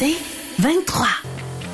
C'est 0.00 0.16
23. 0.60 1.06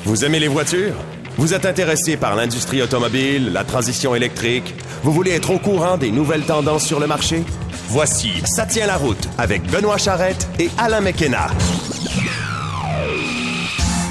Vous 0.03 0.25
aimez 0.25 0.41
les 0.41 0.49
voitures? 0.49 0.95
Vous 1.37 1.53
êtes 1.53 1.65
intéressé 1.65 2.17
par 2.17 2.35
l'industrie 2.35 2.81
automobile, 2.81 3.53
la 3.53 3.63
transition 3.63 4.15
électrique? 4.15 4.75
Vous 5.01 5.13
voulez 5.13 5.31
être 5.31 5.49
au 5.49 5.59
courant 5.59 5.95
des 5.95 6.11
nouvelles 6.11 6.43
tendances 6.43 6.85
sur 6.85 6.99
le 6.99 7.07
marché? 7.07 7.45
Voici 7.87 8.31
Ça 8.43 8.65
tient 8.65 8.85
la 8.85 8.97
route 8.97 9.29
avec 9.37 9.63
Benoît 9.71 9.97
Charrette 9.97 10.45
et 10.59 10.69
Alain 10.77 10.99
McKenna. 10.99 11.47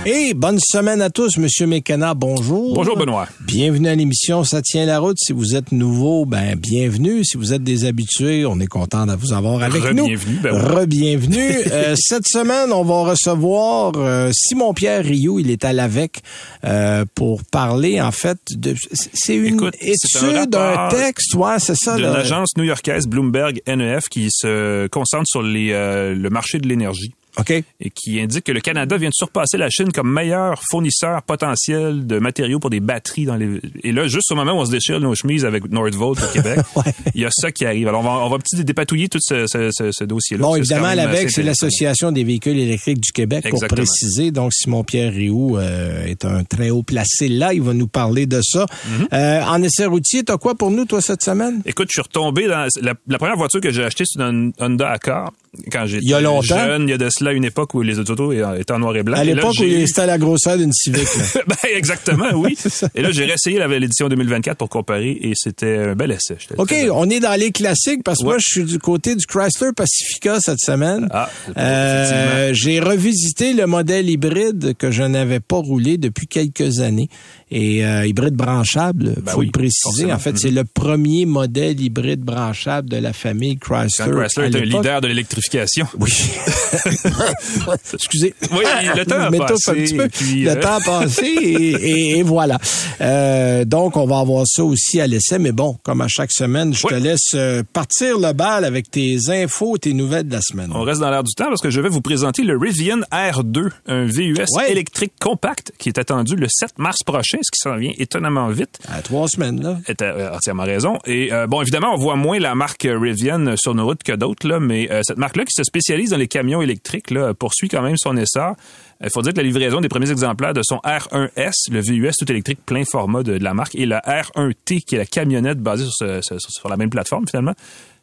Et 0.09 0.35
bonne 0.35 0.61
semaine 0.61 1.03
à 1.03 1.11
tous, 1.11 1.37
Monsieur 1.37 1.67
Mécana, 1.67 2.15
bonjour. 2.15 2.75
Bonjour 2.75 2.97
Benoît. 2.97 3.27
Bienvenue 3.41 3.89
à 3.89 3.95
l'émission 3.97 4.45
Ça 4.45 4.63
tient 4.63 4.87
la 4.87 5.01
route. 5.01 5.17
Si 5.19 5.33
vous 5.33 5.57
êtes 5.57 5.73
nouveau, 5.73 6.25
ben 6.27 6.55
bienvenue. 6.55 7.25
Si 7.25 7.37
vous 7.37 7.53
êtes 7.53 7.65
des 7.65 7.87
habitués, 7.87 8.47
on 8.47 8.61
est 8.61 8.69
content 8.69 9.05
de 9.05 9.17
vous 9.17 9.33
avoir 9.33 9.65
avec 9.65 9.83
nous. 9.95 10.05
Re-bienvenue, 10.05 10.39
ben. 10.41 10.53
Re-bienvenue. 10.53 11.51
Euh, 11.73 11.95
cette 11.99 12.29
semaine, 12.29 12.73
on 12.73 12.85
va 12.85 13.11
recevoir 13.11 13.95
euh, 13.97 14.31
Simon-Pierre 14.33 15.05
Rioux. 15.05 15.41
Il 15.41 15.51
est 15.51 15.65
à 15.65 15.73
l'AVEC 15.73 16.23
euh, 16.65 17.05
pour 17.15 17.43
parler, 17.43 18.01
en 18.01 18.13
fait, 18.13 18.39
de... 18.51 18.75
C'est 18.93 19.35
une 19.35 19.55
Écoute, 19.55 19.75
un 19.83 19.87
étude, 19.87 20.55
un, 20.55 20.59
rapport 20.59 20.99
texte, 21.01 21.35
ouais, 21.35 21.59
c'est 21.59 21.75
ça. 21.75 21.97
de 21.97 22.03
l'agence 22.03 22.57
new-yorkaise 22.57 23.09
Bloomberg 23.09 23.61
NEF 23.67 24.09
qui 24.09 24.29
se 24.31 24.87
concentre 24.87 25.27
sur 25.27 25.43
les, 25.43 25.73
euh, 25.73 26.15
le 26.15 26.31
marché 26.31 26.59
de 26.59 26.69
l'énergie 26.69 27.13
OK? 27.39 27.51
et 27.51 27.91
qui 27.91 28.21
indique 28.21 28.45
que 28.45 28.53
le 28.53 28.61
Canada 28.61 28.97
vient 28.97 29.09
de 29.11 29.15
surpasser 29.15 29.57
la 29.59 29.69
Chine 29.71 29.93
comme 29.93 30.13
meilleur 30.13 30.61
fournisseur 30.71 31.23
potentiel 31.23 32.07
de 32.07 32.19
matériaux 32.19 32.59
pour 32.59 32.71
des 32.71 32.81
batteries 32.81 33.25
dans 33.27 33.37
les 33.37 33.61
et 33.83 33.93
là 33.93 34.07
juste 34.09 34.31
au 34.33 34.35
moment 34.35 34.53
où 34.53 34.57
on 34.61 34.65
se 34.65 34.71
déchire 34.71 35.01
nos 35.01 35.15
chemises 35.15 35.45
avec 35.45 35.71
Nordvolt 35.71 36.19
au 36.23 36.33
Québec, 36.33 36.59
Ouais. 36.77 36.83
il 37.15 37.21
y 37.23 37.25
a 37.25 37.31
ça 37.31 37.53
qui 37.53 37.65
arrive. 37.67 37.89
Alors 37.89 38.01
on 38.01 38.05
va 38.05 38.11
on 38.27 38.29
va 38.31 38.39
petit 38.39 38.63
dépatouiller 38.65 39.09
tout 39.09 39.19
ce, 39.21 39.47
ce, 39.47 39.71
ce, 39.73 39.91
ce 39.93 40.05
dossier-là. 40.05 40.43
Bon, 40.43 40.57
évidemment, 40.57 40.93
l'AVEC, 40.95 41.31
c'est 41.31 41.43
l'Association 41.43 42.13
des 42.13 42.25
véhicules 42.25 42.59
électriques 42.59 43.01
du 43.01 43.13
Québec, 43.13 43.43
pour 43.45 43.55
Exactement. 43.55 43.77
préciser. 43.85 44.31
Donc, 44.31 44.53
Simon-Pierre 44.53 45.13
Rioux 45.13 45.57
euh, 45.57 46.05
est 46.07 46.25
un 46.25 46.45
très 46.45 46.71
haut 46.71 46.83
placé 46.83 47.29
là. 47.29 47.53
Il 47.53 47.63
va 47.63 47.73
nous 47.75 47.87
parler 47.89 48.27
de 48.27 48.41
ça. 48.43 48.65
Mm-hmm. 48.67 49.15
Euh, 49.15 49.43
en 49.45 49.63
essai 49.63 49.87
routier, 49.87 50.25
t'as 50.25 50.39
quoi 50.39 50.55
pour 50.55 50.71
nous, 50.71 50.85
toi, 50.85 51.01
cette 51.01 51.23
semaine? 51.23 51.63
Écoute, 51.67 51.89
je 51.91 51.95
suis 51.95 52.03
retombé 52.03 52.47
dans 52.47 52.67
la, 52.83 52.95
la 53.07 53.19
première 53.19 53.37
voiture 53.37 53.61
que 53.61 53.71
j'ai 53.71 53.85
achetée, 53.85 54.05
c'est 54.07 54.21
une 54.21 54.53
Honda 54.59 54.89
Accord 54.91 55.33
quand 55.73 55.87
j'étais 55.87 56.07
jeune. 56.43 56.83
Il 56.89 56.91
y 56.91 56.95
a 56.95 56.99
de 56.99 57.09
cela 57.11 57.26
une 57.33 57.45
époque 57.45 57.75
où 57.75 57.83
les 57.83 57.99
autos 57.99 58.33
étaient 58.33 58.73
en 58.73 58.79
noir 58.79 58.97
et 58.97 59.03
blanc. 59.03 59.17
À 59.17 59.25
l'époque 59.25 59.55
où 59.61 59.87
c'était 59.87 60.01
à 60.03 60.07
la 60.07 60.19
grosseur 60.19 60.57
d'une 60.59 60.73
Civic. 60.73 61.03
là. 61.35 61.43
ben, 61.47 61.57
exactement, 61.75 62.31
oui. 62.35 62.57
Et 62.95 63.03
là, 63.03 63.11
j'ai 63.13 63.25
réessayé 63.25 63.61
l'édition 63.79 64.09
2024 64.09 64.57
pour 64.59 64.69
comparer 64.69 65.11
et 65.21 65.33
c'était 65.35 65.77
un 65.77 65.95
bel 65.95 66.11
essai. 66.13 66.37
OK, 66.57 66.69
très- 66.69 66.91
on 66.91 67.09
est 67.11 67.21
dans 67.21 67.39
les 67.39 67.53
classiques 67.53 68.03
parce 68.05 68.19
que 68.19 68.25
Ouais. 68.25 68.31
moi, 68.33 68.39
je 68.39 68.45
suis 68.47 68.65
du 68.65 68.79
côté 68.79 69.15
du 69.17 69.27
Chrysler 69.27 69.71
Pacifica 69.77 70.39
cette 70.41 70.61
semaine. 70.61 71.09
Ah, 71.11 71.29
Euh, 71.59 72.51
j'ai 72.55 72.81
revisité 72.81 73.53
le 73.53 73.67
modèle 73.67 74.09
hybride 74.09 74.75
que 74.77 74.91
je 74.91 75.03
n'avais 75.03 75.41
pas 75.41 75.57
roulé 75.57 75.99
depuis 75.99 76.27
quelques 76.27 76.81
années. 76.81 77.09
Et 77.49 77.85
euh, 77.87 78.05
hybride 78.05 78.35
branchable, 78.35 79.15
Ben 79.23 79.31
faut 79.33 79.39
oui, 79.39 79.47
le 79.47 79.53
préciser. 79.53 80.13
En 80.13 80.19
fait, 80.19 80.37
c'est 80.37 80.51
le 80.51 80.65
premier 80.65 81.27
modèle 81.27 81.81
hybride 81.81 82.21
branchable 82.21 82.89
de 82.89 82.97
la 82.97 83.13
famille 83.13 83.57
Chrysler. 83.57 84.07
Quand 84.11 84.19
Chrysler 84.19 84.45
est 84.47 84.57
un 84.57 84.65
leader 84.65 85.01
de 85.01 85.07
l'électrification. 85.07 85.87
Oui. 86.01 86.11
Excusez. 87.95 88.35
Oui, 88.53 88.65
le 88.97 89.05
temps 89.05 89.21
a 89.21 89.31
passé, 89.47 89.71
un 89.71 89.75
petit 89.75 89.95
peu. 89.97 90.09
puis, 90.09 90.43
le 90.43 90.51
euh, 90.51 90.61
temps 90.61 90.75
a 90.77 90.81
passé 90.81 91.27
et, 91.27 91.73
et- 91.75 92.19
et 92.19 92.23
voilà. 92.23 92.59
Euh, 93.01 93.65
donc, 93.65 93.97
on 93.97 94.07
va 94.07 94.19
avoir 94.19 94.45
ça 94.47 94.65
aussi 94.65 95.01
à 95.01 95.07
l'essai. 95.07 95.39
Mais 95.39 95.53
bon, 95.53 95.77
comme 95.83 96.01
à 96.01 96.09
chaque 96.09 96.33
semaine, 96.33 96.75
je 96.75 96.83
te 96.87 96.95
laisse 96.95 97.37
partir 97.73 98.19
le 98.19 98.33
bal 98.33 98.65
avec 98.65 98.91
tes 98.91 99.19
infos, 99.29 99.79
tes 99.79 99.93
nouvelles 99.93 100.27
de 100.29 100.33
la 100.35 100.41
semaine. 100.43 100.71
On 100.75 100.83
reste 100.83 101.01
dans 101.01 101.11
l'air 101.11 101.23
du 101.23 101.33
temps 101.35 101.47
parce 101.49 101.61
que 101.61 101.71
je 101.71 101.81
vais 101.81 101.89
vous 101.89 102.01
présenter 102.01 102.43
le 102.43 102.57
Rivian 102.59 103.01
R2, 103.13 103.71
un 103.87 104.05
VUS 104.07 104.35
Ouais. 104.57 104.71
électrique 104.71 105.13
compact 105.21 105.73
qui 105.79 105.89
est 105.89 105.99
attendu 105.99 106.37
le 106.37 106.47
7 106.49 106.79
mars 106.79 106.99
prochain, 107.05 107.36
ce 107.43 107.51
qui 107.51 107.59
s'en 107.61 107.77
vient 107.77 107.93
étonnamment 107.99 108.49
vite. 108.49 108.79
À 108.89 109.03
trois 109.03 109.29
semaines, 109.29 109.63
là. 109.63 109.79
est 109.87 110.03
euh, 110.03 110.35
entièrement 110.35 110.65
raison. 110.65 110.99
Et 111.07 111.33
euh, 111.33 111.47
bon, 111.47 111.63
évidemment, 111.63 111.93
on 111.95 111.97
voit 111.97 112.17
moins 112.17 112.39
la 112.39 112.55
marque 112.55 112.87
Rivian 112.91 113.57
sur 113.57 113.75
nos 113.75 113.85
routes 113.87 114.03
que 114.03 114.13
d'autres, 114.13 114.47
là, 114.49 114.61
mais 114.61 114.91
euh, 114.91 115.01
cette 115.05 115.19
marque-là 115.19 115.45
qui 115.45 115.53
se 115.55 115.63
spécialise 115.65 116.11
dans 116.11 116.17
les 116.17 116.29
camions 116.29 116.63
électriques 116.63 117.11
là, 117.11 117.35
poursuit 117.35 117.69
quand 117.69 117.83
même 117.83 117.97
son 117.97 118.17
essor. 118.17 118.55
Il 119.03 119.11
faut 119.11 119.21
dire 119.23 119.33
que 119.33 119.39
la 119.39 119.43
livraison 119.43 119.81
des 119.81 119.89
premiers 119.89 120.11
exemplaires 120.11 120.55
de 120.55 120.63
son 120.65 120.77
R1S, 120.77 121.71
le 121.71 121.81
VUS 121.81 122.13
tout 122.19 122.31
électrique 122.31 122.61
plein 122.65 122.85
format 122.85 123.23
de, 123.23 123.37
de 123.39 123.45
la 123.45 123.53
marque, 123.55 123.75
et 123.75 123.85
la 123.87 124.01
R1T, 124.01 124.81
qui 124.85 124.95
est 124.95 124.99
la 124.99 125.05
camionnette 125.07 125.59
basée 125.61 125.85
sur, 125.85 125.93
ce- 125.93 126.21
ce- 126.23 126.39
sur 126.39 126.69
la 126.69 126.77
même 126.77 126.89
plateforme 126.91 127.27
finalement, 127.29 127.53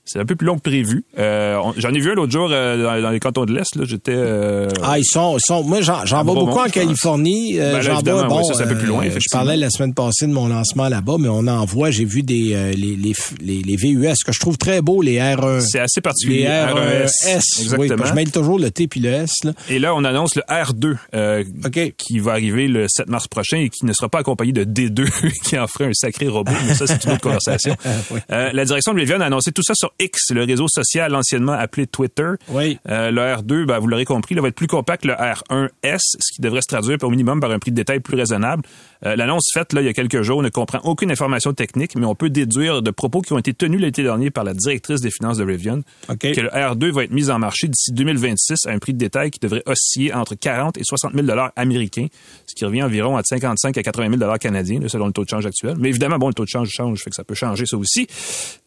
c'est 0.06 0.20
un 0.20 0.26
peu 0.26 0.36
plus 0.36 0.46
long 0.48 0.56
que 0.58 0.62
prévu. 0.62 1.04
Euh, 1.18 1.58
J'en 1.78 1.94
ai 1.94 2.00
vu 2.00 2.12
un 2.12 2.16
l'autre 2.16 2.32
jour 2.32 2.50
euh, 2.52 2.82
dans, 2.84 3.02
dans 3.02 3.10
les 3.10 3.20
cantons 3.20 3.46
de 3.46 3.54
l'Est. 3.54 3.76
là, 3.76 3.84
J'étais... 3.86 4.14
euh, 4.16 4.68
Ah, 4.84 5.00
ils 5.00 5.06
sont, 5.06 5.38
ils 5.38 5.42
sont 5.46 5.64
moi, 5.64 5.82
j'en, 5.82 6.04
vois 6.24 6.24
beaucoup 6.36 6.60
en. 6.60 6.66
Californie. 6.70 7.60
Euh, 7.60 7.74
Ben 7.74 7.82
j'en 7.82 8.02
vois, 8.02 8.24
bon, 8.28 8.40
oui, 8.40 8.46
ça, 8.46 8.54
c'est 8.56 8.64
un 8.64 8.68
peu 8.68 8.78
plus 8.78 8.88
loin, 8.88 9.06
euh, 9.06 9.12
je 9.20 9.28
parlais 9.32 9.56
la 9.58 9.70
semaine 9.70 9.94
passée 9.94 10.28
de 10.28 10.34
mon 10.34 10.48
lancement 10.48 10.90
là-bas, 10.90 11.16
mais 11.20 11.30
on 11.30 11.48
en 11.48 11.66
voit, 11.66 11.92
j'ai 11.92 12.06
vu 12.06 12.24
des, 12.24 12.54
euh, 12.54 12.72
les, 12.72 12.96
les, 12.96 13.14
les, 13.42 13.62
les 13.62 13.76
VUS 13.76 14.14
que 14.26 14.32
je 14.34 14.40
trouve 14.40 14.58
très 14.58 14.82
beaux, 14.82 15.02
les 15.02 15.18
R1. 15.18 15.62
c'est 15.62 15.80
assez 15.80 15.98
Les 15.98 16.02
particulier. 16.02 16.46
R1S. 16.46 17.06
R1S. 17.08 17.42
Oui, 17.58 17.64
Exactement. 17.64 18.06
je 18.06 18.14
mêle 18.14 18.32
toujours 18.32 18.60
le 18.60 18.72
T 18.72 18.88
puis 18.88 19.00
le 19.00 19.10
S, 19.10 19.32
là. 19.44 19.54
Et 19.70 19.80
là, 19.80 19.94
on 19.96 20.04
annonce 20.04 20.36
le 20.36 20.42
R2 20.50 20.96
euh, 21.16 21.44
OK. 21.66 21.94
qui 21.98 22.20
va 22.20 22.32
arriver 22.34 22.68
le 22.68 22.88
7 22.90 23.08
mars 23.08 23.28
prochain 23.28 23.58
et 23.58 23.70
qui 23.70 23.86
ne 23.86 23.94
sera 23.94 24.10
pas 24.10 24.20
accompagné 24.20 24.52
de 24.52 24.64
D2 24.66 25.08
qui 25.46 25.58
en 25.58 25.68
ferait 25.68 25.86
un 25.86 25.94
sacré 25.94 26.28
robot. 26.28 26.52
Mais 26.68 26.76
ça, 26.76 26.88
c'est 26.88 27.04
une 27.06 27.12
autre 27.12 27.22
conversation. 27.22 27.76
Oui. 28.12 28.20
Euh, 28.32 28.50
la 28.54 28.66
direction 28.66 28.94
de 28.94 29.00
Rivian 29.00 29.22
a 29.22 29.26
annoncé 29.26 29.52
tout 29.52 29.62
ça 29.64 29.74
sur 29.76 29.93
X, 30.00 30.32
le 30.32 30.44
réseau 30.44 30.68
social 30.68 31.16
anciennement 31.16 31.54
appelé 31.54 31.88
Twitter. 31.88 32.32
Oui. 32.50 32.80
Euh, 32.90 33.12
le 33.12 33.22
R2, 33.22 33.66
ben, 33.66 33.80
vous 33.80 33.88
l'aurez 33.88 34.06
compris, 34.06 34.36
là, 34.36 34.42
va 34.42 34.48
être 34.48 34.56
plus 34.56 34.68
compact 34.68 35.04
que 35.04 35.08
le 35.10 35.14
R1S, 35.14 36.00
ce 36.20 36.34
qui 36.34 36.42
devrait 36.42 36.62
se 36.62 36.68
traduire 36.68 36.98
au 37.02 37.10
minimum 37.10 37.40
par 37.40 37.52
un 37.52 37.60
prix 37.60 37.72
de 37.72 37.76
détail 37.76 38.00
plus 38.00 38.16
raisonnable. 38.16 38.64
Euh, 39.06 39.16
L'annonce 39.16 39.50
faite 39.54 39.74
là, 39.74 39.82
il 39.82 39.86
y 39.86 39.90
a 39.90 39.94
quelques 39.94 40.22
jours 40.22 40.42
ne 40.42 40.50
comprend 40.50 40.80
aucune 40.84 41.12
information 41.12 41.54
technique, 41.54 41.96
mais 41.96 42.06
on 42.06 42.16
peut 42.16 42.30
déduire 42.30 42.82
de 42.82 42.92
propos 42.92 43.22
qui 43.22 43.34
ont 43.34 43.38
été 43.38 43.54
tenus 43.54 43.82
l'été 43.82 44.04
dernier 44.04 44.32
par 44.32 44.44
la 44.44 44.54
directrice 44.54 45.02
des 45.02 45.12
finances 45.12 45.38
de 45.38 45.44
Rivian 45.44 45.82
OK. 46.10 46.20
que 46.20 46.42
le 46.42 46.50
R2 46.50 46.92
va 46.92 47.04
être 47.04 47.12
mis 47.12 47.30
en 47.30 47.40
marché 47.40 47.68
d'ici 47.68 47.92
2026 47.92 48.68
à 48.68 48.72
un 48.72 48.80
prix 48.80 48.94
de 48.94 48.98
détail 48.98 49.32
qui 49.32 49.40
devrait 49.40 49.64
osciller 49.66 50.14
entre 50.14 50.36
40 50.36 50.78
et 50.78 50.84
60 50.84 51.14
000 51.14 51.26
dollars 51.26 51.52
américains, 51.56 52.08
ce 52.48 52.56
qui 52.56 52.66
revient 52.66 52.84
environ 52.84 53.18
à 53.18 53.24
55 53.24 53.78
à 53.78 53.84
80 53.84 54.08
000 54.08 54.18
dollars 54.18 54.40
canadiens, 54.40 54.80
là, 54.80 54.88
selon 54.90 55.08
le 55.08 55.14
taux 55.14 55.24
de 55.24 55.30
change 55.30 55.46
actuel. 55.46 55.76
Mais 55.80 55.90
évidemment, 55.90 56.18
bon, 56.18 56.28
le 56.28 56.34
taux 56.34 56.46
de 56.46 56.50
change 56.50 56.70
change, 56.70 57.00
fait 57.02 57.10
que 57.10 57.16
ça 57.16 57.24
peut 57.24 57.36
changer 57.36 57.66
ça 57.66 57.78
aussi. 57.78 58.08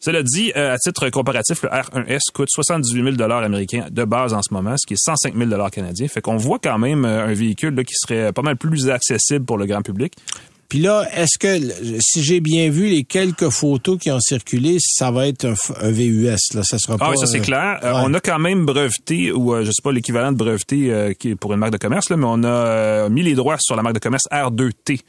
Cela 0.01 0.23
dit, 0.23 0.53
euh, 0.57 0.75
à 0.75 0.79
titre 0.79 1.09
comparatif, 1.11 1.63
le 1.63 1.69
R1S 1.71 2.31
coûte 2.33 2.49
78 2.51 3.03
000 3.03 3.17
dollars 3.17 3.43
américains 3.43 3.87
de 3.91 4.05
base 4.05 4.35
en 4.35 4.43
ce 4.43 4.53
moment, 4.53 4.77
ce 4.77 4.87
qui 4.87 4.95
est 4.95 5.03
105 5.03 5.35
000 5.35 5.49
dollars 5.49 5.71
canadiens. 5.71 6.09
Fait 6.09 6.21
qu'on 6.21 6.37
voit 6.37 6.59
quand 6.59 6.79
même 6.79 7.05
euh, 7.05 7.27
un 7.27 7.35
véhicule 7.35 7.75
là, 7.75 7.85
qui 7.85 7.95
serait 7.95 8.33
pas 8.33 8.43
mal 8.43 8.57
plus 8.57 8.89
accessible 8.91 9.45
pour 9.45 9.59
le 9.59 9.67
grand 9.67 9.83
public. 9.83 10.15
Puis 10.69 10.81
là, 10.81 11.07
est-ce 11.15 11.39
que, 11.39 12.01
si 12.01 12.25
j'ai 12.25 12.41
bien 12.41 12.71
vu 12.71 12.89
les 12.89 13.05
quelques 13.05 13.51
photos 13.51 13.99
qui 13.99 14.11
ont 14.11 14.19
circulé, 14.19 14.79
ça 14.81 15.13
va 15.13 15.29
être 15.29 15.45
un, 15.45 15.91
VUS, 15.91 16.27
là, 16.55 16.63
ça 16.65 16.79
sera 16.79 16.99
pas... 16.99 17.07
Ah 17.07 17.11
oui, 17.13 17.19
ça 17.19 17.27
c'est 17.27 17.39
euh, 17.39 17.43
clair. 17.43 17.79
Euh, 17.85 17.93
ouais. 17.93 18.03
On 18.05 18.15
a 18.15 18.21
quand 18.21 18.41
même 18.41 18.67
breveté, 18.67 19.31
ou 19.31 19.55
euh, 19.55 19.65
je 19.65 19.71
sais 19.71 19.83
pas 19.83 19.93
l'équivalent 19.93 20.33
de 20.33 20.37
breveté 20.37 20.91
euh, 20.91 21.13
qui 21.13 21.31
est 21.31 21.35
pour 21.37 21.53
une 21.53 21.61
marque 21.61 21.73
de 21.73 21.79
commerce, 21.79 22.11
là, 22.11 22.17
mais 22.17 22.27
on 22.29 22.43
a 22.43 23.09
mis 23.09 23.23
les 23.23 23.35
droits 23.35 23.59
sur 23.61 23.77
la 23.77 23.83
marque 23.83 23.95
de 23.95 24.01
commerce 24.01 24.27
R2T. 24.33 25.03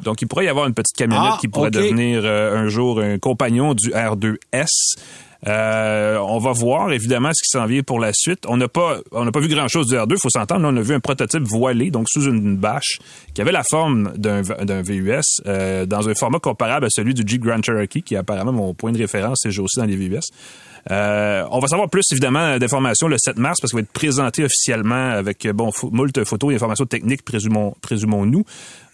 Donc, 0.00 0.22
il 0.22 0.28
pourrait 0.28 0.46
y 0.46 0.48
avoir 0.48 0.66
une 0.66 0.74
petite 0.74 0.96
camionnette 0.96 1.32
Ah, 1.34 1.38
qui 1.40 1.48
pourrait 1.48 1.70
devenir 1.70 2.22
euh, 2.24 2.56
un 2.56 2.68
jour 2.68 3.00
un 3.00 3.18
compagnon 3.18 3.74
du 3.74 3.90
R2S. 3.90 4.96
Euh, 5.46 6.16
on 6.18 6.38
va 6.38 6.52
voir 6.52 6.92
évidemment 6.92 7.30
ce 7.34 7.42
qui 7.42 7.50
s'en 7.50 7.66
vient 7.66 7.82
pour 7.82 8.00
la 8.00 8.12
suite. 8.14 8.44
On 8.48 8.56
n'a 8.56 8.68
pas, 8.68 8.98
on 9.12 9.24
n'a 9.24 9.32
pas 9.32 9.40
vu 9.40 9.48
grand 9.48 9.68
chose 9.68 9.88
du 9.88 9.94
R2, 9.94 10.16
faut 10.20 10.30
s'entendre. 10.30 10.66
On 10.66 10.76
a 10.76 10.80
vu 10.80 10.94
un 10.94 11.00
prototype 11.00 11.42
voilé, 11.42 11.90
donc 11.90 12.08
sous 12.08 12.24
une 12.24 12.56
bâche, 12.56 12.98
qui 13.34 13.42
avait 13.42 13.52
la 13.52 13.62
forme 13.62 14.12
d'un 14.16 14.42
d'un 14.42 14.82
VUS, 14.82 15.20
euh, 15.46 15.86
dans 15.86 16.08
un 16.08 16.14
format 16.14 16.38
comparable 16.38 16.86
à 16.86 16.90
celui 16.90 17.14
du 17.14 17.22
Jeep 17.26 17.42
Grand 17.42 17.62
Cherokee, 17.62 18.02
qui 18.02 18.14
est 18.14 18.18
apparemment 18.18 18.52
mon 18.52 18.74
point 18.74 18.92
de 18.92 18.98
référence 18.98 19.40
ces 19.42 19.50
jours-ci 19.50 19.78
dans 19.78 19.86
les 19.86 19.96
VUS. 19.96 20.20
Euh, 20.90 21.44
on 21.50 21.60
va 21.60 21.68
savoir 21.68 21.88
plus 21.88 22.04
évidemment 22.12 22.58
d'informations 22.58 23.08
le 23.08 23.16
7 23.18 23.38
mars 23.38 23.58
parce 23.60 23.70
qu'il 23.70 23.78
va 23.78 23.82
être 23.82 23.92
présenté 23.92 24.44
officiellement 24.44 25.10
avec 25.10 25.48
bon 25.48 25.70
moult 25.92 26.24
photos 26.24 26.52
et 26.52 26.56
informations 26.56 26.84
techniques 26.84 27.24
présumons 27.24 27.74
présumons-nous. 27.80 28.44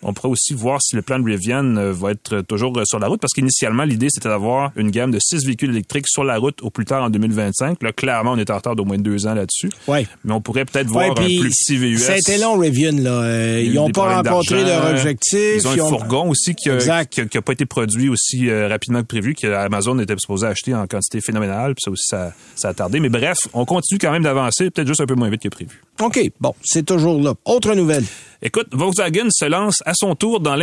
On 0.02 0.14
pourrait 0.14 0.30
aussi 0.30 0.54
voir 0.54 0.80
si 0.80 0.96
le 0.96 1.02
plan 1.02 1.18
de 1.18 1.24
Rivian 1.24 1.76
euh, 1.76 1.92
va 1.92 2.12
être 2.12 2.40
toujours 2.42 2.76
euh, 2.78 2.84
sur 2.84 2.98
la 2.98 3.06
route 3.06 3.20
parce 3.20 3.32
qu'initialement, 3.32 3.84
l'idée, 3.84 4.08
c'était 4.10 4.28
d'avoir 4.28 4.72
une 4.76 4.90
gamme 4.90 5.10
de 5.10 5.18
six 5.20 5.44
véhicules 5.44 5.70
électriques 5.70 6.06
sur 6.08 6.24
la 6.24 6.38
route 6.38 6.62
au 6.62 6.70
plus 6.70 6.84
tard 6.84 7.04
en 7.04 7.10
2025. 7.10 7.82
Là, 7.82 7.92
clairement, 7.92 8.32
on 8.32 8.38
est 8.38 8.50
en 8.50 8.56
retard 8.56 8.76
d'au 8.76 8.84
moins 8.84 8.98
deux 8.98 9.26
ans 9.26 9.34
là-dessus. 9.34 9.68
Ouais. 9.86 10.06
Mais 10.24 10.32
on 10.32 10.40
pourrait 10.40 10.64
peut-être 10.64 10.86
voir 10.86 11.10
un 11.10 11.14
plus 11.14 11.50
petit 11.50 11.76
VUS. 11.76 11.98
Ça 11.98 12.14
a 12.14 12.16
été 12.16 12.38
long, 12.38 12.58
Rivian, 12.58 12.96
là. 12.96 13.22
Euh, 13.22 13.62
ils 13.62 13.74
n'ont 13.74 13.90
pas 13.90 14.22
rencontré 14.22 14.64
leur 14.64 14.90
objectif. 14.90 15.56
Ils 15.56 15.68
ont 15.68 15.72
un 15.72 15.88
fourgon 15.88 16.30
aussi 16.30 16.54
qui 16.54 16.70
n'a 16.70 17.42
pas 17.42 17.52
été 17.52 17.66
produit 17.66 18.08
aussi 18.08 18.50
rapidement 18.50 19.02
que 19.02 19.06
prévu, 19.06 19.34
que 19.34 19.46
Amazon 19.46 19.98
était 19.98 20.14
supposé 20.18 20.46
acheter 20.46 20.74
en 20.74 20.86
quantité 20.86 21.20
phénoménale. 21.20 21.74
Puis 21.74 21.82
ça 21.84 21.90
aussi, 21.90 22.06
ça, 22.06 22.32
ça 22.56 22.68
a 22.68 22.74
tardé. 22.74 23.00
Mais 23.00 23.08
bref, 23.08 23.36
on 23.52 23.64
continue 23.64 23.98
quand 23.98 24.12
même 24.12 24.22
d'avancer, 24.22 24.70
peut-être 24.70 24.88
juste 24.88 25.00
un 25.00 25.06
peu 25.06 25.14
moins 25.14 25.28
vite 25.28 25.42
que 25.42 25.48
prévu. 25.48 25.82
OK. 26.00 26.20
Bon, 26.40 26.54
c'est 26.62 26.84
toujours 26.84 27.20
là. 27.20 27.34
Autre 27.44 27.74
nouvelle. 27.74 28.04
Écoute, 28.42 28.68
Volkswagen 28.72 29.28
se 29.30 29.44
lance 29.44 29.82
à 29.84 29.92
son 29.94 30.14
tour 30.14 30.40
dans 30.40 30.58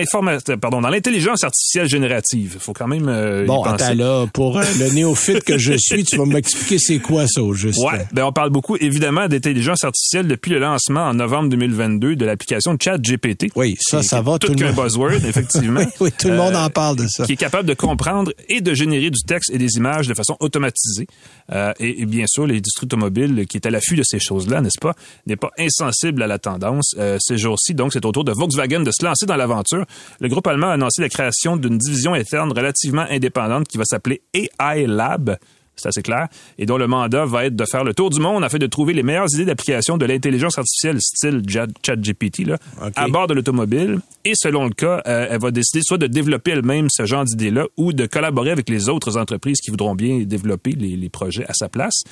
pardon, 0.60 0.82
dans 0.82 0.90
l'intelligence 0.90 1.44
artificielle 1.44 1.88
générative. 1.88 2.54
Il 2.56 2.60
faut 2.60 2.74
quand 2.74 2.88
même 2.88 3.08
euh, 3.08 3.46
bon, 3.46 3.62
attends 3.62 3.94
là, 3.94 4.26
pour 4.34 4.58
euh, 4.58 4.64
le 4.80 4.90
néophyte 4.90 5.44
que 5.44 5.60
je 5.60 5.74
suis, 5.74 6.04
tu 6.04 6.18
vas 6.18 6.26
m'expliquer 6.26 6.80
c'est 6.80 6.98
quoi 6.98 7.28
ça 7.28 7.44
au 7.44 7.54
juste. 7.54 7.78
Ouais, 7.78 8.08
ben 8.14 8.24
on 8.24 8.32
parle 8.32 8.50
beaucoup 8.50 8.78
évidemment 8.78 9.28
d'intelligence 9.28 9.84
artificielle 9.84 10.28
depuis 10.28 10.50
le 10.50 10.58
lancement 10.58 11.02
en 11.02 11.14
novembre 11.14 11.50
2022 11.50 12.16
de 12.16 12.26
l'application 12.26 12.76
ChatGPT. 12.82 13.52
Oui, 13.56 13.78
ça, 13.80 14.02
ça 14.02 14.24
va. 14.24 14.40
Tout, 14.40 14.48
tout 14.48 14.56
qu'un 14.56 14.74
buzzword, 14.74 15.24
effectivement. 15.28 15.86
oui, 16.00 16.10
tout 16.18 16.30
le 16.30 16.38
monde 16.38 16.56
en 16.56 16.72
parle 16.72 16.96
de 16.96 17.08
ça. 17.08 17.26
Qui 17.26 17.34
est 17.34 17.38
capable 17.38 17.70
de 17.70 17.76
comprendre 17.76 18.34
et 18.50 18.60
de 18.60 18.74
générer 18.74 19.12
du 19.12 19.22
texte 19.22 19.52
et 19.52 19.60
des 19.60 19.76
images 19.76 20.08
de 20.08 20.16
façon 20.16 20.36
automatisée. 20.40 21.06
Euh, 21.52 21.74
et, 21.80 22.08
bien 22.08 22.26
sûr, 22.28 22.48
l'industrie 22.48 22.86
automobile 22.86 23.46
qui 23.48 23.58
est 23.58 23.68
à 23.68 23.70
l'affût 23.70 23.96
de 23.96 24.04
ces 24.04 24.20
choses-là, 24.20 24.62
n'est-ce 24.62 24.80
pas, 24.82 24.96
n'est 25.28 25.36
pas 25.36 25.52
insensible 25.58 26.24
à 26.24 26.28
la 26.28 26.40
tendance 26.40 26.96
euh, 26.98 27.18
ces 27.20 27.38
jours-ci. 27.38 27.74
Donc, 27.74 27.94
c'est 27.94 28.06
au 28.06 28.12
tour 28.12 28.24
de 28.24 28.32
Volkswagen 28.32 28.82
de 28.82 28.92
se 28.92 29.06
lancer 29.06 29.26
dans 29.26 29.36
l'aventure. 29.36 29.86
Le 30.20 30.28
groupe 30.28 30.48
allemand 30.48 30.70
a 30.70 30.74
annoncé 30.74 31.02
la 31.02 31.10
création 31.10 31.58
d'une 31.58 31.78
division 31.78 32.14
interne 32.14 32.52
relativement 32.52 33.06
indépendante 33.10 33.68
qui 33.68 33.78
va 33.78 33.86
s'appeler 33.86 34.22
AI 34.34 34.88
Lab 34.88 35.38
c'est 35.78 35.90
assez 35.90 36.02
clair, 36.02 36.28
et 36.58 36.66
dont 36.66 36.78
le 36.78 36.88
mandat 36.88 37.26
va 37.26 37.46
être 37.46 37.56
de 37.56 37.66
faire 37.66 37.84
le 37.84 37.94
tour 37.94 38.10
du 38.10 38.20
monde 38.20 38.44
afin 38.44 38.58
de 38.58 38.68
trouver 38.68 38.94
les 38.94 39.04
meilleures 39.04 39.32
idées 39.34 39.46
d'application 39.46 39.98
de 39.98 40.06
l'intelligence 40.06 40.58
artificielle 40.58 41.00
style 41.00 41.42
ChatGPT 41.86 42.48
là, 42.48 42.58
à 42.96 43.08
bord 43.08 43.28
de 43.28 43.34
l'automobile. 43.34 44.00
Et 44.26 44.34
selon 44.36 44.66
le 44.66 44.72
cas, 44.72 45.02
euh, 45.08 45.28
elle 45.30 45.40
va 45.40 45.52
décider 45.52 45.82
soit 45.84 45.98
de 45.98 46.08
développer 46.08 46.52
elle-même 46.52 46.88
ce 46.92 47.06
genre 47.06 47.24
d'idées-là 47.24 47.66
ou 47.78 47.94
de 47.94 48.06
collaborer 48.08 48.52
avec 48.52 48.70
les 48.70 48.90
autres 48.90 49.18
entreprises 49.18 49.62
qui 49.62 49.72
voudront 49.72 49.96
bien 49.96 50.24
développer 50.24 50.72
les, 50.72 50.98
les 50.98 51.10
projets 51.10 51.46
à 51.48 51.54
sa 51.54 51.70
place. 51.70 52.04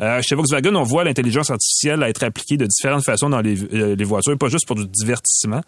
Euh, 0.00 0.20
chez 0.22 0.34
Volkswagen, 0.34 0.74
on 0.74 0.82
voit 0.82 1.04
l'intelligence 1.04 1.50
artificielle 1.50 2.02
être 2.02 2.24
appliquée 2.24 2.56
de 2.56 2.66
différentes 2.66 3.04
façons 3.04 3.30
dans 3.30 3.40
les, 3.40 3.62
euh, 3.74 3.94
les 3.96 4.04
voitures, 4.04 4.36
pas 4.36 4.48
juste 4.48 4.66
pour 4.66 4.76
du 4.76 4.86
divertissement. 4.86 5.60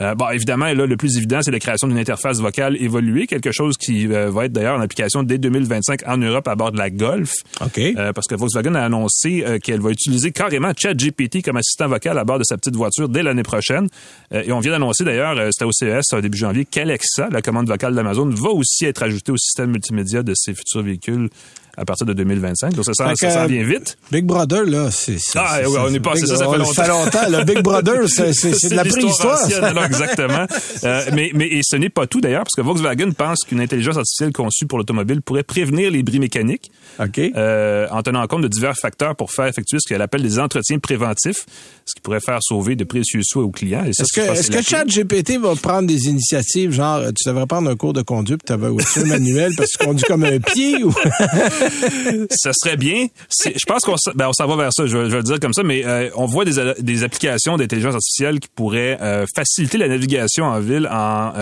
Euh, 0.00 0.14
bon, 0.14 0.28
évidemment, 0.30 0.66
là, 0.66 0.86
le 0.86 0.96
plus 0.96 1.16
évident, 1.16 1.40
c'est 1.42 1.50
la 1.50 1.58
création 1.58 1.86
d'une 1.86 1.98
interface 1.98 2.38
vocale 2.38 2.76
évoluée, 2.80 3.26
quelque 3.26 3.52
chose 3.52 3.76
qui 3.76 4.06
euh, 4.06 4.30
va 4.30 4.46
être 4.46 4.52
d'ailleurs 4.52 4.78
en 4.78 4.80
application 4.80 5.22
dès 5.22 5.38
2025 5.38 6.08
en 6.08 6.16
Europe 6.16 6.48
à 6.48 6.54
bord 6.54 6.72
de 6.72 6.78
la 6.78 6.90
Golf. 6.90 7.32
OK. 7.60 7.78
Euh, 7.78 8.12
parce 8.12 8.26
que 8.26 8.34
Volkswagen 8.34 8.74
a 8.74 8.84
annoncé 8.84 9.44
qu'elle 9.62 9.80
va 9.80 9.90
utiliser 9.90 10.32
carrément 10.32 10.72
ChatGPT 10.76 11.42
comme 11.44 11.56
assistant 11.56 11.88
vocal 11.88 12.18
à 12.18 12.24
bord 12.24 12.38
de 12.38 12.44
sa 12.44 12.56
petite 12.56 12.76
voiture 12.76 13.08
dès 13.08 13.22
l'année 13.22 13.42
prochaine. 13.42 13.88
et 14.32 14.52
on 14.52 14.60
vient 14.60 14.72
d'annoncer 14.72 15.04
d'ailleurs, 15.04 15.36
c'était 15.52 15.64
au 15.64 15.72
CES 15.72 16.20
début 16.20 16.38
janvier, 16.38 16.64
qu'Alexa, 16.64 17.28
la 17.30 17.42
commande 17.42 17.68
vocale 17.68 17.94
d'Amazon, 17.94 18.28
va 18.28 18.50
aussi 18.50 18.86
être 18.86 19.02
ajoutée 19.02 19.32
au 19.32 19.36
système 19.36 19.70
multimédia 19.70 20.22
de 20.22 20.32
ses 20.34 20.54
futurs 20.54 20.82
véhicules 20.82 21.28
à 21.76 21.84
partir 21.84 22.06
de 22.06 22.12
2025. 22.12 22.74
Donc, 22.74 22.84
ça, 22.84 22.92
ça, 22.94 23.14
ça 23.14 23.46
vient 23.46 23.64
vite. 23.64 23.96
Big 24.10 24.24
Brother, 24.24 24.64
là, 24.64 24.90
c'est... 24.90 25.16
Ah, 25.34 25.60
ouais, 25.60 25.78
on 25.78 25.92
est 25.92 26.00
passé 26.00 26.26
ça, 26.26 26.36
ça 26.36 26.48
fait 26.48 26.58
longtemps. 26.58 26.72
Ça 26.72 26.84
fait 26.84 26.90
longtemps. 26.90 27.28
Le 27.30 27.44
Big 27.44 27.62
Brother, 27.62 28.02
c'est 28.08 28.70
de 28.70 28.74
la 28.74 28.84
préhistoire. 28.84 29.38
exactement. 29.84 30.46
euh, 30.84 31.04
mais, 31.12 31.30
mais 31.34 31.46
et 31.46 31.60
ce 31.62 31.76
n'est 31.76 31.88
pas 31.88 32.06
tout, 32.06 32.20
d'ailleurs, 32.20 32.44
parce 32.44 32.54
que 32.54 32.60
Volkswagen 32.60 33.12
pense 33.12 33.44
qu'une 33.44 33.60
intelligence 33.60 33.96
artificielle 33.96 34.32
conçue 34.32 34.66
pour 34.66 34.78
l'automobile 34.78 35.22
pourrait 35.22 35.42
prévenir 35.42 35.90
les 35.90 36.02
bris 36.02 36.20
mécaniques 36.20 36.70
OK. 36.98 37.18
Euh, 37.18 37.86
en 37.90 38.02
tenant 38.02 38.26
compte 38.26 38.42
de 38.42 38.48
divers 38.48 38.76
facteurs 38.76 39.16
pour 39.16 39.32
faire 39.32 39.46
effectuer 39.46 39.78
ce 39.80 39.88
qu'elle 39.88 40.02
appelle 40.02 40.22
des 40.22 40.38
entretiens 40.38 40.78
préventifs, 40.78 41.46
ce 41.86 41.94
qui 41.94 42.00
pourrait 42.02 42.20
faire 42.20 42.38
sauver 42.42 42.76
de 42.76 42.84
précieux 42.84 43.22
soins 43.22 43.42
aux 43.42 43.50
clients. 43.50 43.84
Est-ce 43.84 44.12
que, 44.12 44.20
est-ce 44.20 44.50
que 44.50 44.62
ChatGPT 44.62 45.38
va 45.38 45.54
prendre 45.56 45.88
des 45.88 46.08
initiatives, 46.08 46.72
genre, 46.72 47.02
tu 47.16 47.28
devrais 47.28 47.46
prendre 47.46 47.70
un 47.70 47.76
cours 47.76 47.92
de 47.92 48.02
conduite, 48.02 48.42
tu 48.46 48.52
avais 48.52 48.68
aussi 48.68 49.00
un 49.00 49.04
manuel 49.04 49.52
parce 49.56 49.72
que 49.72 49.78
tu 49.78 49.86
conduis 49.86 50.04
comme 50.04 50.24
un 50.24 50.38
pied 50.38 50.82
ou... 50.84 50.92
ça 52.30 52.52
serait 52.52 52.76
bien. 52.76 53.06
Je 53.44 53.64
pense 53.66 53.82
qu'on 53.82 53.96
ben, 54.14 54.28
on 54.28 54.32
s'en 54.32 54.46
va 54.46 54.56
vers 54.56 54.72
ça, 54.72 54.86
je 54.86 54.96
vais, 54.96 55.04
je 55.04 55.10
vais, 55.10 55.18
le 55.18 55.22
dire 55.22 55.40
comme 55.40 55.52
ça, 55.52 55.62
mais 55.62 55.84
euh, 55.84 56.10
on 56.16 56.26
voit 56.26 56.44
des, 56.44 56.74
des 56.78 57.04
applications 57.04 57.56
d'intelligence 57.56 57.94
artificielle 57.94 58.40
qui 58.40 58.48
pourraient 58.54 58.98
euh, 59.00 59.24
faciliter 59.34 59.78
la 59.78 59.88
navigation 59.88 60.44
en 60.44 60.60
ville 60.60 60.88
en 60.90 61.32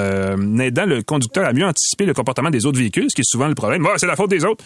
aidant 0.58 0.87
le 0.87 1.02
conducteur 1.02 1.47
à 1.47 1.52
mieux 1.52 1.67
anticiper 1.67 2.06
le 2.06 2.14
comportement 2.14 2.50
des 2.50 2.67
autres 2.67 2.79
véhicules, 2.79 3.06
ce 3.11 3.14
qui 3.14 3.23
est 3.23 3.31
souvent 3.31 3.49
le 3.49 3.55
problème. 3.55 3.87
c'est 3.97 4.06
la 4.06 4.17
faute 4.17 4.31
des 4.31 4.44
autres. 4.44 4.64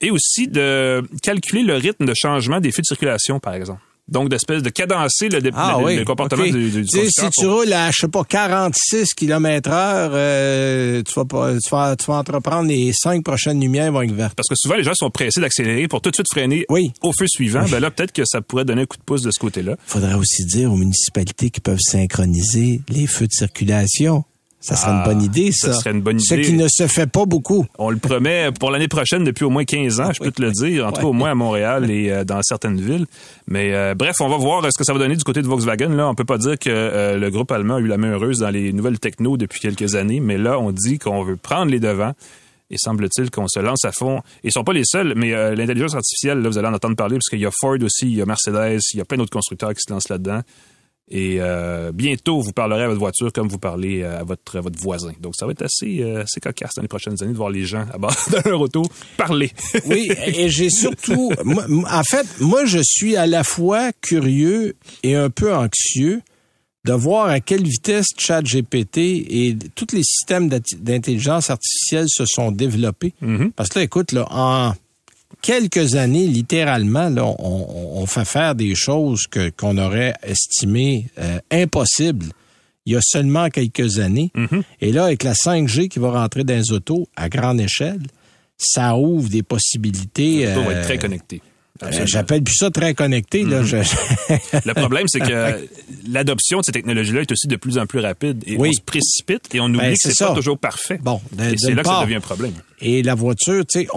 Et 0.00 0.10
aussi 0.10 0.29
de 0.48 1.02
calculer 1.22 1.62
le 1.62 1.74
rythme 1.74 2.06
de 2.06 2.14
changement 2.14 2.60
des 2.60 2.72
feux 2.72 2.82
de 2.82 2.86
circulation, 2.86 3.40
par 3.40 3.54
exemple. 3.54 3.80
Donc, 4.10 4.28
d'espèce 4.28 4.62
de 4.64 4.70
cadencer 4.70 5.28
le, 5.28 5.38
ah 5.54 5.78
le, 5.86 6.04
comportement 6.04 6.42
du, 6.42 6.70
du 6.70 6.84
Si 6.84 7.30
tu 7.30 7.46
roules 7.46 7.72
à, 7.72 7.92
je 7.92 7.98
sais 7.98 8.08
pas, 8.08 8.24
46 8.24 9.14
km 9.14 9.70
heure, 9.70 10.10
euh, 10.14 11.02
tu, 11.04 11.14
vas 11.14 11.24
pas, 11.24 11.52
tu, 11.52 11.70
vas, 11.70 11.94
tu 11.94 12.06
vas 12.06 12.16
entreprendre 12.16 12.68
les 12.68 12.92
cinq 12.92 13.22
prochaines 13.22 13.60
lumières 13.60 13.92
vont 13.92 14.02
être 14.02 14.12
vertes. 14.12 14.34
Parce 14.34 14.48
que 14.48 14.56
souvent, 14.56 14.74
les 14.74 14.82
gens 14.82 14.94
sont 14.94 15.10
pressés 15.10 15.40
d'accélérer 15.40 15.86
pour 15.86 16.00
tout 16.00 16.10
de 16.10 16.16
suite 16.16 16.26
freiner 16.28 16.66
oui. 16.68 16.92
au 17.02 17.12
feu 17.16 17.26
suivant. 17.28 17.64
Ben 17.70 17.78
là, 17.78 17.92
peut-être 17.92 18.12
que 18.12 18.24
ça 18.26 18.40
pourrait 18.40 18.64
donner 18.64 18.82
un 18.82 18.86
coup 18.86 18.96
de 18.96 19.02
pouce 19.04 19.22
de 19.22 19.30
ce 19.30 19.38
côté-là. 19.38 19.76
Faudrait 19.86 20.14
aussi 20.14 20.44
dire 20.44 20.72
aux 20.72 20.76
municipalités 20.76 21.50
qui 21.50 21.60
peuvent 21.60 21.78
synchroniser 21.80 22.80
les 22.88 23.06
feux 23.06 23.28
de 23.28 23.32
circulation. 23.32 24.24
Ça 24.60 24.76
serait 24.76 24.92
une 24.92 25.04
bonne 25.04 25.22
idée, 25.22 25.52
ça. 25.52 25.72
Ça 25.72 25.80
serait 25.80 25.90
une 25.92 26.02
bonne 26.02 26.20
idée. 26.20 26.44
Ce 26.44 26.48
qui 26.48 26.52
ne 26.52 26.68
se 26.68 26.86
fait 26.86 27.06
pas 27.06 27.24
beaucoup. 27.24 27.66
On 27.78 27.88
le 27.88 27.96
promet 27.96 28.50
pour 28.52 28.70
l'année 28.70 28.88
prochaine 28.88 29.24
depuis 29.24 29.44
au 29.44 29.50
moins 29.50 29.64
15 29.64 30.00
ans, 30.00 30.12
je 30.12 30.20
peux 30.20 30.30
te 30.30 30.42
le 30.42 30.50
dire, 30.50 30.86
en 30.86 30.92
tout 30.92 31.00
cas 31.00 31.06
au 31.06 31.14
moins 31.14 31.30
à 31.30 31.34
Montréal 31.34 31.90
et 31.90 32.10
euh, 32.10 32.24
dans 32.24 32.42
certaines 32.42 32.78
villes. 32.78 33.06
Mais 33.48 33.72
euh, 33.74 33.94
bref, 33.94 34.16
on 34.20 34.28
va 34.28 34.36
voir 34.36 34.62
ce 34.70 34.76
que 34.76 34.84
ça 34.84 34.92
va 34.92 34.98
donner 34.98 35.16
du 35.16 35.24
côté 35.24 35.40
de 35.40 35.46
Volkswagen? 35.46 35.88
Là, 35.88 36.08
on 36.08 36.14
peut 36.14 36.26
pas 36.26 36.36
dire 36.36 36.58
que 36.58 36.68
euh, 36.68 37.16
le 37.16 37.30
groupe 37.30 37.50
allemand 37.52 37.76
a 37.76 37.80
eu 37.80 37.86
la 37.86 37.96
main 37.96 38.10
heureuse 38.10 38.40
dans 38.40 38.50
les 38.50 38.74
nouvelles 38.74 38.98
techno 38.98 39.38
depuis 39.38 39.60
quelques 39.60 39.94
années, 39.94 40.20
mais 40.20 40.36
là, 40.36 40.58
on 40.58 40.72
dit 40.72 40.98
qu'on 40.98 41.22
veut 41.22 41.36
prendre 41.36 41.70
les 41.70 41.80
devants. 41.80 42.12
Et 42.72 42.76
semble-t-il 42.78 43.30
qu'on 43.30 43.48
se 43.48 43.58
lance 43.58 43.84
à 43.84 43.92
fond. 43.92 44.20
Ils 44.44 44.52
sont 44.52 44.62
pas 44.62 44.72
les 44.72 44.84
seuls, 44.84 45.14
mais 45.16 45.30
l'intelligence 45.56 45.96
artificielle, 45.96 46.38
là, 46.38 46.48
vous 46.48 46.56
allez 46.56 46.68
en 46.68 46.74
entendre 46.74 46.94
parler, 46.94 47.16
parce 47.16 47.28
qu'il 47.28 47.40
y 47.40 47.46
a 47.46 47.50
Ford 47.60 47.76
aussi, 47.82 48.06
il 48.06 48.14
y 48.14 48.22
a 48.22 48.26
Mercedes, 48.26 48.78
il 48.94 48.98
y 48.98 49.00
a 49.00 49.04
plein 49.04 49.18
d'autres 49.18 49.32
constructeurs 49.32 49.70
qui 49.70 49.80
se 49.84 49.92
lancent 49.92 50.08
là-dedans. 50.08 50.42
Et 51.10 51.38
euh, 51.40 51.90
bientôt, 51.92 52.40
vous 52.40 52.52
parlerez 52.52 52.84
à 52.84 52.88
votre 52.88 53.00
voiture 53.00 53.32
comme 53.32 53.48
vous 53.48 53.58
parlez 53.58 54.02
euh, 54.02 54.20
à 54.20 54.22
votre, 54.22 54.60
votre 54.60 54.78
voisin. 54.78 55.12
Donc, 55.20 55.34
ça 55.36 55.44
va 55.44 55.52
être 55.52 55.62
assez, 55.62 56.02
euh, 56.02 56.22
assez 56.22 56.40
cocasse 56.40 56.74
dans 56.76 56.82
les 56.82 56.88
prochaines 56.88 57.20
années 57.20 57.32
de 57.32 57.36
voir 57.36 57.50
les 57.50 57.64
gens 57.64 57.84
à 57.92 57.98
bord 57.98 58.14
de 58.30 58.48
leur 58.48 58.60
auto 58.60 58.84
parler. 59.16 59.50
oui, 59.86 60.12
et 60.26 60.48
j'ai 60.48 60.70
surtout... 60.70 61.32
en 61.42 62.02
fait, 62.04 62.26
moi, 62.40 62.64
je 62.64 62.78
suis 62.82 63.16
à 63.16 63.26
la 63.26 63.42
fois 63.42 63.90
curieux 64.00 64.76
et 65.02 65.16
un 65.16 65.30
peu 65.30 65.52
anxieux 65.52 66.22
de 66.84 66.92
voir 66.92 67.26
à 67.26 67.40
quelle 67.40 67.64
vitesse 67.64 68.06
ChatGPT 68.16 68.98
et 68.98 69.56
tous 69.74 69.88
les 69.92 70.04
systèmes 70.04 70.48
d'intelligence 70.48 71.50
artificielle 71.50 72.06
se 72.08 72.24
sont 72.24 72.52
développés. 72.52 73.14
Mm-hmm. 73.22 73.50
Parce 73.50 73.68
que 73.68 73.80
là, 73.80 73.84
écoute, 73.84 74.12
là, 74.12 74.26
en 74.30 74.74
quelques 75.42 75.94
années, 75.94 76.26
littéralement, 76.26 77.08
là, 77.08 77.24
on, 77.24 78.06
fait 78.06 78.24
faire 78.24 78.54
des 78.54 78.74
choses 78.74 79.26
que 79.26 79.50
qu'on 79.50 79.78
aurait 79.78 80.14
estimées 80.22 81.06
euh, 81.18 81.38
impossibles 81.50 82.26
il 82.86 82.94
y 82.94 82.96
a 82.96 83.00
seulement 83.02 83.48
quelques 83.50 83.98
années. 83.98 84.32
Mm-hmm. 84.34 84.62
Et 84.80 84.92
là, 84.92 85.04
avec 85.04 85.22
la 85.22 85.34
5G 85.34 85.88
qui 85.88 85.98
va 85.98 86.10
rentrer 86.10 86.44
dans 86.44 86.54
les 86.54 86.72
autos 86.72 87.06
à 87.14 87.28
grande 87.28 87.60
échelle, 87.60 88.00
ça 88.56 88.96
ouvre 88.96 89.28
des 89.28 89.42
possibilités. 89.42 90.46
L'auto 90.46 90.62
va 90.64 90.72
être 90.72 90.82
très 90.84 90.96
euh, 90.96 91.00
connecté. 91.00 91.42
Euh, 91.82 92.06
j'appelle 92.06 92.42
plus 92.42 92.56
ça 92.56 92.70
très 92.70 92.94
connecté. 92.94 93.44
Là. 93.44 93.62
Mm-hmm. 93.62 94.62
le 94.66 94.74
problème, 94.74 95.06
c'est 95.08 95.20
que 95.20 95.68
l'adoption 96.06 96.60
de 96.60 96.64
ces 96.64 96.72
technologies-là 96.72 97.22
est 97.22 97.32
aussi 97.32 97.46
de 97.46 97.56
plus 97.56 97.78
en 97.78 97.86
plus 97.86 98.00
rapide. 98.00 98.42
Et 98.46 98.58
on 98.58 98.72
se 98.72 98.80
précipite 98.80 99.54
et 99.54 99.60
on 99.60 99.66
oublie 99.66 99.78
ben, 99.78 99.92
que 99.94 99.98
c'est 99.98 100.24
pas 100.24 100.34
toujours 100.34 100.58
parfait. 100.58 100.98
Bon, 101.02 101.20
et 101.38 101.56
c'est 101.56 101.74
là 101.74 101.82
que 101.82 101.88
ça 101.88 102.02
devient 102.02 102.16
un 102.16 102.20
problème. 102.20 102.52
Et 102.80 103.02
la 103.02 103.14
voiture, 103.14 103.64
tu 103.66 103.80
sais, 103.80 103.88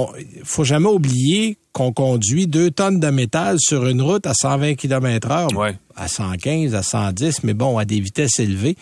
faut 0.43 0.63
jamais 0.63 0.89
oublier 0.89 1.57
qu'on 1.71 1.91
conduit 1.91 2.47
deux 2.47 2.69
tonnes 2.69 2.99
de 2.99 3.09
métal 3.09 3.57
sur 3.59 3.87
une 3.87 4.01
route 4.01 4.27
à 4.27 4.33
120 4.33 4.75
km 4.75 5.31
heure. 5.31 5.47
À 5.95 6.07
115, 6.07 6.75
à 6.75 6.83
110, 6.83 7.43
mais 7.43 7.53
bon, 7.53 7.77
à 7.77 7.85
des 7.85 7.99
vitesses 7.99 8.39
élevées. 8.39 8.75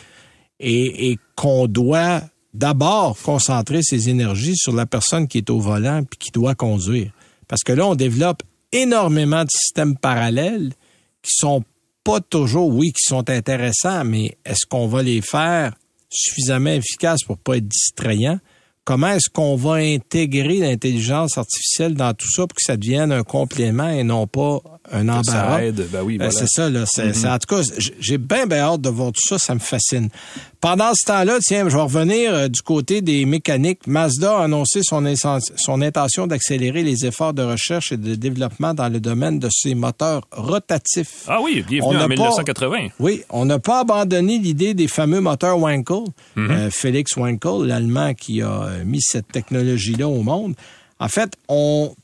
Et, 0.60 1.12
et 1.12 1.20
qu'on 1.36 1.68
doit 1.68 2.22
d'abord 2.54 3.18
concentrer 3.24 3.82
ses 3.82 4.10
énergies 4.10 4.56
sur 4.56 4.74
la 4.74 4.86
personne 4.86 5.28
qui 5.28 5.40
est 5.40 5.50
au 5.50 5.60
volant 5.60 6.04
puis 6.04 6.20
qui 6.20 6.32
doit 6.32 6.54
conduire. 6.54 7.12
Parce 7.48 7.64
que 7.64 7.74
là, 7.74 7.88
on 7.88 7.96
développe 7.96 8.44
énormément 8.72 9.44
de 9.44 9.50
systèmes 9.50 9.98
parallèles 9.98 10.74
qui 11.22 11.32
sont 11.36 11.64
pas 12.04 12.20
toujours, 12.20 12.70
oui, 12.70 12.92
qui 12.92 13.04
sont 13.04 13.30
intéressants, 13.30 14.04
mais 14.04 14.38
est-ce 14.46 14.66
qu'on 14.66 14.88
va 14.88 15.04
les 15.04 15.22
faire 15.22 15.74
suffisamment 16.10 16.72
efficaces 16.72 17.24
pour 17.24 17.38
pas 17.38 17.58
être 17.58 17.68
distrayants, 17.68 18.40
comment 18.84 19.08
est-ce 19.08 19.30
qu'on 19.30 19.56
va 19.56 19.76
intégrer 19.76 20.58
l'intelligence 20.58 21.38
artificielle 21.38 21.96
dans 21.96 22.14
tout 22.14 22.30
ça 22.30 22.42
pour 22.48 22.56
que 22.56 22.64
ça 22.64 22.78
devienne 22.78 23.12
un 23.12 23.24
complément 23.24 23.90
et 23.90 24.04
non 24.04 24.28
pas 24.28 24.62
un 24.92 25.08
embarras. 25.10 25.58
Ça 25.58 25.64
aide, 25.64 25.88
ben 25.92 26.02
oui, 26.02 26.18
ben, 26.18 26.32
c'est 26.32 26.48
ça, 26.48 26.70
là. 26.70 26.86
C'est, 26.86 27.28
en 27.28 27.38
tout 27.38 27.56
cas, 27.56 27.62
j'ai 28.00 28.18
bien, 28.18 28.46
bien 28.46 28.60
hâte 28.60 28.82
de 28.82 28.90
voir 28.90 29.12
tout 29.12 29.22
ça. 29.28 29.38
Ça 29.38 29.54
me 29.54 29.60
fascine. 29.60 30.10
Pendant 30.60 30.92
ce 30.94 31.06
temps-là, 31.06 31.38
tiens, 31.42 31.68
je 31.70 31.76
vais 31.76 31.82
revenir 31.82 32.34
euh, 32.34 32.48
du 32.48 32.62
côté 32.62 33.02
des 33.02 33.26
mécaniques. 33.26 33.88
Mazda 33.88 34.38
a 34.38 34.44
annoncé 34.44 34.82
son, 34.84 35.04
son 35.56 35.82
intention 35.82 36.28
d'accélérer 36.28 36.84
les 36.84 37.06
efforts 37.06 37.34
de 37.34 37.44
recherche 37.44 37.92
et 37.92 37.98
de 37.98 38.16
développement 38.16 38.74
dans 38.74 38.90
le 38.90 39.00
domaine 39.00 39.40
de 39.40 39.50
ses 39.52 39.76
moteurs 39.76 40.28
rotatifs. 40.32 41.26
Ah 41.28 41.40
oui, 41.42 41.64
bienvenue 41.68 41.98
en 41.98 42.08
1980. 42.08 42.88
oui, 43.00 43.24
on 43.30 43.46
n'a 43.46 43.60
pas 43.60 43.82
abandonné 43.82 44.40
l'idée 44.40 44.74
des 44.74 44.88
fameux 44.88 45.22
moteurs 45.22 45.60
Wankel. 45.60 45.98
Mm-hmm. 46.38 46.52
Euh, 46.52 46.70
Félix 46.72 47.16
Wankel, 47.18 47.68
l'Allemand 47.68 48.14
qui 48.14 48.42
a 48.42 48.64
euh, 48.64 48.84
mis 48.84 49.02
cette 49.02 49.28
technologie-là 49.28 50.08
au 50.08 50.22
monde. 50.22 50.56
En 51.00 51.08
fait, 51.08 51.34
on 51.48 51.96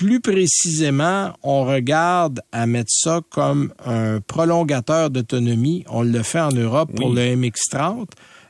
plus 0.00 0.20
précisément, 0.20 1.34
on 1.42 1.66
regarde 1.66 2.40
à 2.52 2.66
mettre 2.66 2.90
ça 2.90 3.20
comme 3.28 3.70
un 3.84 4.22
prolongateur 4.22 5.10
d'autonomie. 5.10 5.84
On 5.90 6.02
le 6.02 6.22
fait 6.22 6.40
en 6.40 6.52
Europe 6.52 6.90
pour 6.96 7.12
le 7.12 7.36
MX-30. 7.36 8.06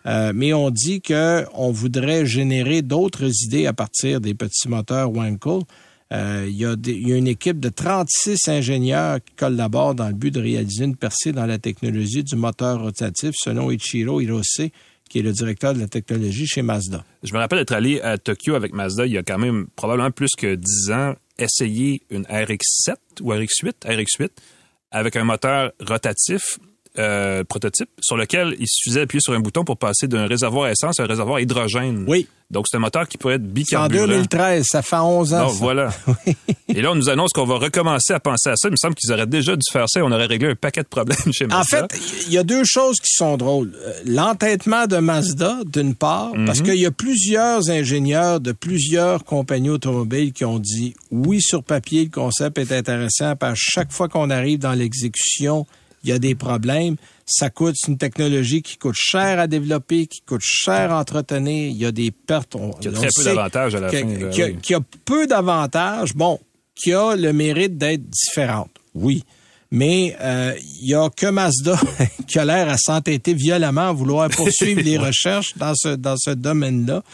Euh, 0.06 0.30
mais 0.32 0.54
on 0.54 0.70
dit 0.70 1.02
qu'on 1.02 1.72
voudrait 1.72 2.24
générer 2.24 2.82
d'autres 2.82 3.28
idées 3.42 3.66
à 3.66 3.72
partir 3.72 4.20
des 4.20 4.32
petits 4.32 4.68
moteurs 4.68 5.10
Wankel. 5.10 5.62
Euh, 6.12 6.46
il, 6.48 6.54
y 6.54 6.64
a 7.12 7.16
une 7.16 7.26
équipe 7.26 7.58
de 7.58 7.68
36 7.68 8.46
ingénieurs 8.46 9.18
qui 9.18 9.34
collaborent 9.34 9.96
dans 9.96 10.06
le 10.06 10.14
but 10.14 10.32
de 10.32 10.40
réaliser 10.40 10.84
une 10.84 10.94
percée 10.94 11.32
dans 11.32 11.46
la 11.46 11.58
technologie 11.58 12.22
du 12.22 12.36
moteur 12.36 12.80
rotatif, 12.80 13.32
selon 13.34 13.72
Ichiro 13.72 14.20
Hirose, 14.20 14.68
qui 15.08 15.18
est 15.18 15.22
le 15.22 15.32
directeur 15.32 15.74
de 15.74 15.80
la 15.80 15.88
technologie 15.88 16.46
chez 16.46 16.62
Mazda. 16.62 17.04
Je 17.24 17.34
me 17.34 17.38
rappelle 17.38 17.58
d'être 17.58 17.74
allé 17.74 18.00
à 18.00 18.18
Tokyo 18.18 18.54
avec 18.54 18.72
Mazda 18.72 19.04
il 19.04 19.12
y 19.12 19.18
a 19.18 19.24
quand 19.24 19.38
même 19.38 19.66
probablement 19.74 20.12
plus 20.12 20.30
que 20.38 20.54
10 20.54 20.92
ans 20.92 21.14
essayer 21.40 22.02
une 22.10 22.24
RX7 22.24 22.96
ou 23.20 23.32
RX8, 23.32 23.82
RX8 23.84 24.30
avec 24.90 25.16
un 25.16 25.24
moteur 25.24 25.72
rotatif 25.80 26.58
euh, 26.98 27.44
prototype 27.44 27.88
sur 28.00 28.16
lequel 28.16 28.56
il 28.58 28.66
suffisait 28.68 29.00
d'appuyer 29.00 29.20
sur 29.20 29.32
un 29.32 29.40
bouton 29.40 29.64
pour 29.64 29.76
passer 29.76 30.08
d'un 30.08 30.26
réservoir 30.26 30.68
essence 30.68 30.98
à 30.98 31.04
un 31.04 31.06
réservoir 31.06 31.40
hydrogène. 31.40 32.04
Oui. 32.08 32.26
Donc, 32.50 32.66
c'est 32.68 32.78
un 32.78 32.80
moteur 32.80 33.06
qui 33.06 33.16
pourrait 33.16 33.36
être 33.36 33.46
bicarburant. 33.46 34.04
En 34.04 34.06
2013, 34.08 34.66
ça 34.68 34.82
fait 34.82 34.96
11 34.96 35.34
ans. 35.34 35.46
Voilà. 35.46 35.90
Et 36.68 36.82
là, 36.82 36.90
on 36.90 36.96
nous 36.96 37.08
annonce 37.08 37.30
qu'on 37.32 37.44
va 37.44 37.58
recommencer 37.58 38.12
à 38.12 38.18
penser 38.18 38.50
à 38.50 38.56
ça. 38.56 38.68
Il 38.68 38.72
me 38.72 38.76
semble 38.76 38.96
qu'ils 38.96 39.12
auraient 39.12 39.28
déjà 39.28 39.54
dû 39.54 39.62
faire 39.70 39.84
ça 39.88 40.00
et 40.00 40.02
on 40.02 40.10
aurait 40.10 40.26
réglé 40.26 40.50
un 40.50 40.54
paquet 40.56 40.82
de 40.82 40.88
problèmes 40.88 41.18
chez 41.32 41.46
Mazda. 41.46 41.84
En 41.84 41.88
fait, 41.88 42.00
il 42.26 42.32
y 42.32 42.38
a 42.38 42.42
deux 42.42 42.64
choses 42.64 42.98
qui 42.98 43.12
sont 43.12 43.36
drôles. 43.36 43.72
Euh, 43.76 43.92
l'entêtement 44.04 44.86
de 44.86 44.96
Mazda, 44.96 45.58
d'une 45.64 45.94
part, 45.94 46.32
parce 46.44 46.58
mhm. 46.58 46.66
qu'il 46.66 46.76
y 46.76 46.86
a 46.86 46.90
plusieurs 46.90 47.70
ingénieurs 47.70 48.40
de 48.40 48.50
plusieurs 48.50 49.24
compagnies 49.24 49.70
automobiles 49.70 50.32
qui 50.32 50.44
ont 50.44 50.58
dit 50.58 50.94
oui, 51.12 51.40
sur 51.40 51.62
papier, 51.62 52.04
le 52.04 52.10
concept 52.10 52.58
est 52.58 52.72
intéressant, 52.72 53.36
parce 53.36 53.54
que 53.54 53.64
chaque 53.74 53.92
fois 53.92 54.08
qu'on 54.08 54.30
arrive 54.30 54.58
dans 54.58 54.72
l'exécution, 54.72 55.66
il 56.02 56.10
y 56.10 56.12
a 56.12 56.18
des 56.18 56.34
problèmes. 56.34 56.96
Ça 57.26 57.50
coûte 57.50 57.76
une 57.86 57.98
technologie 57.98 58.62
qui 58.62 58.76
coûte 58.76 58.96
cher 58.96 59.38
à 59.38 59.46
développer, 59.46 60.06
qui 60.06 60.20
coûte 60.22 60.42
cher 60.42 60.92
à 60.92 61.00
entretenir. 61.00 61.68
Il 61.70 61.76
y 61.76 61.86
a 61.86 61.92
des 61.92 62.10
pertes. 62.10 62.56
On, 62.56 62.70
qui 62.70 62.88
a 62.88 62.92
très 62.92 63.08
peu 63.14 63.24
d'avantages 63.24 63.74
à 63.74 63.80
la 63.80 63.90
fin. 63.90 64.30
qui, 64.62 64.74
a, 64.74 64.80
peu 65.04 65.26
d'avantages, 65.26 66.14
bon, 66.14 66.40
qui 66.74 66.92
a 66.92 67.14
le 67.14 67.32
mérite 67.32 67.78
d'être 67.78 68.02
différente. 68.08 68.70
Oui. 68.94 69.24
Mais 69.70 70.16
euh, 70.20 70.54
il 70.82 70.88
y 70.88 70.94
a 70.94 71.08
que 71.10 71.26
Mazda 71.26 71.78
qui 72.26 72.38
a 72.40 72.44
l'air 72.44 72.68
à 72.68 72.76
s'entêter 72.76 73.34
violemment 73.34 73.90
à 73.90 73.92
vouloir 73.92 74.28
poursuivre 74.28 74.80
les 74.82 74.98
recherches 75.06 75.56
dans 75.56 75.74
ce 75.76 75.94
dans 75.94 76.16
ce 76.16 76.30
domaine-là. 76.30 77.04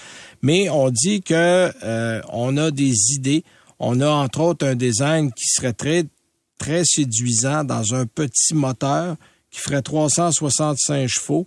Mais 0.41 0.71
on 0.71 0.91
dit 0.91 1.21
que 1.21 1.71
euh, 1.85 2.23
on 2.33 2.57
a 2.57 2.71
des 2.71 2.95
idées. 3.15 3.45
On 3.79 4.01
a 4.01 4.09
entre 4.09 4.41
autres 4.41 4.67
un 4.67 4.75
design 4.75 5.31
qui 5.33 5.47
serait 5.49 5.75
très 5.75 6.05
très 6.59 6.85
séduisant 6.85 7.65
dans 7.65 7.95
un 7.95 8.07
petit 8.07 8.55
moteur 8.55 9.17
qui 9.51 9.61
ferait 9.61 9.83
365 9.83 11.09
chevaux. 11.09 11.47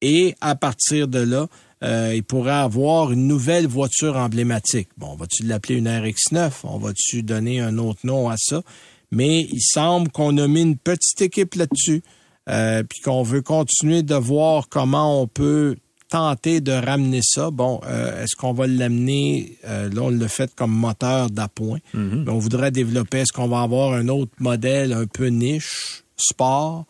Et 0.00 0.34
à 0.40 0.54
partir 0.54 1.08
de 1.08 1.20
là, 1.20 1.48
euh, 1.82 2.12
il 2.14 2.22
pourrait 2.22 2.52
avoir 2.52 3.12
une 3.12 3.26
nouvelle 3.26 3.66
voiture 3.66 4.16
emblématique. 4.16 4.88
Bon, 4.96 5.08
on 5.12 5.16
va-tu 5.16 5.44
l'appeler 5.44 5.76
une 5.76 5.88
RX9? 5.88 6.50
On 6.64 6.78
va-tu 6.78 7.22
donner 7.22 7.60
un 7.60 7.78
autre 7.78 8.00
nom 8.04 8.28
à 8.28 8.36
ça? 8.36 8.62
Mais 9.10 9.42
il 9.42 9.60
semble 9.60 10.10
qu'on 10.10 10.36
a 10.38 10.48
mis 10.48 10.62
une 10.62 10.76
petite 10.76 11.20
équipe 11.20 11.54
là-dessus, 11.54 12.02
euh, 12.48 12.82
puis 12.82 13.00
qu'on 13.00 13.22
veut 13.22 13.42
continuer 13.42 14.02
de 14.02 14.14
voir 14.14 14.68
comment 14.68 15.22
on 15.22 15.26
peut 15.26 15.76
tenter 16.08 16.60
de 16.60 16.72
ramener 16.72 17.20
ça. 17.22 17.50
Bon, 17.50 17.80
euh, 17.86 18.22
est-ce 18.22 18.36
qu'on 18.36 18.52
va 18.52 18.66
l'amener, 18.66 19.58
euh, 19.66 19.88
là 19.90 20.02
on 20.02 20.10
le 20.10 20.28
fait 20.28 20.54
comme 20.54 20.72
moteur 20.72 21.30
d'appoint, 21.30 21.78
mhm. 21.92 22.24
mais 22.24 22.32
on 22.32 22.38
voudrait 22.38 22.70
développer, 22.70 23.20
est-ce 23.20 23.32
qu'on 23.32 23.48
va 23.48 23.62
avoir 23.62 23.92
un 23.92 24.08
autre 24.08 24.32
modèle 24.38 24.92
un 24.92 25.06
peu 25.06 25.26
niche, 25.26 26.04
sport? 26.16 26.86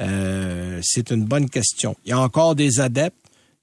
Euh, 0.00 0.80
c'est 0.82 1.10
une 1.10 1.24
bonne 1.24 1.48
question. 1.48 1.94
Il 2.04 2.10
y 2.10 2.12
a 2.12 2.18
encore 2.18 2.54
des 2.54 2.80
adeptes 2.80 3.16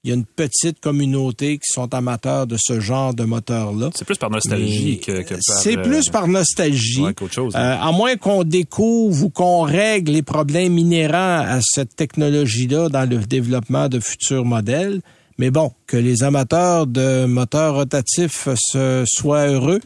il 0.04 0.08
y 0.08 0.12
a 0.12 0.16
une 0.16 0.24
petite 0.24 0.80
communauté 0.80 1.58
qui 1.58 1.68
sont 1.72 1.94
amateurs 1.94 2.48
de 2.48 2.56
ce 2.58 2.80
genre 2.80 3.14
de 3.14 3.22
moteur-là. 3.22 3.90
C'est 3.94 4.04
plus 4.04 4.18
par 4.18 4.30
nostalgie 4.30 4.98
que, 4.98 5.22
par... 5.22 5.38
C'est 5.40 5.76
plus 5.76 6.08
par 6.08 6.26
nostalgie. 6.26 7.02
Ouais, 7.02 7.14
chose, 7.30 7.54
hein. 7.54 7.78
à 7.80 7.92
moins 7.92 8.16
qu'on 8.16 8.42
découvre 8.42 9.26
ou 9.26 9.30
qu'on 9.30 9.62
règle 9.62 10.10
les 10.10 10.22
problèmes 10.22 10.76
inhérents 10.76 11.44
à 11.46 11.60
cette 11.62 11.94
technologie-là 11.94 12.88
dans 12.88 13.08
le 13.08 13.18
développement 13.18 13.88
de 13.88 14.00
futurs 14.00 14.44
modèles. 14.44 15.02
Mais 15.38 15.52
bon, 15.52 15.72
que 15.86 15.96
les 15.96 16.24
amateurs 16.24 16.88
de 16.88 17.24
moteurs 17.26 17.76
rotatifs 17.76 18.48
se, 18.56 19.04
soient 19.06 19.46
heureux, 19.46 19.80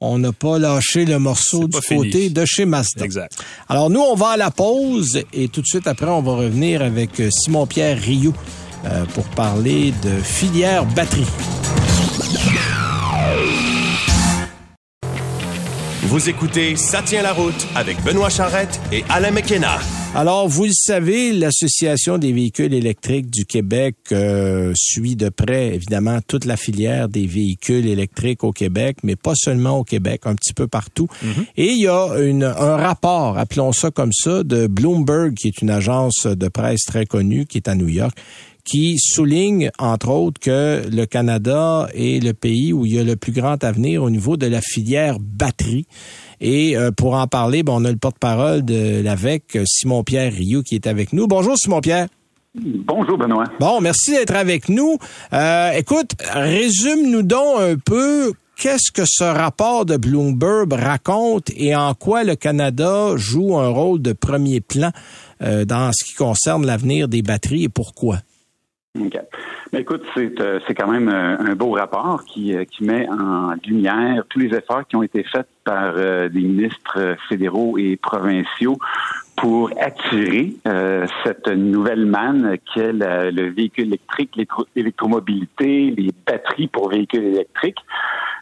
on 0.00 0.18
n'a 0.18 0.32
pas 0.32 0.58
lâché 0.58 1.04
le 1.04 1.18
morceau 1.18 1.68
du 1.68 1.78
côté 1.78 2.30
de 2.30 2.44
chez 2.46 2.64
Mazda. 2.64 3.04
Exact. 3.04 3.36
Alors 3.68 3.90
nous, 3.90 4.00
on 4.00 4.14
va 4.14 4.28
à 4.28 4.36
la 4.38 4.50
pause 4.50 5.22
et 5.34 5.48
tout 5.48 5.60
de 5.60 5.66
suite 5.66 5.86
après, 5.86 6.06
on 6.06 6.22
va 6.22 6.36
revenir 6.36 6.80
avec 6.80 7.22
Simon-Pierre 7.30 8.00
Rioux 8.00 8.34
euh, 8.84 9.04
pour 9.14 9.24
parler 9.30 9.92
de 10.02 10.20
filière 10.22 10.84
batterie. 10.86 11.26
Vous 16.02 16.28
écoutez 16.28 16.76
Ça 16.76 17.02
tient 17.02 17.22
la 17.22 17.32
route 17.32 17.66
avec 17.74 18.02
Benoît 18.02 18.30
Charrette 18.30 18.80
et 18.92 19.04
Alain 19.10 19.30
McKenna. 19.30 19.78
Alors, 20.14 20.48
vous 20.48 20.64
le 20.64 20.72
savez, 20.72 21.32
l'Association 21.32 22.16
des 22.16 22.32
véhicules 22.32 22.72
électriques 22.72 23.30
du 23.30 23.44
Québec 23.44 23.96
euh, 24.12 24.72
suit 24.74 25.16
de 25.16 25.28
près, 25.28 25.74
évidemment, 25.74 26.20
toute 26.26 26.46
la 26.46 26.56
filière 26.56 27.10
des 27.10 27.26
véhicules 27.26 27.86
électriques 27.86 28.42
au 28.42 28.52
Québec, 28.52 28.98
mais 29.02 29.16
pas 29.16 29.34
seulement 29.36 29.78
au 29.78 29.84
Québec, 29.84 30.22
un 30.24 30.34
petit 30.34 30.54
peu 30.54 30.66
partout. 30.66 31.08
Mhm. 31.22 31.44
Et 31.58 31.72
il 31.72 31.78
y 31.78 31.88
a 31.88 32.10
un 32.10 32.76
rapport, 32.76 33.36
appelons 33.36 33.72
ça 33.72 33.90
comme 33.90 34.14
ça, 34.14 34.42
de 34.44 34.66
Bloomberg, 34.66 35.34
qui 35.34 35.48
est 35.48 35.60
une 35.60 35.70
agence 35.70 36.26
de 36.26 36.48
presse 36.48 36.84
très 36.86 37.04
connue, 37.04 37.44
qui 37.44 37.58
est 37.58 37.68
à 37.68 37.74
New 37.74 37.88
York, 37.88 38.16
qui 38.68 38.98
souligne, 38.98 39.70
entre 39.78 40.10
autres, 40.10 40.40
que 40.40 40.82
le 40.90 41.06
Canada 41.06 41.88
est 41.94 42.22
le 42.22 42.34
pays 42.34 42.72
où 42.72 42.84
il 42.84 42.94
y 42.94 42.98
a 42.98 43.04
le 43.04 43.16
plus 43.16 43.32
grand 43.32 43.62
avenir 43.64 44.02
au 44.02 44.10
niveau 44.10 44.36
de 44.36 44.46
la 44.46 44.60
filière 44.60 45.18
batterie. 45.20 45.86
Et 46.40 46.76
euh, 46.76 46.90
pour 46.90 47.14
en 47.14 47.26
parler, 47.26 47.62
on 47.66 47.84
a 47.84 47.90
le 47.90 47.96
porte-parole 47.96 48.64
de 48.64 49.00
l'AVEC, 49.02 49.58
Simon-Pierre 49.64 50.32
Rioux, 50.32 50.62
qui 50.62 50.74
est 50.74 50.86
avec 50.86 51.12
nous. 51.12 51.26
Bonjour, 51.26 51.56
Simon-Pierre. 51.56 52.08
Bonjour, 52.54 53.16
Benoît. 53.16 53.44
Bon, 53.60 53.80
merci 53.80 54.12
d'être 54.12 54.34
avec 54.34 54.68
nous. 54.68 54.98
Euh, 55.32 55.72
écoute, 55.72 56.12
résume-nous 56.32 57.22
donc 57.22 57.60
un 57.60 57.76
peu 57.76 58.32
qu'est-ce 58.56 58.90
que 58.92 59.02
ce 59.06 59.24
rapport 59.24 59.86
de 59.86 59.96
Bloomberg 59.96 60.72
raconte 60.72 61.50
et 61.56 61.74
en 61.74 61.94
quoi 61.94 62.24
le 62.24 62.36
Canada 62.36 63.16
joue 63.16 63.56
un 63.56 63.68
rôle 63.68 64.02
de 64.02 64.12
premier 64.12 64.60
plan 64.60 64.90
euh, 65.42 65.64
dans 65.64 65.90
ce 65.92 66.04
qui 66.04 66.14
concerne 66.14 66.66
l'avenir 66.66 67.08
des 67.08 67.22
batteries 67.22 67.64
et 67.64 67.68
pourquoi? 67.68 68.18
Mais 69.72 69.80
écoute, 69.80 70.02
c'est, 70.14 70.40
euh, 70.40 70.60
quand 70.76 70.90
même 70.90 71.08
euh, 71.08 71.36
un 71.38 71.54
beau 71.54 71.72
rapport 71.72 72.24
qui, 72.24 72.54
euh, 72.54 72.64
qui 72.64 72.84
met 72.84 73.08
en 73.08 73.54
lumière 73.66 74.24
tous 74.28 74.38
les 74.38 74.56
efforts 74.56 74.86
qui 74.86 74.96
ont 74.96 75.02
été 75.02 75.22
faits 75.24 75.46
par 75.64 75.94
des 75.94 76.40
ministres 76.40 77.16
fédéraux 77.28 77.76
et 77.76 77.96
provinciaux 77.96 78.78
pour 79.36 79.70
attirer 79.78 80.54
cette 81.22 81.46
nouvelle 81.46 82.06
manne 82.06 82.56
qu'est 82.72 82.94
le 82.94 83.50
véhicule 83.50 83.88
électrique, 83.88 84.38
l'électromobilité, 84.74 85.94
les 85.94 86.10
batteries 86.26 86.68
pour 86.68 86.88
véhicules 86.88 87.22
électriques. 87.22 87.80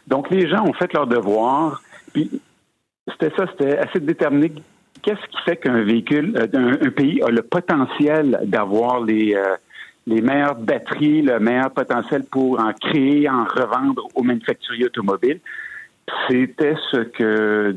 Donc, 0.07 0.29
les 0.29 0.47
gens 0.47 0.63
ont 0.65 0.71
fait 0.71 0.93
leur 0.93 1.05
devoir. 1.05 1.81
C'était 2.13 3.35
ça, 3.35 3.45
c'était 3.51 3.77
assez 3.77 3.99
déterminé 3.99 4.53
qu'est-ce 5.01 5.27
qui 5.27 5.41
fait 5.43 5.57
qu'un 5.57 5.83
véhicule, 5.83 6.33
un, 6.53 6.89
pays 6.91 7.21
a 7.23 7.27
le 7.27 7.41
potentiel 7.41 8.39
d'avoir 8.45 9.03
les, 9.03 9.35
les 10.07 10.21
meilleures 10.21 10.55
batteries, 10.55 11.21
le 11.21 11.39
meilleur 11.39 11.69
potentiel 11.71 12.23
pour 12.23 12.59
en 12.59 12.71
créer, 12.73 13.29
en 13.29 13.43
revendre 13.43 14.07
aux 14.15 14.23
manufacturiers 14.23 14.85
automobiles. 14.85 15.39
C'était 16.29 16.75
ce 16.91 17.01
que 17.01 17.75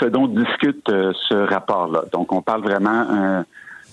ce 0.00 0.06
dont 0.06 0.26
discute 0.26 0.88
euh, 0.88 1.12
ce 1.28 1.34
rapport-là. 1.34 2.04
Donc, 2.10 2.32
on 2.32 2.40
parle 2.40 2.62
vraiment 2.62 3.06
euh, 3.10 3.42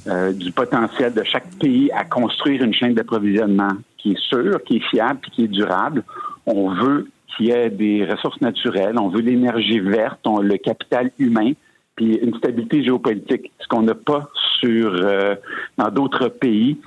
euh, 0.07 0.31
du 0.31 0.53
potentiel 0.53 1.13
de 1.13 1.23
chaque 1.23 1.49
pays 1.59 1.91
à 1.91 2.05
construire 2.05 2.63
une 2.63 2.73
chaîne 2.73 2.93
d'approvisionnement 2.93 3.73
qui 3.97 4.11
est 4.11 4.19
sûr, 4.29 4.63
qui 4.63 4.77
est 4.77 4.89
fiable, 4.89 5.19
puis 5.21 5.31
qui 5.31 5.43
est 5.43 5.49
durable. 5.49 6.03
On 6.45 6.69
veut 6.69 7.09
qu'il 7.35 7.47
y 7.47 7.51
ait 7.51 7.69
des 7.69 8.05
ressources 8.05 8.39
naturelles, 8.39 8.97
on 8.97 9.09
veut 9.09 9.19
l'énergie 9.19 9.81
verte, 9.81 10.25
on, 10.25 10.39
le 10.39 10.57
capital 10.57 11.11
humain, 11.19 11.51
puis 11.97 12.15
une 12.15 12.35
stabilité 12.35 12.83
géopolitique, 12.83 13.51
ce 13.59 13.67
qu'on 13.67 13.81
n'a 13.81 13.95
pas 13.95 14.29
sur 14.59 14.93
euh, 14.93 15.35
dans 15.77 15.89
d'autres 15.89 16.29
pays. 16.29 16.77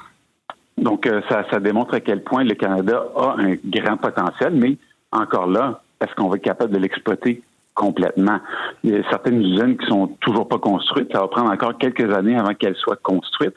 Donc, 0.80 1.06
euh, 1.06 1.20
ça, 1.28 1.44
ça 1.50 1.60
démontre 1.60 1.94
à 1.94 2.00
quel 2.00 2.22
point 2.22 2.42
le 2.42 2.54
Canada 2.54 3.04
a 3.14 3.36
un 3.38 3.54
grand 3.64 3.98
potentiel, 3.98 4.54
mais 4.54 4.76
encore 5.12 5.46
là, 5.46 5.82
est-ce 6.00 6.14
qu'on 6.14 6.28
va 6.28 6.36
être 6.36 6.42
capable 6.42 6.72
de 6.72 6.78
l'exploiter 6.78 7.42
complètement? 7.74 8.40
Il 8.82 8.90
y 8.90 8.96
a 8.96 9.02
certaines 9.10 9.42
usines 9.42 9.76
qui 9.76 9.86
sont 9.86 10.08
toujours 10.20 10.48
pas 10.48 10.58
construites. 10.58 11.12
Ça 11.12 11.20
va 11.20 11.28
prendre 11.28 11.50
encore 11.50 11.76
quelques 11.76 12.12
années 12.14 12.36
avant 12.36 12.54
qu'elles 12.54 12.76
soient 12.76 12.96
construites. 12.96 13.54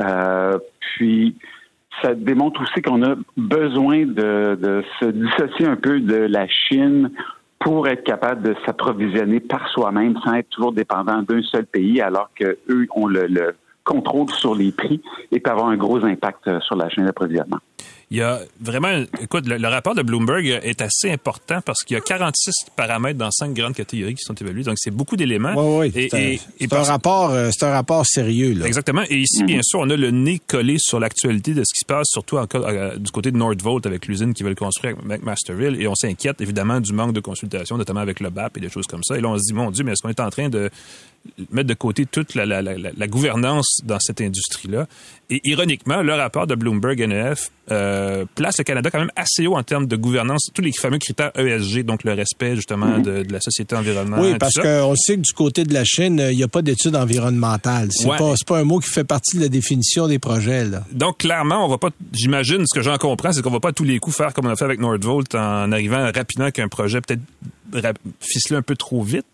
Euh, 0.00 0.58
puis, 0.80 1.36
ça 2.02 2.14
démontre 2.14 2.62
aussi 2.62 2.82
qu'on 2.82 3.02
a 3.02 3.14
besoin 3.36 4.06
de, 4.06 4.58
de, 4.60 4.82
se 5.00 5.06
dissocier 5.06 5.66
un 5.66 5.76
peu 5.76 6.00
de 6.00 6.16
la 6.16 6.48
Chine 6.48 7.10
pour 7.60 7.86
être 7.88 8.04
capable 8.04 8.42
de 8.42 8.54
s'approvisionner 8.66 9.40
par 9.40 9.68
soi-même 9.68 10.18
sans 10.24 10.34
être 10.34 10.48
toujours 10.48 10.72
dépendant 10.72 11.22
d'un 11.22 11.42
seul 11.42 11.66
pays, 11.66 12.00
alors 12.00 12.30
qu'eux 12.34 12.58
ont 12.94 13.06
le, 13.06 13.26
le 13.26 13.54
contrôle 13.84 14.30
sur 14.30 14.54
les 14.54 14.72
prix 14.72 15.00
et 15.30 15.40
peut 15.40 15.50
avoir 15.50 15.68
un 15.68 15.76
gros 15.76 16.04
impact 16.04 16.60
sur 16.60 16.76
la 16.76 16.88
chaîne 16.88 17.04
d'approvisionnement. 17.04 17.58
Il 18.10 18.18
y 18.18 18.22
a 18.22 18.40
vraiment, 18.60 19.04
écoute, 19.20 19.46
le, 19.46 19.68
rapport 19.68 19.94
de 19.94 20.02
Bloomberg 20.02 20.46
est 20.62 20.82
assez 20.82 21.10
important 21.10 21.60
parce 21.64 21.82
qu'il 21.82 21.94
y 21.94 21.98
a 21.98 22.00
46 22.00 22.52
paramètres 22.76 23.18
dans 23.18 23.30
cinq 23.30 23.54
grandes 23.54 23.74
catégories 23.74 24.14
qui 24.14 24.22
sont 24.22 24.34
évalués. 24.34 24.62
Donc, 24.62 24.76
c'est 24.78 24.90
beaucoup 24.90 25.16
d'éléments. 25.16 25.54
Oui, 25.56 25.90
oui. 25.94 26.08
C'est 26.10 26.72
un, 26.72 26.82
rapport, 26.82 27.30
euh, 27.30 27.50
c'est 27.52 27.64
un 27.64 27.72
rapport 27.72 28.04
sérieux, 28.06 28.54
là. 28.54 28.66
Exactement. 28.66 29.02
Et 29.08 29.18
ici, 29.18 29.42
bien 29.44 29.60
sûr, 29.62 29.80
on 29.80 29.90
a 29.90 29.96
le 29.96 30.10
nez 30.10 30.40
collé 30.46 30.76
sur 30.78 31.00
l'actualité 31.00 31.54
de 31.54 31.62
ce 31.64 31.72
qui 31.74 31.80
se 31.80 31.86
passe, 31.86 32.08
surtout 32.10 32.36
euh, 32.36 32.96
du 32.96 33.10
côté 33.10 33.30
de 33.30 33.36
Nordvolt 33.36 33.86
avec 33.86 34.06
l'usine 34.06 34.34
qui 34.34 34.42
veulent 34.42 34.54
construire 34.54 34.94
avec 34.94 35.04
McMasterville. 35.04 35.80
Et 35.80 35.88
on 35.88 35.94
s'inquiète, 35.94 36.40
évidemment, 36.40 36.80
du 36.80 36.92
manque 36.92 37.14
de 37.14 37.20
consultation, 37.20 37.78
notamment 37.78 38.00
avec 38.00 38.20
le 38.20 38.30
BAP 38.30 38.58
et 38.58 38.60
des 38.60 38.70
choses 38.70 38.86
comme 38.86 39.02
ça. 39.02 39.16
Et 39.16 39.20
là, 39.20 39.28
on 39.28 39.38
se 39.38 39.42
dit, 39.44 39.54
mon 39.54 39.70
Dieu, 39.70 39.84
mais 39.84 39.92
est-ce 39.92 40.02
qu'on 40.02 40.10
est 40.10 40.20
en 40.20 40.30
train 40.30 40.48
de 40.48 40.70
mettre 41.50 41.68
de 41.68 41.74
côté 41.74 42.04
toute 42.06 42.34
la, 42.34 42.44
la, 42.44 42.60
la, 42.60 42.74
la 42.76 43.06
gouvernance 43.06 43.80
dans 43.84 43.98
cette 43.98 44.20
industrie-là? 44.20 44.86
Et 45.30 45.40
ironiquement, 45.44 46.02
le 46.02 46.14
rapport 46.14 46.46
de 46.46 46.54
Bloomberg 46.54 47.00
NEF 47.00 47.50
euh, 47.70 48.26
place 48.34 48.58
le 48.58 48.64
Canada 48.64 48.90
quand 48.90 48.98
même 48.98 49.10
assez 49.16 49.46
haut 49.46 49.56
en 49.56 49.62
termes 49.62 49.86
de 49.86 49.96
gouvernance, 49.96 50.50
tous 50.52 50.60
les 50.60 50.72
fameux 50.72 50.98
critères 50.98 51.32
ESG, 51.34 51.82
donc 51.84 52.04
le 52.04 52.12
respect 52.12 52.56
justement 52.56 52.98
de, 52.98 53.22
de 53.22 53.32
la 53.32 53.40
société 53.40 53.74
environnementale. 53.74 54.32
Oui, 54.32 54.38
parce 54.38 54.54
qu'on 54.54 54.94
sait 54.94 55.16
que 55.16 55.22
du 55.22 55.32
côté 55.32 55.64
de 55.64 55.72
la 55.72 55.84
Chine, 55.84 56.22
il 56.30 56.36
n'y 56.36 56.42
a 56.42 56.48
pas 56.48 56.60
d'études 56.60 56.96
environnementales. 56.96 57.88
C'est 57.90 58.06
ouais. 58.06 58.18
pas, 58.18 58.34
pas 58.46 58.58
un 58.58 58.64
mot 58.64 58.80
qui 58.80 58.90
fait 58.90 59.04
partie 59.04 59.38
de 59.38 59.42
la 59.42 59.48
définition 59.48 60.08
des 60.08 60.18
projets. 60.18 60.66
Là. 60.66 60.84
Donc 60.92 61.18
clairement, 61.18 61.64
on 61.64 61.68
va 61.68 61.78
pas, 61.78 61.88
j'imagine, 62.12 62.66
ce 62.66 62.74
que 62.74 62.82
j'en 62.82 62.98
comprends, 62.98 63.32
c'est 63.32 63.40
qu'on 63.40 63.50
va 63.50 63.60
pas 63.60 63.70
à 63.70 63.72
tous 63.72 63.84
les 63.84 63.98
coups 63.98 64.16
faire 64.16 64.34
comme 64.34 64.46
on 64.46 64.50
a 64.50 64.56
fait 64.56 64.66
avec 64.66 64.80
Nordvolt 64.80 65.34
en 65.34 65.72
arrivant 65.72 66.04
rapidement 66.14 66.44
avec 66.44 66.58
un 66.58 66.68
projet 66.68 67.00
peut-être 67.00 67.22
ficeler 68.20 68.56
un 68.56 68.62
peu 68.62 68.76
trop 68.76 69.02
vite. 69.02 69.26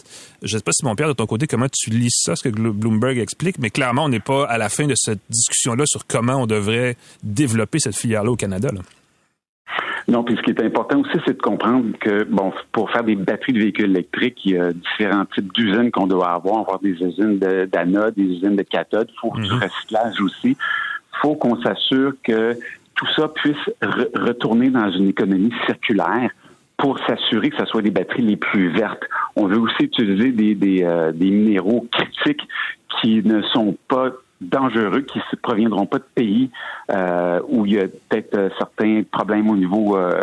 Je 0.43 0.55
ne 0.55 0.59
sais 0.59 0.65
pas 0.65 0.73
si 0.73 0.85
mon 0.85 0.95
père 0.95 1.09
de 1.09 1.13
ton 1.13 1.27
côté 1.27 1.47
comment 1.47 1.69
tu 1.69 1.91
lis 1.91 2.15
ça, 2.15 2.37
ce 2.37 2.49
que 2.49 2.49
Bloomberg 2.49 3.19
explique, 3.19 3.59
mais 3.59 3.71
clairement 3.71 4.05
on 4.05 4.09
n'est 4.09 4.21
pas 4.21 4.45
à 4.47 4.59
la 4.59 4.69
fin 4.69 4.87
de 4.87 4.95
cette 4.95 5.21
discussion-là 5.29 5.85
sur 5.87 6.07
comment 6.07 6.37
on 6.37 6.47
devrait 6.47 6.97
développer 7.23 7.79
cette 7.79 7.97
filière-là 7.97 8.31
au 8.31 8.37
Canada. 8.37 8.71
Là. 8.73 8.81
Non, 10.09 10.25
puis 10.25 10.37
ce 10.37 10.43
qui 10.43 10.51
est 10.51 10.63
important 10.63 11.01
aussi, 11.01 11.19
c'est 11.25 11.37
de 11.37 11.43
comprendre 11.43 11.85
que, 12.01 12.25
bon, 12.25 12.53
pour 12.73 12.91
faire 12.91 13.05
des 13.05 13.15
batteries 13.15 13.53
de 13.53 13.61
véhicules 13.61 13.91
électriques, 13.91 14.39
il 14.45 14.53
y 14.53 14.59
a 14.59 14.73
différents 14.73 15.25
types 15.27 15.53
d'usines 15.53 15.91
qu'on 15.93 16.09
doit 16.09 16.31
avoir. 16.31 16.55
On 16.55 16.63
va 16.63 16.63
avoir 16.63 16.81
des 16.81 16.91
usines 16.91 17.39
d'anode, 17.39 18.15
des 18.17 18.25
usines 18.25 18.57
de 18.57 18.63
cathode. 18.63 19.09
Il 19.13 19.19
faut 19.21 19.33
mm 19.33 19.43
-hmm. 19.43 19.45
du 19.45 19.53
recyclage 19.53 20.21
aussi. 20.21 20.57
Il 20.57 21.19
faut 21.23 21.37
qu'on 21.37 21.61
s'assure 21.63 22.15
que 22.25 22.59
tout 22.95 23.07
ça 23.15 23.29
puisse 23.29 23.65
re 23.83 24.07
retourner 24.15 24.71
dans 24.71 24.91
une 24.91 25.09
économie 25.09 25.53
circulaire 25.67 26.31
pour 26.81 26.99
s'assurer 27.07 27.51
que 27.51 27.59
ce 27.59 27.67
soit 27.67 27.83
des 27.83 27.91
batteries 27.91 28.23
les 28.23 28.37
plus 28.37 28.71
vertes. 28.71 29.03
On 29.37 29.47
veut 29.47 29.59
aussi 29.59 29.85
utiliser 29.85 30.33
des, 30.33 30.55
des, 30.55 30.83
euh, 30.83 31.13
des 31.13 31.31
minéraux 31.31 31.87
critiques 31.93 32.43
qui 33.01 33.23
ne 33.23 33.43
sont 33.43 33.77
pas 33.89 34.11
dangereux, 34.41 35.03
qui 35.03 35.19
ne 35.19 35.37
proviendront 35.41 35.87
pas 35.87 35.99
de 35.99 36.05
pays 36.15 36.51
euh, 36.91 37.41
où 37.49 37.67
il 37.67 37.75
y 37.75 37.79
a 37.79 37.87
peut-être 37.89 38.35
euh, 38.37 38.49
certains 38.59 39.03
problèmes 39.11 39.51
au 39.51 39.57
niveau 39.57 39.97
euh, 39.97 40.19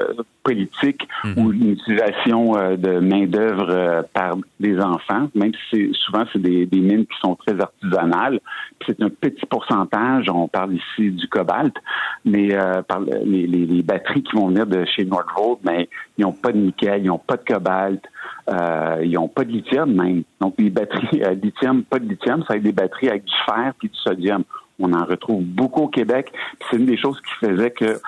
politique 0.48 1.06
ou 1.36 1.52
une 1.52 1.72
utilisation 1.72 2.58
euh, 2.58 2.78
de 2.78 3.00
main-d'œuvre 3.00 3.68
euh, 3.70 4.02
par 4.14 4.38
des 4.62 4.80
enfants, 4.80 5.28
même 5.36 5.52
si 5.70 5.92
souvent 5.94 6.24
c'est 6.32 6.42
des, 6.42 6.66
des, 6.66 6.80
mines 6.80 7.06
qui 7.06 7.20
sont 7.20 7.36
très 7.36 7.60
artisanales. 7.60 8.40
C'est 8.86 9.02
un 9.02 9.10
petit 9.10 9.46
pourcentage, 9.46 10.30
on 10.30 10.48
parle 10.48 10.76
ici 10.76 11.12
du 11.12 11.28
cobalt, 11.28 11.76
mais 12.24 12.54
euh, 12.54 12.82
par 12.82 13.02
les, 13.02 13.46
les, 13.46 13.66
les, 13.66 13.82
batteries 13.84 14.24
qui 14.24 14.38
vont 14.38 14.48
venir 14.48 14.66
de 14.66 14.86
chez 14.86 15.04
Nordvolt, 15.04 15.60
mais 15.64 15.90
ils 16.18 16.22
n'ont 16.22 16.32
pas 16.32 16.54
de 16.54 16.60
nickel, 16.60 17.02
ils 17.04 17.08
n'ont 17.08 17.18
pas 17.18 17.36
de 17.36 17.44
cobalt, 17.44 18.04
ils 18.50 19.12
n'ont 19.12 19.28
pas 19.28 19.44
de 19.44 19.52
lithium 19.52 19.94
même. 19.94 20.24
Donc 20.40 20.56
les 20.58 20.70
batteries 20.70 21.24
à 21.24 21.34
lithium, 21.34 21.84
pas 21.84 22.00
de 22.00 22.06
lithium, 22.06 22.42
ça 22.42 22.54
va 22.54 22.58
être 22.58 22.64
des 22.64 22.72
batteries 22.72 23.10
avec 23.10 23.26
du 23.26 23.34
fer 23.46 23.74
et 23.84 23.88
du 23.88 23.96
sodium. 23.96 24.44
On 24.80 24.94
en 24.94 25.06
retrouve 25.06 25.44
beaucoup 25.44 25.84
au 25.84 25.88
Québec. 25.88 26.32
C'est 26.70 26.78
une 26.78 26.86
des 26.86 26.98
choses 26.98 27.20
qui 27.22 27.46
faisait 27.46 27.72
que 27.72 28.00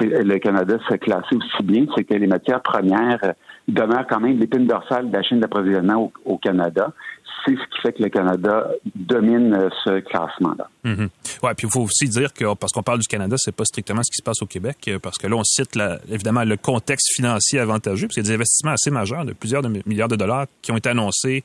le 0.00 0.38
Canada 0.38 0.76
se 0.88 0.94
classait 0.96 1.36
aussi 1.36 1.62
bien, 1.62 1.86
c'est 1.96 2.04
que 2.04 2.14
les 2.14 2.26
matières 2.26 2.62
premières 2.62 3.34
demeurent 3.66 4.06
quand 4.06 4.20
même 4.20 4.38
l'épine 4.38 4.66
dorsale 4.66 5.10
de 5.10 5.16
la 5.16 5.22
chaîne 5.22 5.40
d'approvisionnement 5.40 6.12
au, 6.24 6.38
Canada. 6.38 6.92
C'est 7.44 7.52
ce 7.52 7.56
qui 7.56 7.80
fait 7.82 7.92
que 7.92 8.02
le 8.02 8.08
Canada 8.08 8.68
domine 8.94 9.70
ce 9.84 10.00
classement-là. 10.00 10.68
Mm. 10.84 11.06
Ouais, 11.42 11.54
puis 11.56 11.66
il 11.66 11.70
faut 11.70 11.82
aussi 11.82 12.08
dire 12.08 12.32
que 12.32 12.54
parce 12.54 12.72
qu'on 12.72 12.82
parle 12.82 12.98
du 12.98 13.06
Canada, 13.06 13.36
c'est 13.38 13.54
pas 13.54 13.64
strictement 13.64 14.02
ce 14.02 14.10
qui 14.10 14.18
se 14.18 14.22
passe 14.22 14.42
au 14.42 14.46
Québec, 14.46 14.90
parce 15.02 15.18
que 15.18 15.26
là 15.26 15.36
on 15.36 15.44
cite 15.44 15.78
évidemment 16.10 16.44
le 16.44 16.56
contexte 16.56 17.14
financier 17.14 17.58
avantageux, 17.60 18.06
parce 18.06 18.14
qu'il 18.14 18.24
y 18.24 18.26
a 18.26 18.30
des 18.30 18.34
investissements 18.34 18.72
assez 18.72 18.90
majeurs 18.90 19.24
de 19.24 19.32
plusieurs 19.32 19.62
milliards 19.86 20.08
de 20.08 20.16
dollars 20.16 20.46
qui 20.62 20.72
ont 20.72 20.76
été 20.76 20.88
annoncés 20.88 21.44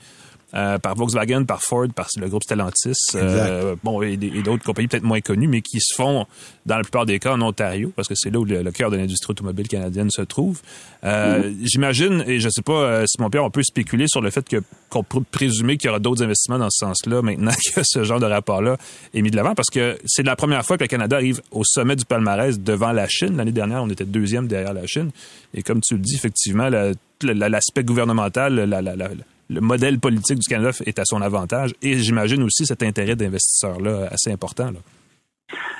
euh, 0.55 0.77
par 0.77 0.95
Volkswagen, 0.95 1.45
par 1.45 1.61
Ford, 1.61 1.87
par 1.95 2.07
le 2.19 2.27
groupe 2.27 2.43
Stellantis, 2.43 2.93
euh, 3.15 3.75
bon, 3.83 4.01
et, 4.01 4.13
et 4.13 4.43
d'autres 4.43 4.63
compagnies 4.63 4.87
peut-être 4.87 5.03
moins 5.03 5.21
connues, 5.21 5.47
mais 5.47 5.61
qui 5.61 5.79
se 5.79 5.95
font 5.95 6.25
dans 6.65 6.77
la 6.77 6.83
plupart 6.83 7.05
des 7.05 7.19
cas 7.19 7.33
en 7.33 7.41
Ontario, 7.41 7.91
parce 7.95 8.07
que 8.07 8.15
c'est 8.15 8.29
là 8.29 8.39
où 8.39 8.45
le, 8.45 8.61
le 8.61 8.71
cœur 8.71 8.91
de 8.91 8.97
l'industrie 8.97 9.31
automobile 9.31 9.67
canadienne 9.67 10.09
se 10.11 10.21
trouve. 10.21 10.61
Euh, 11.03 11.39
mm 11.39 11.41
-hmm. 11.41 11.55
J'imagine, 11.63 12.23
et 12.27 12.39
je 12.39 12.49
sais 12.49 12.61
pas 12.61 12.73
euh, 12.73 13.05
si 13.07 13.21
mon 13.21 13.29
père, 13.29 13.43
on 13.43 13.49
peut 13.49 13.63
spéculer 13.63 14.07
sur 14.07 14.21
le 14.21 14.29
fait 14.29 14.47
que 14.47 14.61
qu'on 14.89 15.03
peut 15.03 15.23
présumer 15.31 15.77
qu'il 15.77 15.87
y 15.87 15.89
aura 15.89 15.99
d'autres 15.99 16.23
investissements 16.23 16.59
dans 16.59 16.69
ce 16.69 16.85
sens-là 16.85 17.21
maintenant 17.21 17.51
que 17.75 17.81
ce 17.83 18.03
genre 18.03 18.19
de 18.19 18.27
rapport-là 18.27 18.77
est 19.13 19.21
mis 19.21 19.31
de 19.31 19.35
l'avant, 19.35 19.55
parce 19.55 19.69
que 19.69 19.97
c'est 20.05 20.23
la 20.23 20.35
première 20.35 20.63
fois 20.65 20.77
que 20.77 20.83
le 20.83 20.87
Canada 20.87 21.15
arrive 21.15 21.41
au 21.51 21.63
sommet 21.63 21.95
du 21.95 22.05
palmarès 22.05 22.59
devant 22.59 22.91
la 22.91 23.07
Chine. 23.07 23.37
L'année 23.37 23.51
dernière, 23.51 23.81
on 23.83 23.89
était 23.89 24.05
deuxième 24.05 24.47
derrière 24.47 24.73
la 24.73 24.85
Chine. 24.85 25.09
Et 25.53 25.63
comme 25.63 25.81
tu 25.81 25.95
le 25.95 25.99
dis, 26.01 26.15
effectivement, 26.15 26.69
l'aspect 27.21 27.83
gouvernemental, 27.83 28.53
la, 28.55 28.81
la, 28.81 28.95
la, 28.95 29.09
le 29.53 29.61
modèle 29.61 29.99
politique 29.99 30.39
du 30.39 30.47
Canada 30.47 30.71
est 30.85 30.99
à 30.99 31.05
son 31.05 31.21
avantage 31.21 31.73
et 31.81 31.97
j'imagine 31.97 32.43
aussi 32.43 32.65
cet 32.65 32.83
intérêt 32.83 33.15
d'investisseurs-là 33.15 34.07
assez 34.11 34.31
important. 34.31 34.71
Là. 34.71 34.79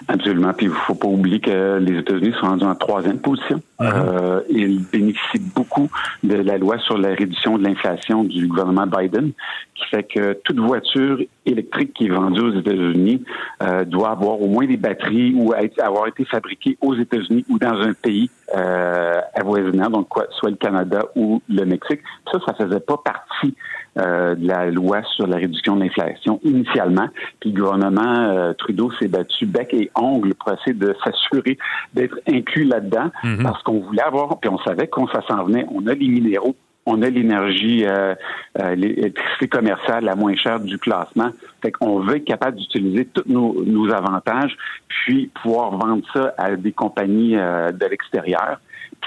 Absolument. 0.08 0.54
Puis 0.54 0.66
il 0.66 0.70
ne 0.70 0.76
faut 0.76 0.96
pas 0.96 1.08
oublier 1.08 1.40
que 1.40 1.78
les 1.80 2.00
États-Unis 2.00 2.34
sont 2.40 2.48
rendus 2.48 2.66
en 2.66 2.76
troisième 2.76 3.20
position. 3.20 3.62
-hmm. 3.80 3.86
euh, 3.86 4.42
ils 4.50 4.84
bénéficient 4.92 5.52
beaucoup 5.56 5.90
de 6.24 6.36
la 6.36 6.58
loi 6.58 6.78
sur 6.80 6.98
la 6.98 7.10
réduction 7.10 7.58
de 7.58 7.64
l'inflation 7.64 8.24
du 8.24 8.48
gouvernement 8.48 8.88
Biden, 8.88 9.32
qui 9.76 9.86
fait 9.90 10.04
que 10.04 10.34
toute 10.44 10.60
voiture 10.60 11.18
électrique 11.46 11.94
qui 11.94 12.06
est 12.08 12.10
vendue 12.10 12.42
aux 12.42 12.56
États-Unis 12.60 13.24
euh, 13.62 13.86
doit 13.86 14.12
avoir 14.12 14.42
au 14.42 14.48
moins 14.48 14.66
des 14.66 14.78
batteries 14.78 15.34
ou 15.36 15.54
être, 15.54 15.80
avoir 15.82 16.08
été 16.08 16.26
fabriquée 16.26 16.78
aux 16.82 16.96
États-Unis 16.96 17.46
ou 17.50 17.58
dans 17.60 17.78
un 17.90 17.94
pays 17.94 18.30
euh, 18.56 19.22
avoisinant, 19.34 19.90
donc 19.90 20.10
quoi, 20.10 20.28
soit 20.32 20.52
le 20.52 20.56
Canada 20.58 21.06
ou 21.16 21.42
le 21.50 21.66
Mexique. 21.66 22.02
Ça, 22.32 22.40
ça 22.46 22.54
faisait 22.54 22.80
pas 22.80 22.98
partie 22.98 23.56
euh, 24.00 24.36
de 24.36 24.48
la 24.48 24.70
loi 24.72 25.02
sur 25.16 25.28
la 25.28 25.38
réduction 25.38 25.76
de 25.76 25.84
l'inflation 25.84 26.40
initialement. 26.44 27.08
Puis 27.40 27.52
le 27.52 27.62
gouvernement 27.62 28.30
euh, 28.32 28.54
Trudeau 28.54 28.92
s'est 29.00 29.08
battu 29.08 29.46
bec 29.46 29.74
et 29.74 29.92
ongle 29.96 30.34
pour 30.36 30.54
essayer 30.54 30.74
de 30.74 30.96
s'assurer 31.04 31.58
d'être 31.94 32.20
inclus 32.28 32.66
là-dedans 32.66 33.10
mm 33.24 33.36
-hmm. 33.36 33.44
parce 33.44 33.62
qu'on 33.64 33.80
voulait 33.80 34.04
avoir, 34.04 34.40
puis 34.40 34.50
on 34.50 34.60
savait 34.60 34.88
qu'on 34.88 35.08
ça 35.08 35.22
s'en 35.28 35.44
venait, 35.46 35.66
on 35.72 35.86
a 35.88 35.94
les 35.94 36.08
minéraux 36.08 36.56
on 36.86 37.02
a 37.02 37.10
l'énergie, 37.10 37.86
euh, 37.86 38.14
euh, 38.60 38.76
l'électricité 38.76 39.48
commerciale 39.48 40.04
la 40.04 40.16
moins 40.16 40.36
chère 40.36 40.60
du 40.60 40.78
classement. 40.78 41.30
Fait 41.62 41.72
qu'on 41.72 42.00
veut 42.00 42.18
être 42.18 42.26
capable 42.26 42.58
d'utiliser 42.58 43.06
tous 43.06 43.24
nos, 43.28 43.92
avantages, 43.94 44.56
puis 44.88 45.30
pouvoir 45.42 45.72
vendre 45.72 46.04
ça 46.14 46.34
à 46.38 46.56
des 46.56 46.72
compagnies 46.72 47.38
euh, 47.38 47.72
de 47.72 47.86
l'extérieur. 47.86 48.60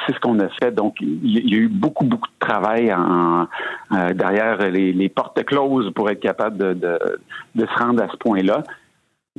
C'est 0.06 0.14
ce 0.14 0.20
qu'on 0.20 0.38
a 0.40 0.48
fait. 0.60 0.72
Donc, 0.72 0.96
il 1.00 1.48
y 1.48 1.54
a 1.54 1.58
eu 1.58 1.68
beaucoup, 1.68 2.04
beaucoup 2.04 2.28
de 2.28 2.46
travail 2.46 2.90
euh, 2.90 4.12
derrière 4.12 4.58
les, 4.70 5.08
portes 5.08 5.42
closes 5.44 5.90
pour 5.94 6.10
être 6.10 6.20
capable 6.20 6.58
de, 6.58 6.74
de, 6.74 6.98
de 7.54 7.66
se 7.66 7.82
rendre 7.82 8.02
à 8.02 8.08
ce 8.08 8.16
point-là. 8.18 8.62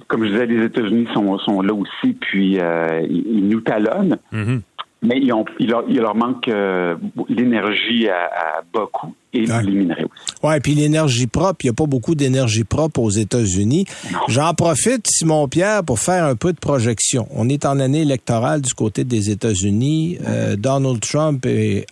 Comme 0.07 0.25
je 0.25 0.31
disais, 0.31 0.45
les 0.45 0.65
États-Unis 0.65 1.07
sont, 1.13 1.61
là 1.61 1.73
aussi, 1.73 2.13
puis 2.13 2.59
euh, 2.59 3.01
ils 3.09 3.47
nous 3.47 3.61
talonnent. 3.61 4.17
Mm 4.31 4.43
-hmm. 4.43 4.61
Mais 5.01 5.19
ils 5.21 5.31
ont, 5.31 5.45
il, 5.59 5.69
leur, 5.69 6.15
manque 6.15 6.47
euh, 6.47 6.95
l'énergie 7.29 8.09
à, 8.09 8.25
à, 8.25 8.61
bas 8.73 8.87
coût 8.91 9.13
et 9.31 9.45
les 9.45 9.71
minerais 9.71 10.03
aussi. 10.03 10.35
Oui, 10.43 10.59
puis 10.59 10.73
l'énergie 10.73 11.27
propre, 11.27 11.57
il 11.63 11.67
n'y 11.67 11.71
a 11.71 11.73
pas 11.73 11.85
beaucoup 11.85 12.15
d'énergie 12.15 12.63
propre 12.63 13.01
aux 13.01 13.09
États-Unis. 13.09 13.85
J'en 14.27 14.53
profite, 14.53 15.07
Simon 15.07 15.47
Pierre, 15.47 15.83
pour 15.83 15.99
faire 15.99 16.25
un 16.25 16.35
peu 16.35 16.51
de 16.51 16.59
projection. 16.59 17.27
On 17.31 17.47
est 17.47 17.65
en 17.65 17.79
année 17.79 18.01
électorale 18.01 18.61
du 18.61 18.73
côté 18.73 19.03
des 19.03 19.29
États-Unis. 19.29 20.17
Euh, 20.27 20.55
Donald 20.55 20.99
Trump 21.01 21.45
est 21.45 21.85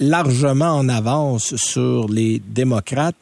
largement 0.00 0.70
en 0.70 0.88
avance 0.88 1.54
sur 1.56 2.08
les 2.08 2.40
démocrates. 2.44 3.16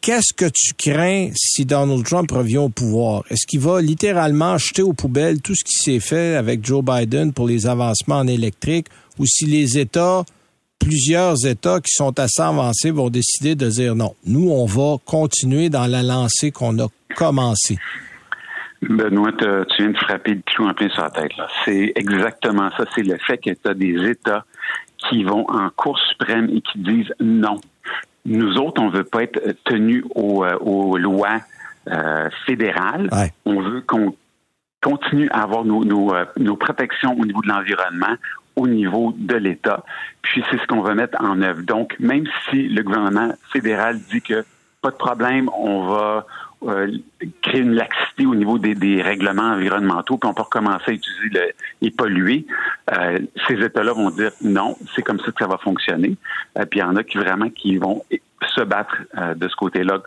Qu'est-ce 0.00 0.32
que 0.32 0.46
tu 0.46 0.72
crains 0.74 1.30
si 1.34 1.66
Donald 1.66 2.04
Trump 2.04 2.30
revient 2.30 2.58
au 2.58 2.68
pouvoir? 2.68 3.22
Est-ce 3.28 3.46
qu'il 3.46 3.60
va 3.60 3.82
littéralement 3.82 4.56
jeter 4.56 4.82
aux 4.82 4.92
poubelles 4.92 5.42
tout 5.42 5.54
ce 5.54 5.64
qui 5.64 5.74
s'est 5.74 6.00
fait 6.00 6.36
avec 6.36 6.64
Joe 6.64 6.82
Biden 6.82 7.32
pour 7.32 7.46
les 7.46 7.66
avancements 7.66 8.18
en 8.18 8.26
électrique 8.26 8.86
ou 9.18 9.26
si 9.26 9.46
les 9.46 9.78
États, 9.78 10.24
plusieurs 10.78 11.44
États 11.44 11.80
qui 11.80 11.92
sont 11.92 12.18
assez 12.18 12.40
avancés 12.40 12.90
vont 12.90 13.10
décider 13.10 13.54
de 13.54 13.68
dire 13.68 13.94
non, 13.94 14.14
nous, 14.24 14.50
on 14.50 14.64
va 14.64 14.96
continuer 15.04 15.68
dans 15.68 15.86
la 15.86 16.02
lancée 16.02 16.50
qu'on 16.50 16.78
a 16.78 16.86
commencée? 17.16 17.78
Benoît, 18.82 19.32
tu 19.32 19.82
viens 19.82 19.90
de 19.90 19.98
frapper 19.98 20.34
le 20.34 20.42
clou 20.46 20.66
en 20.66 20.72
plein 20.72 20.88
sur 20.88 21.02
la 21.02 21.10
tête. 21.10 21.32
C'est 21.64 21.92
exactement 21.96 22.70
ça. 22.76 22.84
C'est 22.94 23.02
le 23.02 23.18
fait 23.18 23.36
que 23.36 23.50
tu 23.50 23.68
as 23.68 23.74
des 23.74 23.96
États 24.08 24.46
qui 24.96 25.24
vont 25.24 25.46
en 25.50 25.68
Cour 25.76 25.98
suprême 26.10 26.48
et 26.48 26.62
qui 26.62 26.78
disent 26.78 27.12
non 27.20 27.60
nous 28.24 28.56
autres, 28.58 28.82
on 28.82 28.90
veut 28.90 29.04
pas 29.04 29.22
être 29.22 29.40
tenus 29.64 30.04
aux, 30.14 30.44
euh, 30.44 30.56
aux 30.58 30.96
lois 30.96 31.40
euh, 31.88 32.28
fédérales. 32.46 33.08
On 33.44 33.60
veut 33.60 33.80
qu'on 33.80 34.14
continue 34.82 35.28
à 35.30 35.42
avoir 35.42 35.64
nos, 35.64 35.84
nos, 35.84 36.14
euh, 36.14 36.24
nos 36.38 36.56
protections 36.56 37.12
au 37.18 37.24
niveau 37.24 37.40
de 37.42 37.48
l'environnement, 37.48 38.16
au 38.56 38.66
niveau 38.66 39.14
de 39.16 39.36
l'État. 39.36 39.84
Puis 40.22 40.44
c'est 40.50 40.58
ce 40.58 40.66
qu'on 40.66 40.82
va 40.82 40.94
mettre 40.94 41.22
en 41.22 41.40
œuvre. 41.42 41.62
Donc, 41.62 41.96
même 41.98 42.26
si 42.48 42.68
le 42.68 42.82
gouvernement 42.82 43.32
fédéral 43.52 43.98
dit 44.10 44.22
que 44.22 44.44
pas 44.82 44.90
de 44.90 44.96
problème, 44.96 45.50
on 45.56 45.86
va 45.88 46.26
euh, 46.62 46.90
créer 47.42 47.60
une 47.60 47.74
laxité 47.74 48.26
au 48.26 48.34
niveau 48.34 48.58
des, 48.58 48.74
des, 48.74 49.02
règlements 49.02 49.52
environnementaux, 49.54 50.18
puis 50.18 50.28
on 50.28 50.34
peut 50.34 50.42
recommencer 50.42 50.90
à 50.90 50.92
utiliser 50.92 51.28
le, 51.32 51.52
et 51.86 51.90
polluer, 51.90 52.46
euh, 52.92 53.18
ces 53.48 53.54
États-là 53.54 53.92
vont 53.92 54.10
dire 54.10 54.32
non, 54.42 54.76
c'est 54.94 55.02
comme 55.02 55.18
ça 55.20 55.26
que 55.26 55.38
ça 55.38 55.46
va 55.46 55.58
fonctionner. 55.58 56.16
Euh, 56.58 56.64
puis 56.66 56.80
il 56.80 56.82
y 56.82 56.84
en 56.84 56.96
a 56.96 57.02
qui 57.02 57.18
vraiment 57.18 57.48
qui 57.48 57.76
vont 57.78 58.02
se 58.54 58.62
battre 58.62 58.96
euh, 59.16 59.34
de 59.34 59.48
ce 59.48 59.56
côté-là. 59.56 60.02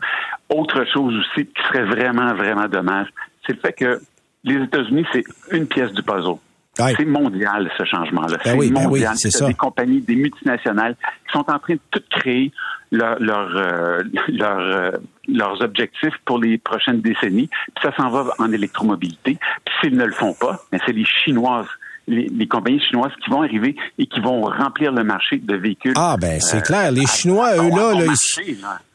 Autre 0.50 0.86
chose 0.94 1.16
aussi 1.16 1.48
qui 1.48 1.62
serait 1.68 1.86
vraiment, 1.86 2.34
vraiment 2.34 2.68
dommage, 2.68 3.08
c'est 3.46 3.54
le 3.54 3.60
fait 3.60 3.74
que 3.74 4.02
les 4.44 4.64
États-Unis, 4.64 5.06
c'est 5.12 5.24
une 5.52 5.68
pièce 5.68 5.92
du 5.92 6.04
puzzle. 6.04 6.38
C'est 6.76 7.06
mondial, 7.06 7.70
ce 7.78 7.86
changement-là. 7.86 8.38
Ben 8.44 8.60
c'est 8.60 8.72
ben 8.72 8.84
mondial. 8.84 9.16
c'est 9.16 9.30
ça. 9.30 9.46
des 9.46 9.54
compagnies, 9.54 10.02
des 10.02 10.16
multinationales 10.16 10.96
qui 10.96 11.32
sont 11.32 11.46
en 11.48 11.60
train 11.60 11.76
de 11.76 11.80
tout 11.92 12.02
créer 12.10 12.52
leur, 12.92 13.20
leur, 13.20 13.56
euh, 13.56 14.04
euh, 14.42 14.92
leurs 15.28 15.62
objectifs 15.62 16.14
pour 16.26 16.40
les 16.40 16.58
prochaines 16.58 17.02
décennies. 17.02 17.48
Puis 17.48 17.84
ça 17.84 17.96
s'en 17.96 18.10
va 18.10 18.34
en 18.40 18.52
électromobilité. 18.52 19.38
Puis 19.66 19.76
s'ils 19.82 19.98
ne 19.98 20.06
le 20.06 20.12
font 20.12 20.34
pas, 20.34 20.60
c'est 20.86 20.94
les 20.94 21.06
Chinoises 21.06 21.68
les, 22.08 22.48
compagnies 22.48 22.82
chinoises 22.82 23.12
qui 23.24 23.30
vont 23.30 23.42
arriver 23.42 23.76
et 23.98 24.06
qui 24.06 24.20
vont 24.20 24.42
remplir 24.42 24.92
le 24.92 25.04
marché 25.04 25.38
de 25.38 25.56
véhicules. 25.56 25.94
Ah 25.96 26.18
ben 26.20 26.40
c'est 26.40 26.58
euh, 26.58 26.62
clair, 26.62 26.92
les 26.92 27.06
Chinois 27.08 27.56
eux 27.56 27.70
là, 27.70 27.94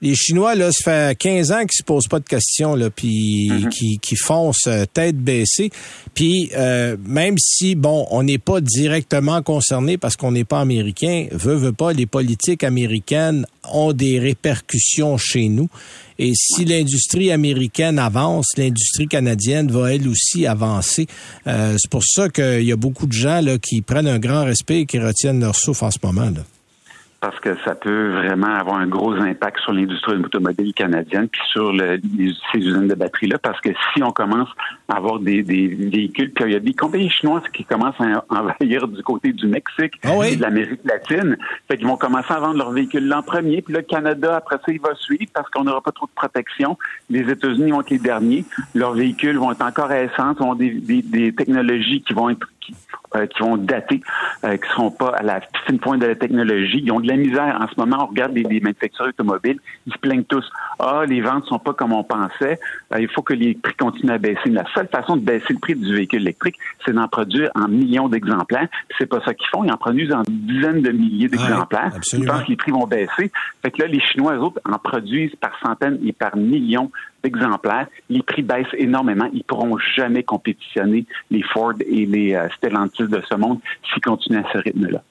les 0.00 0.14
Chinois 0.14 0.54
là, 0.54 0.70
ça 0.72 0.90
fait 1.08 1.18
15 1.18 1.52
ans 1.52 1.60
qu'ils 1.60 1.78
se 1.78 1.82
posent 1.82 2.08
pas 2.08 2.20
de 2.20 2.26
questions 2.26 2.74
là, 2.74 2.90
puis 2.90 3.48
mm-hmm. 3.50 3.68
qui, 3.70 3.98
qui 3.98 4.16
foncent 4.16 4.68
tête 4.92 5.16
baissée. 5.16 5.70
Puis 6.14 6.50
euh, 6.56 6.96
même 7.06 7.36
si 7.38 7.74
bon, 7.74 8.06
on 8.10 8.22
n'est 8.22 8.38
pas 8.38 8.60
directement 8.60 9.42
concerné 9.42 9.96
parce 9.96 10.16
qu'on 10.16 10.32
n'est 10.32 10.44
pas 10.44 10.60
américain, 10.60 11.26
veut 11.32 11.54
veut 11.54 11.72
pas, 11.72 11.92
les 11.92 12.06
politiques 12.06 12.64
américaines 12.64 13.46
ont 13.72 13.92
des 13.92 14.18
répercussions 14.18 15.16
chez 15.16 15.48
nous. 15.48 15.68
Et 16.18 16.32
si 16.34 16.64
l'industrie 16.64 17.30
américaine 17.30 17.98
avance, 17.98 18.48
l'industrie 18.56 19.06
canadienne 19.06 19.70
va 19.70 19.94
elle 19.94 20.08
aussi 20.08 20.46
avancer. 20.46 21.06
Euh, 21.46 21.76
c'est 21.78 21.90
pour 21.90 22.04
ça 22.04 22.28
qu'il 22.28 22.64
y 22.64 22.72
a 22.72 22.76
beaucoup 22.76 23.06
de 23.06 23.12
gens 23.12 23.40
là, 23.40 23.58
qui 23.58 23.82
prennent 23.82 24.08
un 24.08 24.18
grand 24.18 24.44
respect 24.44 24.80
et 24.80 24.86
qui 24.86 24.98
retiennent 24.98 25.40
leur 25.40 25.54
souffle 25.54 25.84
en 25.84 25.90
ce 25.90 25.98
moment. 26.02 26.30
Là 26.30 26.42
parce 27.20 27.38
que 27.40 27.56
ça 27.64 27.74
peut 27.74 28.12
vraiment 28.12 28.54
avoir 28.54 28.78
un 28.78 28.86
gros 28.86 29.12
impact 29.12 29.58
sur 29.60 29.72
l'industrie 29.72 30.16
automobile 30.16 30.72
canadienne 30.72 31.28
puis 31.28 31.40
sur 31.50 31.72
le, 31.72 32.00
ces 32.52 32.58
usines 32.58 32.86
de 32.86 32.94
batteries-là, 32.94 33.38
parce 33.38 33.60
que 33.60 33.70
si 33.92 34.02
on 34.02 34.12
commence 34.12 34.48
à 34.88 34.96
avoir 34.96 35.18
des, 35.18 35.42
des 35.42 35.66
véhicules, 35.66 36.32
puis 36.32 36.44
il 36.46 36.52
y 36.52 36.56
a 36.56 36.60
des 36.60 36.74
compagnies 36.74 37.10
chinoises 37.10 37.42
qui 37.52 37.64
commencent 37.64 38.00
à 38.00 38.24
envahir 38.28 38.86
du 38.86 39.02
côté 39.02 39.32
du 39.32 39.48
Mexique 39.48 39.94
ah 40.04 40.14
et 40.26 40.36
de 40.36 40.42
l'Amérique 40.42 40.80
latine, 40.84 41.36
fait 41.66 41.76
qu'ils 41.76 41.88
vont 41.88 41.96
commencer 41.96 42.32
à 42.32 42.38
vendre 42.38 42.58
leurs 42.58 42.70
véhicules 42.70 43.06
l'an 43.06 43.22
premier, 43.22 43.62
puis 43.62 43.74
le 43.74 43.82
Canada, 43.82 44.36
après 44.36 44.56
ça, 44.56 44.72
il 44.72 44.80
va 44.80 44.94
suivre 44.94 45.30
parce 45.34 45.48
qu'on 45.50 45.64
n'aura 45.64 45.80
pas 45.80 45.92
trop 45.92 46.06
de 46.06 46.12
protection. 46.14 46.78
Les 47.10 47.28
États-Unis 47.30 47.72
vont 47.72 47.80
être 47.80 47.90
les 47.90 47.98
derniers. 47.98 48.44
Leurs 48.74 48.92
véhicules 48.92 49.38
vont 49.38 49.50
être 49.50 49.62
encore 49.62 49.90
à 49.90 50.00
essence, 50.00 50.38
vont 50.38 50.54
des, 50.54 50.70
des, 50.70 51.02
des 51.02 51.34
technologies 51.34 52.02
qui 52.02 52.12
vont 52.12 52.30
être 52.30 52.46
euh, 53.16 53.26
qui 53.26 53.40
vont 53.40 53.56
dater, 53.56 54.02
euh, 54.44 54.56
qui 54.56 54.68
seront 54.70 54.90
pas 54.90 55.08
à 55.16 55.22
la 55.22 55.40
fine 55.66 55.78
pointe 55.78 56.00
de 56.00 56.06
la 56.06 56.14
technologie. 56.14 56.82
Ils 56.84 56.92
ont 56.92 57.00
de 57.00 57.08
la 57.08 57.16
misère 57.16 57.58
en 57.58 57.66
ce 57.66 57.80
moment. 57.80 58.04
On 58.04 58.06
regarde 58.06 58.32
les, 58.32 58.42
les 58.42 58.60
manufacturiers 58.60 59.10
automobiles, 59.10 59.58
ils 59.86 59.92
se 59.92 59.98
plaignent 59.98 60.24
tous. 60.24 60.44
Ah, 60.78 61.04
les 61.06 61.20
ventes 61.20 61.46
sont 61.46 61.58
pas 61.58 61.72
comme 61.72 61.92
on 61.92 62.04
pensait. 62.04 62.60
Euh, 62.92 63.00
il 63.00 63.08
faut 63.08 63.22
que 63.22 63.32
les 63.32 63.54
prix 63.54 63.74
continuent 63.74 64.12
à 64.12 64.18
baisser. 64.18 64.50
La 64.50 64.64
seule 64.74 64.88
façon 64.88 65.16
de 65.16 65.22
baisser 65.22 65.54
le 65.54 65.58
prix 65.58 65.74
du 65.74 65.94
véhicule 65.94 66.20
électrique, 66.20 66.56
c'est 66.84 66.92
d'en 66.92 67.08
produire 67.08 67.50
en 67.54 67.66
millions 67.68 68.08
d'exemplaires. 68.08 68.68
C'est 68.98 69.06
pas 69.06 69.20
ça 69.24 69.32
qu'ils 69.32 69.48
font. 69.48 69.64
Ils 69.64 69.72
en 69.72 69.78
produisent 69.78 70.12
en 70.12 70.22
dizaines 70.28 70.82
de 70.82 70.90
milliers 70.90 71.28
d'exemplaires. 71.28 71.92
ils 72.12 72.26
pensent 72.26 72.44
que 72.44 72.50
les 72.50 72.56
prix 72.56 72.72
vont 72.72 72.86
baisser. 72.86 73.32
Fait 73.62 73.70
que 73.70 73.82
là, 73.82 73.88
les 73.88 74.00
Chinois, 74.00 74.34
eux 74.34 74.40
autres, 74.40 74.60
en 74.70 74.78
produisent 74.78 75.34
par 75.36 75.58
centaines 75.64 75.98
et 76.04 76.12
par 76.12 76.36
millions 76.36 76.90
d'exemplaires. 77.22 77.86
Les 78.08 78.22
prix 78.22 78.42
baissent 78.42 78.66
énormément. 78.76 79.28
Ils 79.32 79.44
pourront 79.44 79.78
jamais 79.96 80.22
compétitionner 80.22 81.06
les 81.30 81.42
Ford 81.42 81.74
et 81.80 82.06
les 82.06 82.34
euh, 82.34 82.48
Stellantis 82.56 83.08
de 83.08 83.22
ce 83.28 83.34
monde 83.34 83.58
s'ils 83.92 84.02
continuent 84.02 84.44
à 84.44 84.52
ce 84.52 84.58
rythme-là. 84.58 85.02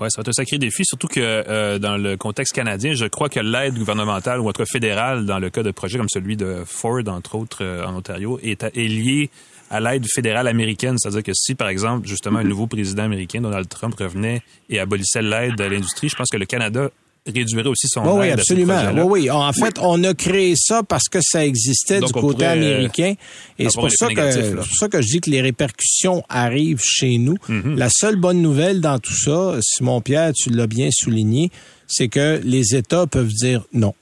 Oui, 0.00 0.08
ça 0.10 0.20
va 0.20 0.22
être 0.22 0.30
un 0.30 0.32
sacré 0.32 0.58
défi, 0.58 0.84
surtout 0.84 1.06
que 1.06 1.20
euh, 1.20 1.78
dans 1.78 1.96
le 1.96 2.16
contexte 2.16 2.52
canadien, 2.52 2.94
je 2.94 3.06
crois 3.06 3.28
que 3.28 3.38
l'aide 3.38 3.78
gouvernementale 3.78 4.40
ou 4.40 4.48
en 4.48 4.52
tout 4.52 4.64
fédérale, 4.66 5.24
dans 5.24 5.38
le 5.38 5.50
cas 5.50 5.62
de 5.62 5.70
projets 5.70 5.98
comme 5.98 6.08
celui 6.08 6.36
de 6.36 6.64
Ford, 6.66 7.02
entre 7.06 7.36
autres, 7.36 7.62
euh, 7.62 7.86
en 7.86 7.94
Ontario, 7.94 8.40
est, 8.42 8.64
est 8.64 8.88
liée 8.88 9.30
à 9.70 9.78
l'aide 9.78 10.04
fédérale 10.12 10.48
américaine. 10.48 10.98
C'est-à-dire 10.98 11.22
que 11.22 11.32
si, 11.32 11.54
par 11.54 11.68
exemple, 11.68 12.08
justement, 12.08 12.40
un 12.40 12.44
nouveau 12.44 12.66
président 12.66 13.04
américain, 13.04 13.40
Donald 13.40 13.68
Trump, 13.68 13.94
revenait 13.94 14.42
et 14.68 14.80
abolissait 14.80 15.22
l'aide 15.22 15.60
à 15.60 15.68
l'industrie, 15.68 16.08
je 16.08 16.16
pense 16.16 16.28
que 16.28 16.38
le 16.38 16.46
Canada 16.46 16.90
réduirait 17.26 17.68
aussi 17.68 17.88
son 17.88 18.02
oui, 18.02 18.20
Oui, 18.20 18.30
absolument. 18.30 18.82
Oui, 18.94 19.22
oui. 19.22 19.30
En 19.30 19.52
fait, 19.52 19.78
on 19.80 20.02
a 20.04 20.14
créé 20.14 20.54
ça 20.56 20.82
parce 20.82 21.08
que 21.08 21.18
ça 21.22 21.44
existait 21.44 22.00
du 22.00 22.12
côté 22.12 22.44
américain. 22.44 23.14
Et 23.58 23.68
c'est 23.68 23.80
pour, 23.80 23.90
ça 23.90 24.08
que, 24.08 24.54
pour 24.54 24.66
ça 24.66 24.88
que 24.88 25.00
je 25.00 25.08
dis 25.08 25.20
que 25.20 25.30
les 25.30 25.40
répercussions 25.40 26.22
arrivent 26.28 26.82
chez 26.84 27.18
nous. 27.18 27.36
Mm-hmm. 27.48 27.76
La 27.76 27.88
seule 27.90 28.16
bonne 28.16 28.42
nouvelle 28.42 28.80
dans 28.80 28.98
tout 28.98 29.16
ça, 29.16 29.56
Simon 29.60 30.00
Pierre, 30.00 30.32
tu 30.32 30.50
l'as 30.50 30.66
bien 30.66 30.88
souligné, 30.92 31.50
c'est 31.86 32.08
que 32.08 32.40
les 32.44 32.74
États 32.74 33.06
peuvent 33.06 33.32
dire 33.32 33.62
non. 33.72 33.94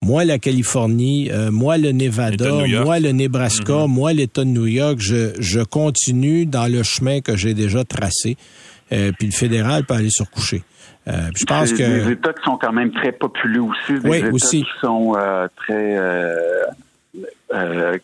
Moi, 0.00 0.24
la 0.24 0.38
Californie, 0.38 1.28
euh, 1.32 1.50
moi, 1.50 1.76
le 1.76 1.90
Nevada, 1.90 2.52
moi, 2.84 3.00
le 3.00 3.10
Nebraska, 3.10 3.72
mm-hmm. 3.72 3.88
moi, 3.88 4.12
l'État 4.12 4.44
de 4.44 4.50
New 4.50 4.66
York, 4.66 4.98
je, 5.00 5.32
je 5.40 5.60
continue 5.60 6.46
dans 6.46 6.66
le 6.66 6.84
chemin 6.84 7.20
que 7.20 7.36
j'ai 7.36 7.52
déjà 7.52 7.82
tracé. 7.84 8.36
Euh, 8.92 9.12
puis 9.18 9.26
le 9.26 9.32
fédéral 9.32 9.84
peut 9.84 9.94
aller 9.94 10.10
se 10.10 10.22
recoucher. 10.22 10.62
Euh, 11.08 11.30
je 11.34 11.44
pense 11.44 11.72
que 11.72 11.76
des 11.76 12.12
États 12.12 12.32
qui 12.32 12.44
sont 12.44 12.56
quand 12.56 12.72
même 12.72 12.92
très 12.92 13.12
populaires 13.12 13.64
aussi, 13.64 13.98
des 14.00 14.08
oui, 14.08 14.18
États 14.18 14.30
aussi. 14.30 14.62
qui 14.62 14.70
sont 14.80 15.14
euh, 15.16 15.48
très 15.56 15.96
euh, 15.96 16.64
euh, 17.54 17.98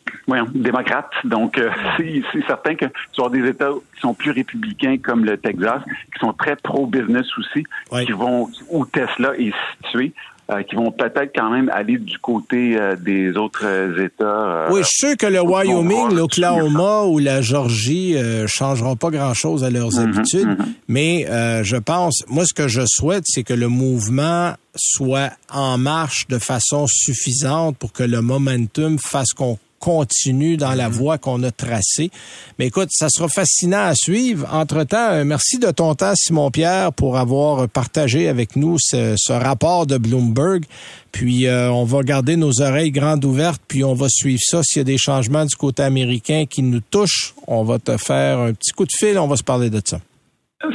démocrates. 0.54 1.10
Donc, 1.24 1.60
c'est 1.98 2.46
certain 2.46 2.74
que 2.74 2.86
tu 3.12 3.22
as 3.22 3.28
des 3.28 3.46
États 3.48 3.70
qui 3.94 4.00
sont 4.00 4.14
plus 4.14 4.30
républicains 4.30 4.96
comme 4.98 5.24
le 5.24 5.36
Texas, 5.36 5.82
qui 6.12 6.18
sont 6.18 6.32
très 6.32 6.56
pro-business 6.56 7.26
aussi, 7.38 7.64
qui 8.06 8.12
vont 8.12 8.48
où 8.70 8.86
Tesla 8.86 9.36
est 9.36 9.52
situé. 9.82 10.12
Euh, 10.50 10.62
qui 10.62 10.74
vont 10.76 10.92
peut-être 10.92 11.32
quand 11.34 11.48
même 11.48 11.70
aller 11.70 11.96
du 11.96 12.18
côté 12.18 12.76
euh, 12.78 12.96
des 12.96 13.34
autres 13.34 13.64
euh, 13.64 14.04
États. 14.04 14.66
oui, 14.70 14.82
je 14.82 14.88
suis 14.88 15.08
sûr 15.08 15.16
que 15.16 15.24
le 15.24 15.40
Wyoming, 15.40 16.14
l'Oklahoma 16.14 17.04
ou 17.04 17.18
la 17.18 17.40
Georgie 17.40 18.12
ne 18.14 18.46
changeront 18.46 18.94
pas 18.94 19.08
grand-chose 19.08 19.64
à 19.64 19.70
leurs 19.70 19.92
mm-hmm, 19.92 20.18
habitudes, 20.18 20.48
mm-hmm. 20.48 20.72
mais 20.88 21.26
je 21.62 21.76
pense, 21.78 22.24
moi, 22.28 22.44
ce 22.44 22.52
que 22.52 22.68
je 22.68 22.82
souhaite, 22.86 23.24
c'est 23.26 23.42
que 23.42 23.54
le 23.54 23.68
mouvement 23.68 24.52
soit 24.76 25.32
en 25.50 25.78
marche 25.78 26.28
de 26.28 26.38
façon 26.38 26.86
suffisante 26.88 27.78
pour 27.78 27.94
que 27.94 28.02
le 28.02 28.20
momentum 28.20 28.98
fasse 28.98 29.32
qu'on 29.32 29.58
continue 29.84 30.56
dans 30.56 30.72
la 30.72 30.88
mhm. 30.88 30.94
voie 30.94 31.18
qu'on 31.18 31.42
a 31.42 31.50
tracée. 31.50 32.10
Mais 32.58 32.68
écoute, 32.68 32.88
ça 32.90 33.08
sera 33.10 33.28
fascinant 33.28 33.84
à 33.84 33.94
suivre. 33.94 34.48
Entre-temps, 34.50 35.10
euh, 35.10 35.24
merci 35.24 35.58
de 35.58 35.70
ton 35.70 35.94
temps, 35.94 36.14
Simon-Pierre, 36.16 36.94
pour 36.94 37.18
avoir 37.18 37.68
partagé 37.68 38.28
avec 38.28 38.56
nous 38.56 38.78
ce, 38.78 39.32
rapport 39.32 39.86
de 39.86 39.98
Bloomberg. 39.98 40.64
Puis 41.12 41.46
euh, 41.46 41.70
on 41.70 41.84
va 41.84 42.02
garder 42.02 42.36
nos 42.36 42.62
oreilles 42.62 42.92
grandes 42.92 43.26
ouvertes, 43.26 43.60
puis 43.68 43.84
on 43.84 43.94
va 43.94 44.08
suivre 44.08 44.40
ça. 44.42 44.62
S'il 44.62 44.78
y 44.78 44.80
a 44.80 44.84
des 44.84 44.98
changements 44.98 45.44
du 45.44 45.54
côté 45.54 45.82
américain 45.82 46.44
qui 46.48 46.62
nous 46.62 46.80
touchent, 46.80 47.34
on 47.46 47.62
va 47.62 47.78
te 47.78 47.96
faire 47.98 48.38
un 48.38 48.54
petit 48.54 48.72
coup 48.72 48.86
de 48.86 48.92
fil, 48.92 49.18
on 49.18 49.28
va 49.28 49.36
se 49.36 49.44
parler 49.44 49.68
de 49.68 49.82
ça. 49.84 50.00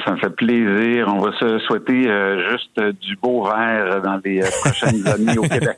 Ça 0.05 0.11
me 0.11 0.17
fait 0.17 0.29
plaisir. 0.29 1.07
On 1.07 1.19
va 1.19 1.31
se 1.39 1.59
souhaiter 1.65 2.07
euh, 2.07 2.51
juste 2.51 2.79
du 3.01 3.15
beau 3.21 3.43
vert 3.43 4.01
dans 4.03 4.19
les 4.23 4.41
euh, 4.41 4.47
prochaines 4.63 5.05
années 5.07 5.37
au 5.37 5.41
Québec. 5.43 5.77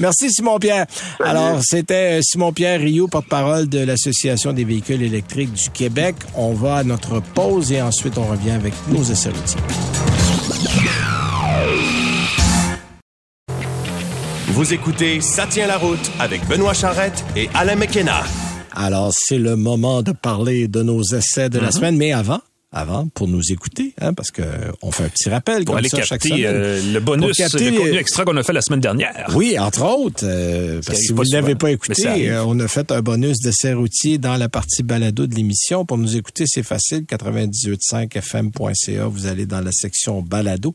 Merci, 0.00 0.30
Simon-Pierre. 0.30 0.86
Alors, 1.24 1.58
c'était 1.62 2.20
Simon-Pierre 2.22 2.80
Rio, 2.80 3.08
porte-parole 3.08 3.68
de 3.68 3.84
l'Association 3.84 4.52
des 4.52 4.64
véhicules 4.64 5.02
électriques 5.02 5.52
du 5.52 5.70
Québec. 5.70 6.16
On 6.34 6.52
va 6.54 6.76
à 6.76 6.84
notre 6.84 7.20
pause 7.20 7.72
et 7.72 7.82
ensuite 7.82 8.16
on 8.18 8.24
revient 8.24 8.52
avec 8.52 8.72
nos 8.90 9.02
essais 9.02 9.30
routiers. 9.30 9.60
Vous 14.48 14.72
écoutez 14.74 15.20
Ça 15.20 15.46
tient 15.46 15.66
la 15.66 15.78
route 15.78 16.10
avec 16.20 16.46
Benoît 16.46 16.74
Charrette 16.74 17.24
et 17.36 17.48
Alain 17.54 17.76
McKenna. 17.76 18.22
Alors, 18.74 19.10
c'est 19.12 19.38
le 19.38 19.56
moment 19.56 20.02
de 20.02 20.12
parler 20.12 20.68
de 20.68 20.82
nos 20.82 21.02
essais 21.02 21.48
de 21.50 21.58
la 21.58 21.66
Mhm. 21.66 21.72
semaine, 21.72 21.96
mais 21.96 22.12
avant, 22.12 22.40
avant, 22.72 23.06
pour 23.08 23.28
nous 23.28 23.52
écouter, 23.52 23.92
hein, 24.00 24.14
parce 24.14 24.30
que 24.30 24.42
on 24.80 24.90
fait 24.90 25.04
un 25.04 25.08
petit 25.08 25.28
rappel 25.28 25.64
Pour 25.64 25.74
comme 25.74 25.78
aller 25.78 25.90
ça 25.90 25.98
chaque 25.98 26.22
capter 26.22 26.28
semaine. 26.30 26.44
euh, 26.46 26.92
le 26.92 27.00
bonus, 27.00 27.26
Pour 27.26 27.36
capter, 27.36 27.70
le 27.70 27.78
contenu 27.78 27.98
extra 27.98 28.24
qu'on 28.24 28.36
a 28.38 28.42
fait 28.42 28.54
la 28.54 28.62
semaine 28.62 28.80
dernière. 28.80 29.30
Oui, 29.34 29.58
entre 29.58 29.82
autres, 29.84 30.24
euh, 30.24 30.80
parce 30.84 30.98
que 30.98 31.04
si 31.04 31.12
vous 31.12 31.22
ne 31.24 31.32
l'avez 31.32 31.54
pas 31.54 31.70
écouté, 31.70 32.30
euh, 32.30 32.44
on 32.46 32.58
a 32.60 32.68
fait 32.68 32.90
un 32.90 33.02
bonus 33.02 33.40
d'essai 33.40 33.74
routier 33.74 34.16
dans 34.16 34.38
la 34.38 34.48
partie 34.48 34.82
balado 34.82 35.26
de 35.26 35.34
l'émission. 35.34 35.84
Pour 35.84 35.98
nous 35.98 36.16
écouter, 36.16 36.44
c'est 36.46 36.62
facile, 36.62 37.02
98.5fm.ca. 37.02 39.06
Vous 39.06 39.26
allez 39.26 39.46
dans 39.46 39.60
la 39.60 39.72
section 39.72 40.22
balado. 40.22 40.74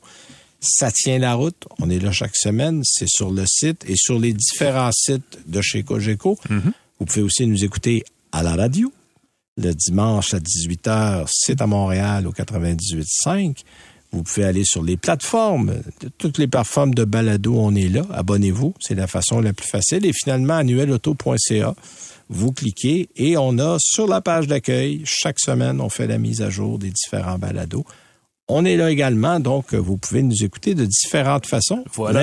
Ça 0.60 0.92
tient 0.92 1.20
la 1.20 1.34
route. 1.36 1.66
On 1.80 1.90
est 1.90 2.00
là 2.00 2.12
chaque 2.12 2.36
semaine. 2.36 2.82
C'est 2.84 3.08
sur 3.10 3.32
le 3.32 3.44
site 3.48 3.84
et 3.88 3.96
sur 3.96 4.20
les 4.20 4.34
différents 4.34 4.92
sites 4.92 5.40
de 5.48 5.62
chez 5.62 5.84
Cogeco. 5.84 6.38
Mm-hmm. 6.50 6.72
Vous 7.00 7.06
pouvez 7.06 7.22
aussi 7.22 7.46
nous 7.46 7.64
écouter 7.64 8.04
à 8.32 8.42
la 8.44 8.56
radio. 8.56 8.92
Le 9.58 9.74
dimanche 9.74 10.34
à 10.34 10.40
18h, 10.40 11.28
c'est 11.32 11.62
à 11.62 11.68
Montréal 11.68 12.28
au 12.28 12.32
98.5. 12.32 13.64
Vous 14.12 14.24
pouvez 14.24 14.46
aller 14.46 14.64
sur 14.64 14.84
les 14.84 14.98
plateformes. 14.98 15.74
Toutes 16.18 16.38
les 16.38 16.48
plateformes 16.48 16.94
de 16.94 17.04
balado, 17.04 17.56
on 17.58 17.76
est 17.76 17.90
là. 17.90 18.04
Abonnez-vous. 18.14 18.74
C'est 18.80 18.96
la 18.96 19.08
façon 19.08 19.42
la 19.42 19.54
plus 19.54 19.68
facile. 19.68 20.06
Et 20.06 20.14
finalement, 20.14 20.56
annuelauto.ca. 20.56 21.76
Vous 22.30 22.52
cliquez 22.52 23.10
et 23.16 23.38
on 23.38 23.58
a 23.58 23.78
sur 23.80 24.08
la 24.08 24.22
page 24.22 24.48
d'accueil, 24.48 25.02
chaque 25.06 25.40
semaine, 25.40 25.80
on 25.80 25.90
fait 25.90 26.08
la 26.08 26.18
mise 26.18 26.42
à 26.42 26.50
jour 26.50 26.78
des 26.78 26.90
différents 26.90 27.38
balados. 27.38 27.86
On 28.50 28.66
est 28.66 28.76
là 28.76 28.92
également, 28.92 29.40
donc 29.40 29.74
vous 29.74 29.98
pouvez 29.98 30.24
nous 30.24 30.44
écouter 30.44 30.76
de 30.76 30.86
différentes 30.86 31.46
façons. 31.46 31.84
Voilà. 31.94 32.20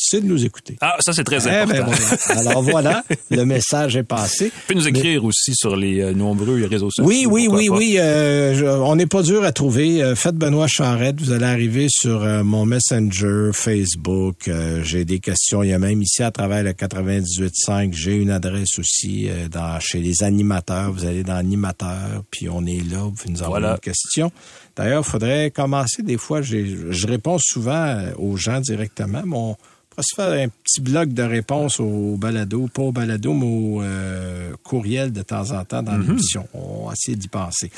C'est 0.00 0.20
de 0.20 0.26
nous 0.26 0.44
écouter. 0.44 0.76
Ah, 0.80 0.96
ça, 1.00 1.12
c'est 1.12 1.24
très 1.24 1.44
Eh 1.46 1.50
important. 1.50 1.90
ben 1.90 1.96
voilà. 2.26 2.40
Alors 2.50 2.62
voilà, 2.62 3.04
le 3.30 3.44
message 3.44 3.96
est 3.96 4.04
passé. 4.04 4.50
Tu 4.50 4.66
peux 4.68 4.74
nous 4.74 4.86
écrire 4.86 5.24
aussi 5.24 5.54
sur 5.54 5.74
les 5.74 6.00
euh, 6.00 6.12
nombreux 6.12 6.64
réseaux 6.66 6.88
sociaux. 6.90 7.04
Oui, 7.04 7.26
oui, 7.28 7.48
oui, 7.50 7.68
pas. 7.68 7.74
oui. 7.76 7.96
euh, 7.98 8.54
je- 8.54 8.64
on 8.64 8.94
n'est 8.94 9.06
pas 9.06 9.22
dur 9.22 9.42
à 9.42 9.50
trouver. 9.50 10.02
Euh, 10.02 10.14
faites 10.14 10.36
Benoît 10.36 10.68
Charrette. 10.68 11.20
Vous 11.20 11.32
allez 11.32 11.44
arriver 11.46 11.86
sur 11.90 12.22
euh, 12.22 12.44
mon 12.44 12.64
Messenger, 12.64 13.50
Facebook. 13.52 14.48
J'ai 14.84 15.04
des 15.04 15.18
questions. 15.18 15.62
Il 15.64 15.70
y 15.70 15.72
a 15.72 15.78
même 15.80 16.00
ici 16.00 16.22
à 16.22 16.30
travers 16.30 16.62
le 16.62 16.70
98.5, 16.72 17.92
j'ai 17.92 18.14
une 18.16 18.30
adresse 18.30 18.78
aussi 18.78 19.28
dans, 19.50 19.80
chez 19.80 19.98
les 20.00 20.22
animateurs. 20.22 20.92
Vous 20.92 21.04
allez 21.04 21.24
dans 21.24 21.34
animateurs, 21.36 22.22
puis 22.30 22.48
on 22.48 22.64
est 22.66 22.82
là. 22.90 22.98
Vous 23.02 23.12
pouvez 23.12 23.30
nous 23.32 23.42
envoyer 23.42 23.60
Voilà. 23.62 23.72
une 23.74 23.80
question. 23.80 24.30
D'ailleurs, 24.76 25.02
il 25.06 25.10
faudrait 25.10 25.50
commencer. 25.50 26.02
Des 26.02 26.18
fois, 26.18 26.40
je 26.42 27.06
réponds 27.06 27.38
souvent 27.40 28.00
aux 28.18 28.36
gens 28.36 28.60
directement. 28.60 29.22
Mon 29.24 29.56
on 29.87 29.87
va 29.98 30.02
se 30.02 30.14
faire 30.14 30.44
un 30.44 30.48
petit 30.48 30.80
bloc 30.80 31.08
de 31.12 31.22
réponse 31.24 31.80
au 31.80 32.16
balado, 32.16 32.68
pas 32.72 32.82
au 32.82 32.92
balado, 32.92 33.32
mais 33.34 33.44
au 33.46 33.82
euh, 33.82 34.52
courriel 34.62 35.12
de 35.12 35.22
temps 35.22 35.50
en 35.50 35.64
temps 35.64 35.82
dans 35.82 35.92
Mhm. 35.92 36.06
l'émission. 36.06 36.46
On 36.54 36.86
va 36.86 36.92
essayer 36.92 37.16
d'y 37.16 37.26
penser. 37.28 37.70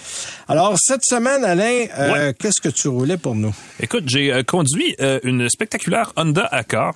Alors, 0.46 0.74
cette 0.78 1.02
semaine, 1.04 1.44
Alain, 1.44 1.86
euh, 1.98 2.12
Ouais. 2.28 2.34
qu'est-ce 2.38 2.60
que 2.60 2.68
tu 2.68 2.88
roulais 2.88 3.16
pour 3.16 3.34
nous? 3.34 3.54
Écoute, 3.80 4.04
j'ai 4.06 4.32
euh, 4.32 4.42
conduit 4.42 4.94
une 5.24 5.48
spectaculaire 5.48 6.12
Honda 6.16 6.44
Accord. 6.46 6.94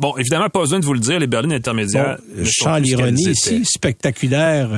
Bon, 0.00 0.16
évidemment, 0.16 0.48
pas 0.48 0.60
besoin 0.60 0.80
de 0.80 0.84
vous 0.84 0.94
le 0.94 1.00
dire, 1.00 1.18
les 1.20 1.26
berlines 1.28 1.52
intermédiaires. 1.52 2.18
Bon, 2.34 2.44
je 2.44 2.50
sens 2.50 2.80
l'ironie 2.80 3.30
ici, 3.30 3.64
spectaculaire. 3.64 4.68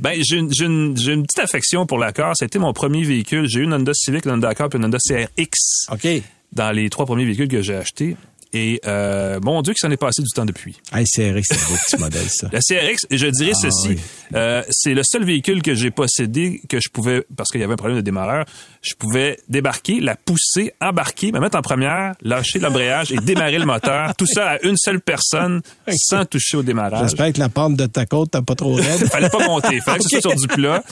Ben, 0.00 0.20
j'ai 0.22 0.36
une, 0.36 0.50
une- 0.60 0.94
petite 1.22 1.38
affection 1.38 1.86
pour 1.86 1.98
l'Accord. 1.98 2.34
Été 2.42 2.58
mon 2.58 2.72
premier 2.74 3.02
véhicule. 3.02 3.46
J'ai 3.48 3.60
eu 3.60 3.64
une 3.64 3.72
Honda 3.72 3.92
Civic, 3.94 4.26
une 4.26 4.32
Honda 4.32 4.48
Accord 4.50 4.68
puis 4.68 4.78
une 4.78 4.84
Honda 4.84 4.98
CRX 4.98 5.86
OK. 5.90 6.06
dans 6.52 6.70
les 6.70 6.88
trois 6.90 7.06
premiers 7.06 7.24
véhicules 7.24 7.48
que 7.48 7.62
j'ai 7.62 7.74
achetés. 7.76 8.16
Et 8.54 8.80
euh, 8.86 9.38
mon 9.42 9.60
Dieu, 9.60 9.74
que 9.74 9.78
ça 9.78 9.88
en 9.88 9.90
est 9.90 9.96
passé 9.98 10.22
du 10.22 10.28
temps 10.34 10.46
depuis. 10.46 10.76
Vrai 10.90 11.04
que 11.04 11.08
c'est 11.12 11.28
un 11.30 11.32
beau 11.34 11.40
petit 11.86 11.98
modèle, 12.00 12.26
ça. 12.28 12.48
La 12.52 12.60
CRX, 12.60 13.06
je 13.10 13.26
dirais 13.26 13.52
Ah, 13.54 13.58
ceci, 13.60 13.88
oui. 13.88 13.98
euh, 14.34 14.62
c'est 14.70 14.94
le 14.94 15.02
seul 15.04 15.24
véhicule 15.24 15.60
que 15.62 15.74
j'ai 15.74 15.90
possédé 15.90 16.62
que 16.68 16.80
je 16.80 16.88
pouvais, 16.88 17.24
parce 17.36 17.50
qu'il 17.50 17.60
y 17.60 17.64
avait 17.64 17.74
un 17.74 17.76
problème 17.76 17.98
de 17.98 18.02
démarreur, 18.02 18.46
je 18.80 18.94
pouvais 18.94 19.38
débarquer, 19.50 20.00
la 20.00 20.16
pousser, 20.16 20.72
embarquer, 20.80 21.30
me 21.32 21.40
mettre 21.40 21.58
en 21.58 21.62
première, 21.62 22.14
lâcher 22.22 22.58
l'embrayage 22.58 23.12
et 23.12 23.16
démarrer 23.16 23.58
le 23.58 23.66
moteur. 23.66 24.14
Tout 24.18 24.26
ça 24.26 24.52
à 24.52 24.58
une 24.66 24.76
seule 24.78 25.00
personne, 25.00 25.60
sans 25.94 26.24
toucher 26.24 26.56
au 26.56 26.62
démarrage. 26.62 27.10
J'espère 27.10 27.32
que 27.34 27.38
la 27.40 27.48
pente 27.50 27.76
de 27.76 27.86
ta 27.86 28.06
côte 28.06 28.30
t'as 28.30 28.42
pas 28.42 28.54
trop 28.54 28.74
raide. 28.74 29.06
Fallait 29.10 29.28
pas 29.28 29.46
monter, 29.46 29.80
fallait 29.80 29.98
que 29.98 30.04
ce 30.04 30.20
soit 30.20 30.20
sur 30.20 30.34
du 30.40 30.46
plat. 30.48 30.82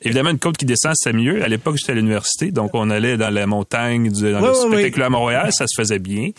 Évidemment, 0.00 0.30
une 0.30 0.38
côte 0.38 0.56
qui 0.56 0.64
descend, 0.64 0.92
c'est 0.96 1.12
mieux. 1.12 1.42
À 1.44 1.48
l'époque, 1.48 1.76
j'étais 1.78 1.92
à 1.92 1.94
l'université, 1.94 2.50
donc 2.52 2.70
on 2.74 2.88
allait 2.90 3.16
dans 3.18 3.30
la 3.30 3.46
montagne, 3.46 4.10
du- 4.10 4.32
dans 4.32 4.40
Oui, 4.40 4.46
le 4.46 4.50
oui, 4.52 4.56
oui. 4.64 4.72
spectaculaire 4.72 5.10
Montréal, 5.10 5.50
ça 5.52 5.66
se 5.66 5.74
faisait 5.76 5.98
bien. 5.98 6.30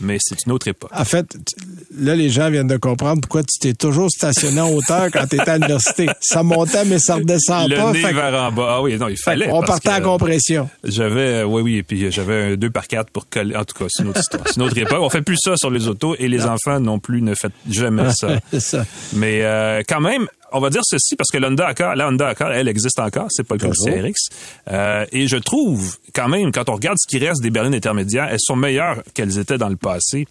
Mais 0.00 0.18
c'est 0.20 0.44
une 0.46 0.52
autre 0.52 0.68
époque. 0.68 0.90
En 0.94 1.04
fait, 1.04 1.36
là, 1.98 2.14
les 2.14 2.28
gens 2.28 2.50
viennent 2.50 2.66
de 2.66 2.76
comprendre 2.76 3.20
pourquoi 3.22 3.42
tu 3.42 3.58
t'es 3.58 3.72
toujours 3.74 4.10
stationné 4.10 4.60
en 4.60 4.70
hauteur 4.70 5.08
quand 5.12 5.26
tu 5.26 5.36
étais 5.36 5.50
à 5.50 5.56
l'université. 5.58 6.06
Ça 6.20 6.42
montait, 6.42 6.84
mais 6.84 6.98
ça 6.98 7.14
redescend 7.16 7.68
le 7.70 7.76
pas. 7.76 7.92
nez 7.92 8.00
fait 8.00 8.12
vers 8.12 8.34
en 8.34 8.52
bas. 8.52 8.74
Ah 8.76 8.82
oui, 8.82 8.96
non, 8.98 9.08
il 9.08 9.16
fallait. 9.16 9.48
on 9.50 9.62
partait 9.62 9.90
en 9.90 10.00
compression. 10.02 10.68
J'avais, 10.84 11.20
euh, 11.20 11.44
oui, 11.44 11.62
oui, 11.62 11.76
et 11.76 11.82
puis 11.82 12.10
j'avais 12.12 12.52
un 12.52 12.56
2 12.56 12.70
par 12.70 12.86
4 12.88 13.10
pour 13.10 13.28
coller. 13.28 13.56
En 13.56 13.64
tout 13.64 13.74
cas, 13.78 13.86
c'est 13.88 14.02
une 14.02 14.10
autre 14.10 14.20
histoire. 14.20 14.42
C'est 14.46 14.56
une 14.56 14.62
autre 14.62 14.76
époque. 14.78 15.00
On 15.00 15.10
fait 15.10 15.22
plus 15.22 15.38
ça 15.42 15.56
sur 15.56 15.70
les 15.70 15.88
autos 15.88 16.14
et 16.18 16.28
les 16.28 16.44
enfants 16.44 16.78
non 16.80 16.98
plus 16.98 17.22
ne 17.22 17.34
faites 17.34 17.52
jamais 17.70 18.10
ça. 18.14 18.38
c'est 18.50 18.60
ça. 18.60 18.84
Mais 19.14 19.40
euh, 19.42 19.82
quand 19.88 20.00
même, 20.00 20.26
on 20.52 20.60
va 20.60 20.70
dire 20.70 20.82
ceci 20.84 21.16
parce 21.16 21.30
que 21.30 21.38
l'Honda 21.38 21.66
Accord, 21.66 21.94
la 21.94 22.08
Honda 22.08 22.28
Accord, 22.28 22.50
elle 22.52 22.68
existe 22.68 22.98
encore. 22.98 23.26
C'est 23.30 23.46
pas 23.46 23.56
le 23.56 23.60
cas 23.60 23.68
du. 23.68 23.90
CRX. 23.90 24.14
Euh, 24.70 25.04
et 25.12 25.26
je 25.28 25.36
trouve 25.36 25.96
quand 26.14 26.28
même, 26.28 26.52
quand 26.52 26.68
on 26.68 26.74
regarde 26.74 26.96
ce 26.98 27.06
qui 27.08 27.24
reste 27.24 27.42
des 27.42 27.50
berlines 27.50 27.74
intermédiaires, 27.74 28.28
elles 28.30 28.40
sont 28.40 28.56
meilleures 28.56 29.02
qu'elles 29.14 29.38
étaient 29.38 29.58
dans 29.58 29.68
le 29.68 29.76
passé. 29.76 30.26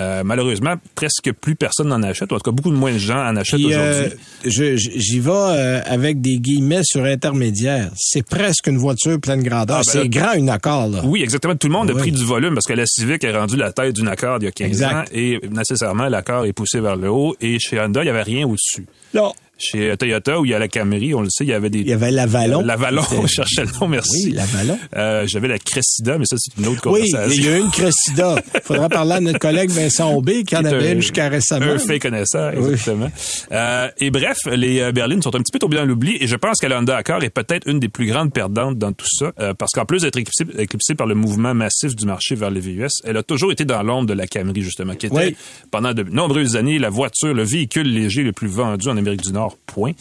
Euh, 0.00 0.22
malheureusement, 0.24 0.74
presque 0.94 1.32
plus 1.32 1.56
personne 1.56 1.88
n'en 1.88 2.00
achète. 2.04 2.30
Ou 2.30 2.36
en 2.36 2.38
tout 2.38 2.48
cas, 2.48 2.54
beaucoup 2.54 2.70
de 2.70 2.76
moins 2.76 2.92
de 2.92 2.98
gens 2.98 3.26
en 3.26 3.34
achètent 3.34 3.58
euh, 3.60 4.08
aujourd'hui. 4.44 4.78
j'y 4.78 5.18
vais 5.18 5.30
euh, 5.32 5.80
avec 5.84 6.20
des 6.20 6.38
guillemets 6.38 6.82
sur 6.84 7.02
intermédiaire. 7.04 7.90
C'est 7.96 8.24
presque 8.24 8.68
une 8.68 8.78
voiture 8.78 9.18
pleine 9.20 9.42
grandeur. 9.42 9.78
Ah, 9.78 9.82
ben 9.84 9.90
c'est 9.92 10.02
là- 10.04 10.08
grand 10.08 10.32
une 10.34 10.48
accord, 10.48 10.86
là. 10.86 11.00
Oui, 11.04 11.22
exactement. 11.24 11.56
Tout 11.56 11.66
le 11.66 11.72
monde 11.72 11.90
a 11.90 11.94
pris 11.94 12.12
du 12.12 12.24
volume 12.24 12.54
parce 12.54 12.66
que 12.66 12.72
la 12.72 12.86
Civic 12.86 13.24
est 13.24 13.36
rendue 13.36 13.56
la 13.56 13.72
tête 13.72 13.94
d'une 13.96 14.06
Accord 14.06 14.38
il 14.40 14.44
y 14.44 14.46
a 14.46 14.52
15 14.52 14.68
Exact. 14.68 14.94
ans 14.94 15.04
et 15.12 15.40
nécessairement 15.50 16.08
l'Accord 16.08 16.44
est 16.44 16.52
poussé 16.52 16.78
vers 16.78 16.94
le 16.94 17.10
haut 17.10 17.34
et 17.40 17.58
chez 17.58 17.80
Honda, 17.80 18.02
il 18.02 18.04
n'y 18.04 18.10
avait 18.10 18.22
rien 18.22 18.46
au-dessus. 18.46 18.86
Non. 19.12 19.32
Chez 19.60 19.94
Toyota, 19.98 20.40
où 20.40 20.44
il 20.46 20.50
y 20.50 20.54
a 20.54 20.58
la 20.58 20.68
Camry, 20.68 21.14
on 21.14 21.20
le 21.20 21.28
sait, 21.30 21.44
il 21.44 21.50
y 21.50 21.52
avait 21.52 21.68
des... 21.70 21.80
Il 21.80 21.88
y 21.88 21.92
avait 21.92 22.10
l'Avalon. 22.10 22.62
L'Avalon, 22.62 23.02
on 23.12 23.26
cherchait 23.26 23.64
le 23.64 23.70
nom, 23.80 23.88
merci. 23.88 24.26
Oui, 24.28 24.32
l'Avalon. 24.32 24.78
Euh, 24.96 25.26
J'avais 25.26 25.48
la 25.48 25.58
Cressida, 25.58 26.16
mais 26.18 26.24
ça, 26.24 26.36
c'est 26.38 26.56
une 26.58 26.66
autre 26.68 26.90
Oui, 26.90 27.10
conversation. 27.10 27.30
il 27.36 27.44
y 27.44 27.48
a 27.48 27.58
eu 27.58 27.60
une 27.60 27.70
Cressida. 27.70 28.36
Faudra 28.64 28.88
parler 28.88 29.12
à 29.12 29.20
notre 29.20 29.38
collègue 29.38 29.70
Vincent 29.70 30.12
Aubé 30.14 30.44
qui 30.44 30.56
en 30.56 30.64
avait 30.64 30.88
un- 30.88 30.92
une 30.94 31.02
jusqu'à 31.02 31.28
récemment. 31.28 31.66
Un 31.66 31.78
fait 31.78 31.98
connaisseur, 31.98 32.52
Oui. 32.56 32.70
exactement. 32.72 33.10
Euh, 33.52 33.88
et 33.98 34.10
bref, 34.10 34.38
les 34.50 34.80
euh, 34.80 34.92
berlines 34.92 35.20
sont 35.22 35.34
un 35.34 35.40
petit 35.40 35.52
peu 35.52 35.58
tombées 35.58 35.76
dans 35.76 35.84
l'oubli 35.84 36.16
et 36.20 36.26
je 36.26 36.36
pense 36.36 36.56
que 36.58 36.66
la 36.66 36.78
Honda 36.78 36.96
Accord 36.96 37.22
est 37.22 37.30
peut-être 37.30 37.68
une 37.68 37.80
des 37.80 37.88
plus 37.88 38.06
grandes 38.06 38.32
perdantes 38.32 38.78
dans 38.78 38.92
tout 38.92 39.06
ça 39.08 39.32
euh, 39.40 39.52
parce 39.54 39.72
qu'en 39.72 39.84
plus 39.84 40.02
d'être 40.02 40.16
éclipsée, 40.16 40.44
éclipsée 40.58 40.94
par 40.94 41.06
le 41.06 41.14
mouvement 41.14 41.52
massif 41.54 41.94
du 41.94 42.06
marché 42.06 42.34
vers 42.34 42.50
les 42.50 42.60
VUS, 42.60 42.88
elle 43.04 43.16
a 43.18 43.22
toujours 43.22 43.52
été 43.52 43.64
dans 43.64 43.82
l'ombre 43.82 44.06
de 44.08 44.14
la 44.14 44.26
Camry, 44.26 44.62
justement, 44.62 44.94
qui 44.94 45.06
était 45.06 45.14
Oui. 45.16 45.36
pendant 45.70 45.92
de 45.92 46.02
nombreuses 46.02 46.56
années 46.56 46.78
la 46.78 46.88
voiture, 46.90 47.34
le 47.34 47.42
véhicule 47.42 47.92
léger 47.92 48.22
le 48.22 48.32
plus 48.32 48.48
vendu 48.48 48.88
en 48.88 48.96
Amérique 48.96 49.22
du 49.22 49.32
Nord, 49.32 49.49
point. 49.66 49.98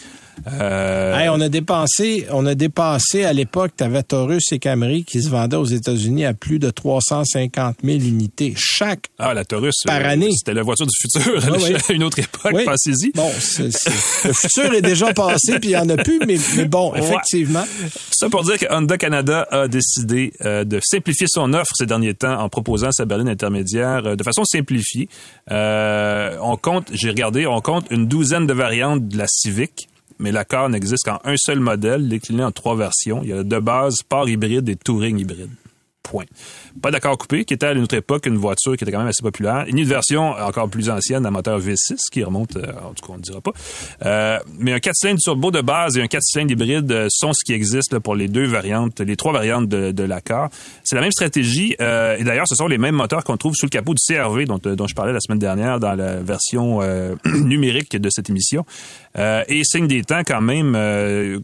Euh, 0.47 1.17
Hey, 1.19 1.27
on 1.29 1.41
a 1.41 1.49
dépensé, 1.49 2.25
on 2.31 2.45
a 2.45 2.55
dépassé 2.55 3.25
à 3.25 3.33
l'époque, 3.33 3.71
tu 3.77 3.83
avais 3.83 4.03
Taurus 4.03 4.51
et 4.51 4.59
Camry 4.59 5.03
qui 5.03 5.21
se 5.21 5.29
vendaient 5.29 5.57
aux 5.57 5.65
États-Unis 5.65 6.25
à 6.25 6.33
plus 6.33 6.59
de 6.59 6.69
350 6.69 7.77
000 7.83 7.99
unités 7.99 8.53
chaque. 8.55 9.07
Ah, 9.17 9.33
la 9.33 9.43
Taurus. 9.43 9.75
Par 9.85 9.97
euh, 10.01 10.05
année. 10.05 10.29
C'était 10.31 10.53
la 10.53 10.63
voiture 10.63 10.85
du 10.87 10.95
futur 10.97 11.41
oui. 11.61 11.75
à 11.75 11.93
une 11.93 12.03
autre 12.03 12.19
époque, 12.19 12.51
Oui. 12.53 12.63
pensez-y. 12.65 13.11
Bon, 13.13 13.29
le 13.59 14.33
futur 14.33 14.73
est 14.73 14.81
déjà 14.81 15.13
passé, 15.13 15.59
puis 15.59 15.71
il 15.71 15.75
n'y 15.75 15.77
en 15.77 15.89
a 15.89 15.97
plus, 15.97 16.19
mais, 16.25 16.37
mais 16.55 16.65
bon, 16.65 16.91
Ouais. 16.93 16.99
effectivement. 16.99 17.65
Ça 18.11 18.29
pour 18.29 18.43
dire 18.43 18.57
que 18.57 18.65
Honda 18.71 18.97
Canada 18.97 19.47
a 19.51 19.67
décidé 19.67 20.31
euh, 20.45 20.63
de 20.63 20.79
simplifier 20.83 21.27
son 21.29 21.53
offre 21.53 21.71
ces 21.75 21.85
derniers 21.85 22.13
temps 22.13 22.39
en 22.39 22.49
proposant 22.49 22.91
sa 22.91 23.05
berline 23.05 23.29
intermédiaire 23.29 24.05
euh, 24.05 24.15
de 24.15 24.23
façon 24.23 24.43
simplifiée. 24.45 25.09
On 25.49 26.57
compte, 26.61 26.87
j'ai 26.93 27.09
regardé, 27.09 27.45
on 27.47 27.59
compte 27.61 27.85
une 27.91 28.07
douzaine 28.07 28.47
de 28.47 28.53
variantes 28.53 29.07
de 29.07 29.17
la 29.17 29.25
Civic, 29.27 29.89
mais 30.19 30.31
l'accord 30.31 30.69
n'existe 30.69 31.05
qu'en 31.05 31.19
un 31.23 31.37
seul 31.37 31.59
modèle, 31.59 32.07
décliné 32.07 32.43
en 32.43 32.51
trois 32.51 32.75
versions. 32.75 33.21
Il 33.23 33.29
y 33.29 33.33
a 33.33 33.43
de 33.43 33.59
base, 33.59 33.95
sport 33.95 34.29
hybride 34.29 34.67
et 34.69 34.75
touring 34.75 35.17
hybride. 35.17 35.49
Point. 36.03 36.25
Pas 36.81 36.91
d'accord 36.91 37.17
coupé, 37.17 37.45
qui 37.45 37.53
était 37.53 37.67
à 37.67 37.73
une 37.73 37.83
autre 37.83 37.95
époque 37.95 38.25
une 38.25 38.37
voiture 38.37 38.75
qui 38.77 38.83
était 38.83 38.91
quand 38.91 38.99
même 38.99 39.07
assez 39.07 39.21
populaire. 39.21 39.65
Une 39.67 39.83
version 39.83 40.31
encore 40.31 40.69
plus 40.69 40.89
ancienne 40.89 41.25
à 41.25 41.31
moteur 41.31 41.59
V6 41.59 41.97
qui 42.11 42.23
remonte, 42.23 42.55
euh, 42.55 42.71
en 42.83 42.93
tout 42.93 43.05
cas 43.05 43.13
on 43.13 43.17
ne 43.17 43.21
dira 43.21 43.41
pas. 43.41 43.51
Euh, 44.05 44.39
mais 44.57 44.73
un 44.73 44.79
4 44.79 44.95
cylindres 44.95 45.19
turbo 45.21 45.51
de 45.51 45.61
base 45.61 45.97
et 45.97 46.01
un 46.01 46.07
4 46.07 46.23
cylindres 46.23 46.51
hybride 46.53 46.91
euh, 46.91 47.07
sont 47.09 47.33
ce 47.33 47.43
qui 47.43 47.53
existe 47.53 47.99
pour 47.99 48.15
les 48.15 48.27
deux 48.27 48.45
variantes, 48.45 49.01
les 49.01 49.15
trois 49.17 49.33
variantes 49.33 49.67
de, 49.67 50.03
l'accord. 50.03 50.49
C'est 50.83 50.95
la 50.95 51.01
même 51.01 51.11
stratégie 51.11 51.73
et 51.73 52.23
d'ailleurs 52.23 52.47
ce 52.47 52.55
sont 52.55 52.67
les 52.67 52.77
mêmes 52.77 52.95
moteurs 52.95 53.23
qu'on 53.23 53.37
trouve 53.37 53.53
sous 53.53 53.65
le 53.65 53.69
capot 53.69 53.93
du 53.93 54.01
CRV 54.01 54.45
dont, 54.45 54.57
dont 54.57 54.87
je 54.87 54.95
parlais 54.95 55.13
la 55.13 55.19
semaine 55.19 55.39
dernière 55.39 55.79
dans 55.79 55.93
la 55.93 56.21
version 56.21 56.79
numérique 57.25 57.95
de 57.95 58.09
cette 58.09 58.29
émission. 58.29 58.65
et 59.17 59.61
signe 59.63 59.87
des 59.87 60.03
temps 60.03 60.21
quand 60.25 60.41
même, 60.41 60.75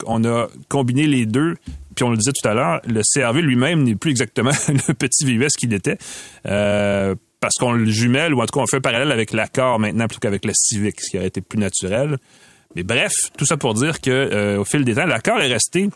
on 0.08 0.24
a 0.24 0.48
combiné 0.70 1.06
les 1.06 1.26
deux 1.26 1.56
puis 1.96 2.04
on 2.04 2.10
le 2.10 2.18
disait 2.18 2.32
tout 2.32 2.48
à 2.48 2.54
l'heure, 2.54 2.82
le 2.86 3.02
CRV 3.02 3.42
lui-même 3.42 3.84
n'est 3.84 3.96
plus 3.96 4.12
exactement 4.12 4.52
le 4.68 4.94
petit 4.94 5.26
VUS 5.26 5.48
qu'il 5.58 5.74
était. 5.74 5.98
Euh, 6.46 7.16
parce 7.40 7.56
qu'on 7.56 7.74
le 7.74 7.86
jumelle, 7.86 8.34
ou 8.34 8.42
en 8.42 8.46
tout 8.46 8.58
cas 8.58 8.64
on 8.64 8.68
fait 8.68 8.78
un 8.78 8.82
parallèle 8.82 9.12
avec 9.12 9.32
l'accord 9.32 9.80
maintenant 9.80 10.08
plutôt 10.08 10.22
qu'avec 10.22 10.46
la 10.46 10.54
Civic, 10.54 11.00
ce 11.02 11.12
qui 11.12 11.18
aurait 11.18 11.28
été 11.28 11.42
plus 11.42 11.60
naturel. 11.60 12.18
Mais 12.76 12.84
bref, 12.84 13.14
tout 13.38 13.46
ça 13.46 13.58
pour 13.58 13.74
dire 13.74 14.02
que 14.02 14.10
euh, 14.10 14.60
au 14.60 14.66
fil 14.66 14.84
des 14.84 14.96
temps, 14.96 15.06
l'accord 15.06 15.40
est 15.42 15.52
resté 15.52 15.90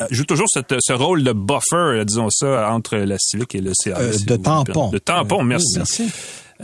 euh, 0.00 0.06
joue 0.10 0.24
toujours 0.24 0.48
ce 0.48 0.92
rôle 0.92 1.22
de 1.22 1.32
buffer, 1.32 2.04
disons 2.04 2.28
ça, 2.30 2.72
entre 2.72 2.96
la 2.96 3.18
Civic 3.18 3.54
et 3.54 3.60
le 3.60 3.72
CRV. 3.72 4.24
de 4.24 4.36
tampon. 4.36 4.90
De 4.90 4.98
tampon, 4.98 5.44
merci. 5.44 5.76
merci. 5.76 6.10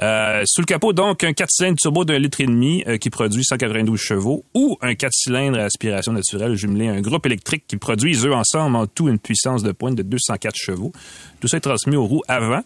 Euh, 0.01 0.43
sous 0.47 0.63
le 0.63 0.67
capot, 0.67 0.93
donc, 0.93 1.25
un 1.25 1.33
4 1.33 1.51
cylindres 1.51 1.79
turbo 1.79 2.05
d'un 2.05 2.19
litre 2.19 2.41
et 2.41 2.47
demi 2.47 2.83
euh, 2.87 2.97
qui 2.97 3.11
produit 3.11 3.45
192 3.45 3.99
chevaux 3.99 4.45
ou 4.55 4.79
un 4.81 4.95
4 4.95 5.13
cylindres 5.13 5.59
à 5.59 5.65
aspiration 5.65 6.13
naturelle 6.13 6.55
jumelé 6.55 6.89
à 6.89 6.93
un 6.93 7.01
groupe 7.01 7.27
électrique 7.27 7.65
qui 7.67 7.77
produit, 7.77 8.17
eux 8.25 8.33
ensemble, 8.33 8.77
en 8.77 8.87
tout, 8.87 9.09
une 9.09 9.19
puissance 9.19 9.63
de 9.63 9.73
pointe 9.73 9.95
de 9.95 10.03
204 10.03 10.55
chevaux. 10.57 10.93
Tout 11.41 11.49
ça 11.49 11.59
est 11.59 11.61
transmis 11.61 11.97
aux 11.97 12.07
roues 12.07 12.23
avant, 12.29 12.63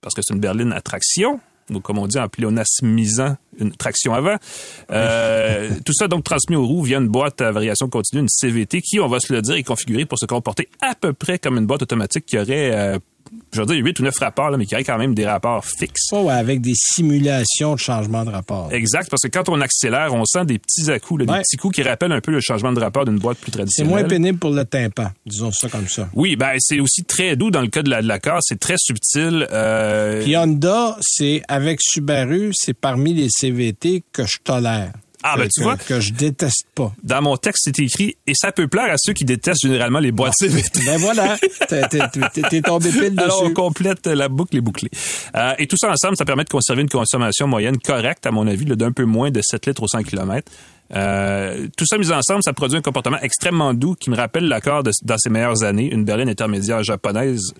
parce 0.00 0.14
que 0.14 0.20
c'est 0.22 0.34
une 0.34 0.40
berline 0.40 0.72
à 0.72 0.80
traction, 0.80 1.40
ou 1.70 1.80
comme 1.80 1.98
on 1.98 2.06
dit 2.06 2.18
en 2.18 2.28
pléonasmisant, 2.28 3.36
une 3.58 3.72
traction 3.72 4.12
avant. 4.14 4.36
Euh, 4.90 5.70
tout 5.84 5.92
ça 5.92 6.06
donc 6.08 6.24
transmis 6.24 6.56
aux 6.56 6.66
roues 6.66 6.82
via 6.82 6.98
une 6.98 7.08
boîte 7.08 7.40
à 7.40 7.50
variation 7.50 7.88
continue, 7.88 8.22
une 8.22 8.28
CVT, 8.28 8.82
qui, 8.82 9.00
on 9.00 9.08
va 9.08 9.20
se 9.20 9.32
le 9.32 9.40
dire, 9.40 9.54
est 9.54 9.62
configurée 9.62 10.04
pour 10.04 10.18
se 10.18 10.26
comporter 10.26 10.68
à 10.82 10.94
peu 10.94 11.12
près 11.14 11.38
comme 11.38 11.56
une 11.56 11.66
boîte 11.66 11.82
automatique 11.82 12.26
qui 12.26 12.38
aurait 12.38 13.00
je 13.52 13.60
veux 13.60 13.66
dire, 13.66 13.84
8 13.84 14.00
ou 14.00 14.02
9 14.04 14.18
rapports, 14.18 14.50
là, 14.50 14.56
mais 14.56 14.66
qui 14.66 14.74
a 14.74 14.82
quand 14.82 14.98
même 14.98 15.14
des 15.14 15.26
rapports 15.26 15.64
fixes. 15.64 16.08
Oh, 16.12 16.24
ouais, 16.24 16.34
avec 16.34 16.60
des 16.60 16.74
simulations 16.74 17.74
de 17.74 17.78
changement 17.78 18.24
de 18.24 18.30
rapport. 18.30 18.72
Exact, 18.72 19.08
parce 19.10 19.22
que 19.22 19.28
quand 19.28 19.48
on 19.48 19.60
accélère, 19.60 20.14
on 20.14 20.24
sent 20.24 20.44
des 20.44 20.58
petits 20.58 20.90
à-coups, 20.90 21.24
des 21.24 21.26
petits 21.26 21.56
coups 21.56 21.76
qui 21.76 21.82
rappellent 21.82 22.12
un 22.12 22.20
peu 22.20 22.32
le 22.32 22.40
changement 22.40 22.72
de 22.72 22.80
rapport 22.80 23.04
d'une 23.04 23.18
boîte 23.18 23.38
plus 23.38 23.50
traditionnelle. 23.50 23.92
C'est 23.92 24.00
moins 24.00 24.08
pénible 24.08 24.38
pour 24.38 24.50
le 24.50 24.64
tympan, 24.64 25.10
disons 25.26 25.52
ça 25.52 25.68
comme 25.68 25.88
ça. 25.88 26.08
Oui, 26.14 26.36
ben 26.36 26.52
c'est 26.58 26.80
aussi 26.80 27.04
très 27.04 27.36
doux 27.36 27.50
dans 27.50 27.62
le 27.62 27.68
cas 27.68 27.82
de 27.82 27.90
la, 27.90 28.02
de 28.02 28.06
la 28.06 28.18
c'est 28.40 28.60
très 28.60 28.76
subtil. 28.78 29.46
Euh... 29.52 30.22
Puis 30.22 30.36
Honda, 30.36 30.96
c'est 31.00 31.42
avec 31.48 31.80
Subaru, 31.80 32.50
c'est 32.54 32.74
parmi 32.74 33.14
les 33.14 33.28
CVT 33.30 34.04
que 34.12 34.26
je 34.26 34.38
tolère. 34.42 34.92
Ah, 35.22 35.36
ben, 35.36 35.48
tu 35.52 35.62
vois. 35.62 35.76
Que 35.76 36.00
je 36.00 36.12
déteste 36.12 36.66
pas. 36.74 36.92
Dans 37.02 37.22
mon 37.22 37.36
texte, 37.36 37.64
c'est 37.64 37.78
écrit, 37.80 38.16
et 38.26 38.32
ça 38.34 38.52
peut 38.52 38.68
plaire 38.68 38.90
à 38.90 38.96
ceux 38.96 39.12
qui 39.12 39.24
détestent 39.24 39.62
généralement 39.62 39.98
les 39.98 40.12
boîtes 40.12 40.34
CVT. 40.38 40.84
Ben 40.84 40.98
voilà. 40.98 41.36
T'es 41.68 42.62
tombé 42.62 42.90
pile 42.90 43.14
dessus. 43.14 43.20
Alors, 43.20 43.42
on 43.44 43.52
complète 43.52 44.06
la 44.06 44.28
boucle 44.28 44.56
et 44.56 44.60
bouclée. 44.60 44.90
Euh, 45.34 45.54
et 45.58 45.66
tout 45.66 45.76
ça 45.76 45.90
ensemble, 45.90 46.16
ça 46.16 46.24
permet 46.24 46.44
de 46.44 46.48
conserver 46.48 46.82
une 46.82 46.88
consommation 46.88 47.46
moyenne 47.48 47.78
correcte, 47.78 48.26
à 48.26 48.30
mon 48.30 48.46
avis, 48.46 48.64
d'un 48.64 48.92
peu 48.92 49.04
moins 49.04 49.30
de 49.30 49.40
7 49.42 49.66
litres 49.66 49.82
au 49.82 49.88
100 49.88 50.04
km. 50.04 50.50
Euh, 50.94 51.68
tout 51.76 51.84
ça 51.86 51.98
mis 51.98 52.10
ensemble, 52.12 52.42
ça 52.42 52.52
produit 52.52 52.78
un 52.78 52.82
comportement 52.82 53.18
extrêmement 53.20 53.74
doux 53.74 53.94
qui 53.94 54.10
me 54.10 54.16
rappelle 54.16 54.48
l'accord 54.48 54.82
dans 54.82 55.18
ses 55.18 55.30
meilleures 55.30 55.62
années, 55.62 55.92
une 55.92 56.04
berline 56.04 56.28
intermédiaire 56.28 56.82
japonaise 56.82 57.52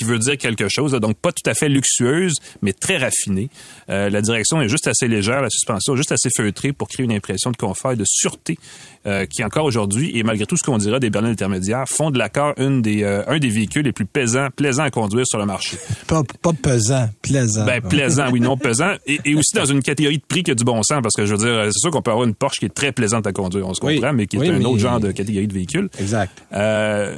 qui 0.00 0.04
veut 0.04 0.18
dire 0.18 0.38
quelque 0.38 0.66
chose. 0.70 0.92
Donc, 0.92 1.18
pas 1.18 1.30
tout 1.30 1.48
à 1.48 1.52
fait 1.52 1.68
luxueuse, 1.68 2.36
mais 2.62 2.72
très 2.72 2.96
raffinée. 2.96 3.50
Euh, 3.90 4.08
la 4.08 4.22
direction 4.22 4.62
est 4.62 4.68
juste 4.68 4.88
assez 4.88 5.08
légère, 5.08 5.42
la 5.42 5.50
suspension 5.50 5.94
juste 5.94 6.10
assez 6.10 6.30
feutrée 6.34 6.72
pour 6.72 6.88
créer 6.88 7.04
une 7.04 7.12
impression 7.12 7.50
de 7.50 7.56
confort 7.58 7.92
et 7.92 7.96
de 7.96 8.04
sûreté 8.06 8.58
euh, 9.06 9.26
qui, 9.26 9.44
encore 9.44 9.66
aujourd'hui, 9.66 10.16
et 10.16 10.22
malgré 10.22 10.46
tout 10.46 10.56
ce 10.56 10.64
qu'on 10.64 10.78
dira 10.78 11.00
des 11.00 11.10
berlines 11.10 11.32
intermédiaires, 11.32 11.84
font 11.86 12.10
de 12.10 12.18
l'accord 12.18 12.54
une 12.56 12.80
des, 12.80 13.02
euh, 13.02 13.22
un 13.26 13.38
des 13.38 13.50
véhicules 13.50 13.84
les 13.84 13.92
plus 13.92 14.06
plaisants, 14.06 14.48
plaisants 14.56 14.84
à 14.84 14.90
conduire 14.90 15.26
sur 15.26 15.38
le 15.38 15.44
marché. 15.44 15.76
Pas, 16.06 16.22
pas 16.40 16.54
pesant, 16.54 17.10
plaisant. 17.20 17.66
Ben, 17.66 17.82
plaisant, 17.82 18.30
oui, 18.32 18.40
non, 18.40 18.56
pesant. 18.56 18.94
Et, 19.06 19.20
et, 19.26 19.34
aussi 19.34 19.54
dans 19.54 19.66
une 19.66 19.82
catégorie 19.82 20.16
de 20.16 20.24
prix 20.26 20.42
qui 20.42 20.50
a 20.50 20.54
du 20.54 20.64
bon 20.64 20.82
sens, 20.82 21.00
parce 21.02 21.14
que 21.14 21.26
je 21.26 21.34
veux 21.34 21.44
dire, 21.44 21.70
c'est 21.72 21.78
sûr 21.78 21.90
qu'on 21.90 22.00
peut 22.00 22.10
avoir 22.10 22.26
une 22.26 22.34
Porsche 22.34 22.58
qui 22.58 22.64
est 22.64 22.74
très 22.74 22.92
plaisante 22.92 23.26
à 23.26 23.32
conduire, 23.32 23.68
on 23.68 23.74
se 23.74 23.80
comprend, 23.80 24.14
mais 24.14 24.26
qui 24.26 24.38
est 24.38 24.48
un 24.48 24.64
autre 24.64 24.78
genre 24.78 24.98
de 24.98 25.12
catégorie 25.12 25.46
de 25.46 25.52
véhicule. 25.52 25.90
Exact. 25.98 26.32
Euh, 26.54 27.16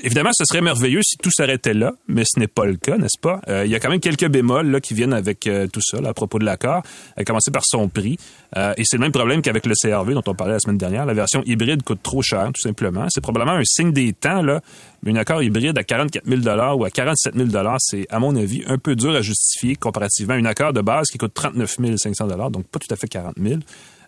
Évidemment, 0.00 0.30
ce 0.32 0.44
serait 0.44 0.60
merveilleux 0.60 1.00
si 1.02 1.16
tout 1.16 1.30
s'arrêtait 1.32 1.74
là, 1.74 1.92
mais 2.06 2.22
ce 2.24 2.38
n'est 2.38 2.46
pas 2.46 2.64
le 2.64 2.76
cas, 2.76 2.96
n'est-ce 2.98 3.18
pas? 3.20 3.40
Euh, 3.48 3.64
il 3.64 3.72
y 3.72 3.74
a 3.74 3.80
quand 3.80 3.90
même 3.90 3.98
quelques 3.98 4.28
bémols 4.28 4.70
là, 4.70 4.80
qui 4.80 4.94
viennent 4.94 5.12
avec 5.12 5.48
euh, 5.48 5.66
tout 5.66 5.80
ça 5.82 5.98
à 6.04 6.14
propos 6.14 6.38
de 6.38 6.44
l'accord, 6.44 6.84
à 7.16 7.24
commencer 7.24 7.50
par 7.50 7.64
son 7.64 7.88
prix. 7.88 8.16
Euh, 8.56 8.74
et 8.76 8.84
c'est 8.84 8.96
le 8.96 9.00
même 9.00 9.12
problème 9.12 9.42
qu'avec 9.42 9.66
le 9.66 9.74
CRV 9.74 10.14
dont 10.14 10.22
on 10.28 10.34
parlait 10.34 10.52
la 10.52 10.60
semaine 10.60 10.78
dernière. 10.78 11.04
La 11.04 11.14
version 11.14 11.42
hybride 11.46 11.82
coûte 11.82 12.00
trop 12.00 12.22
cher, 12.22 12.46
tout 12.54 12.60
simplement. 12.60 13.06
C'est 13.08 13.20
probablement 13.20 13.58
un 13.58 13.64
signe 13.64 13.92
des 13.92 14.12
temps, 14.12 14.40
là, 14.40 14.60
mais 15.02 15.10
un 15.10 15.16
accord 15.16 15.42
hybride 15.42 15.76
à 15.76 15.82
44 15.82 16.24
000 16.24 16.76
ou 16.76 16.84
à 16.84 16.90
47 16.90 17.34
000 17.34 17.48
c'est, 17.78 18.06
à 18.08 18.20
mon 18.20 18.36
avis, 18.36 18.62
un 18.68 18.78
peu 18.78 18.94
dur 18.94 19.16
à 19.16 19.22
justifier 19.22 19.74
comparativement 19.74 20.34
à 20.34 20.36
un 20.36 20.44
accord 20.44 20.72
de 20.72 20.80
base 20.80 21.08
qui 21.08 21.18
coûte 21.18 21.34
39 21.34 21.76
500 21.96 22.26
donc 22.50 22.68
pas 22.68 22.78
tout 22.78 22.92
à 22.92 22.96
fait 22.96 23.08
40 23.08 23.34
000 23.36 23.60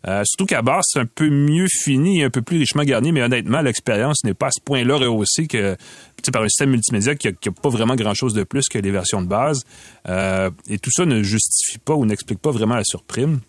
euh, 0.08 0.22
surtout 0.24 0.46
qu'à 0.46 0.62
base, 0.62 0.84
c'est 0.88 0.98
un 0.98 1.06
peu 1.06 1.28
mieux 1.28 1.66
fini, 1.68 2.22
un 2.22 2.30
peu 2.30 2.42
plus 2.42 2.58
richement 2.58 2.84
garni, 2.84 3.12
mais 3.12 3.22
honnêtement, 3.22 3.60
l'expérience 3.60 4.24
n'est 4.24 4.34
pas 4.34 4.46
à 4.46 4.50
ce 4.50 4.60
point-là 4.62 4.96
rehaussée 4.96 5.46
que 5.46 5.76
par 6.32 6.42
un 6.42 6.48
système 6.48 6.70
multimédia 6.70 7.14
qui 7.14 7.28
n'a 7.28 7.52
pas 7.62 7.68
vraiment 7.68 7.96
grand-chose 7.96 8.34
de 8.34 8.44
plus 8.44 8.68
que 8.68 8.78
les 8.78 8.90
versions 8.90 9.22
de 9.22 9.26
base. 9.26 9.64
Euh, 10.08 10.50
et 10.68 10.78
tout 10.78 10.90
ça 10.90 11.06
ne 11.06 11.22
justifie 11.22 11.78
pas 11.78 11.94
ou 11.94 12.04
n'explique 12.06 12.40
pas 12.40 12.50
vraiment 12.50 12.76
la 12.76 12.84
surprime. 12.84 13.40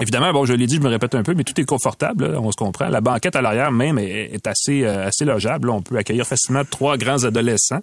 Évidemment, 0.00 0.32
bon, 0.32 0.44
je 0.44 0.52
l'ai 0.52 0.66
dit, 0.66 0.76
je 0.76 0.80
me 0.80 0.88
répète 0.88 1.14
un 1.16 1.24
peu, 1.24 1.34
mais 1.34 1.42
tout 1.42 1.60
est 1.60 1.64
confortable, 1.64 2.36
on 2.40 2.52
se 2.52 2.56
comprend. 2.56 2.88
La 2.88 3.00
banquette 3.00 3.34
à 3.34 3.42
l'arrière 3.42 3.72
même 3.72 3.98
est, 3.98 4.46
assez, 4.46 4.84
euh, 4.84 5.06
assez 5.08 5.24
logeable. 5.24 5.70
on 5.70 5.82
peut 5.82 5.96
accueillir 5.96 6.26
facilement 6.26 6.62
trois 6.64 6.96
grands 6.96 7.24
adolescents. 7.24 7.80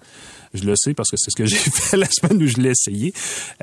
Je 0.53 0.63
le 0.63 0.75
sais 0.77 0.93
parce 0.93 1.11
que 1.11 1.17
c'est 1.17 1.31
ce 1.31 1.35
que 1.35 1.45
j'ai 1.45 1.57
fait 1.57 1.97
la 1.97 2.07
semaine 2.09 2.41
où 2.41 2.47
je 2.47 2.57
l'ai 2.57 2.69
essayé. 2.69 3.13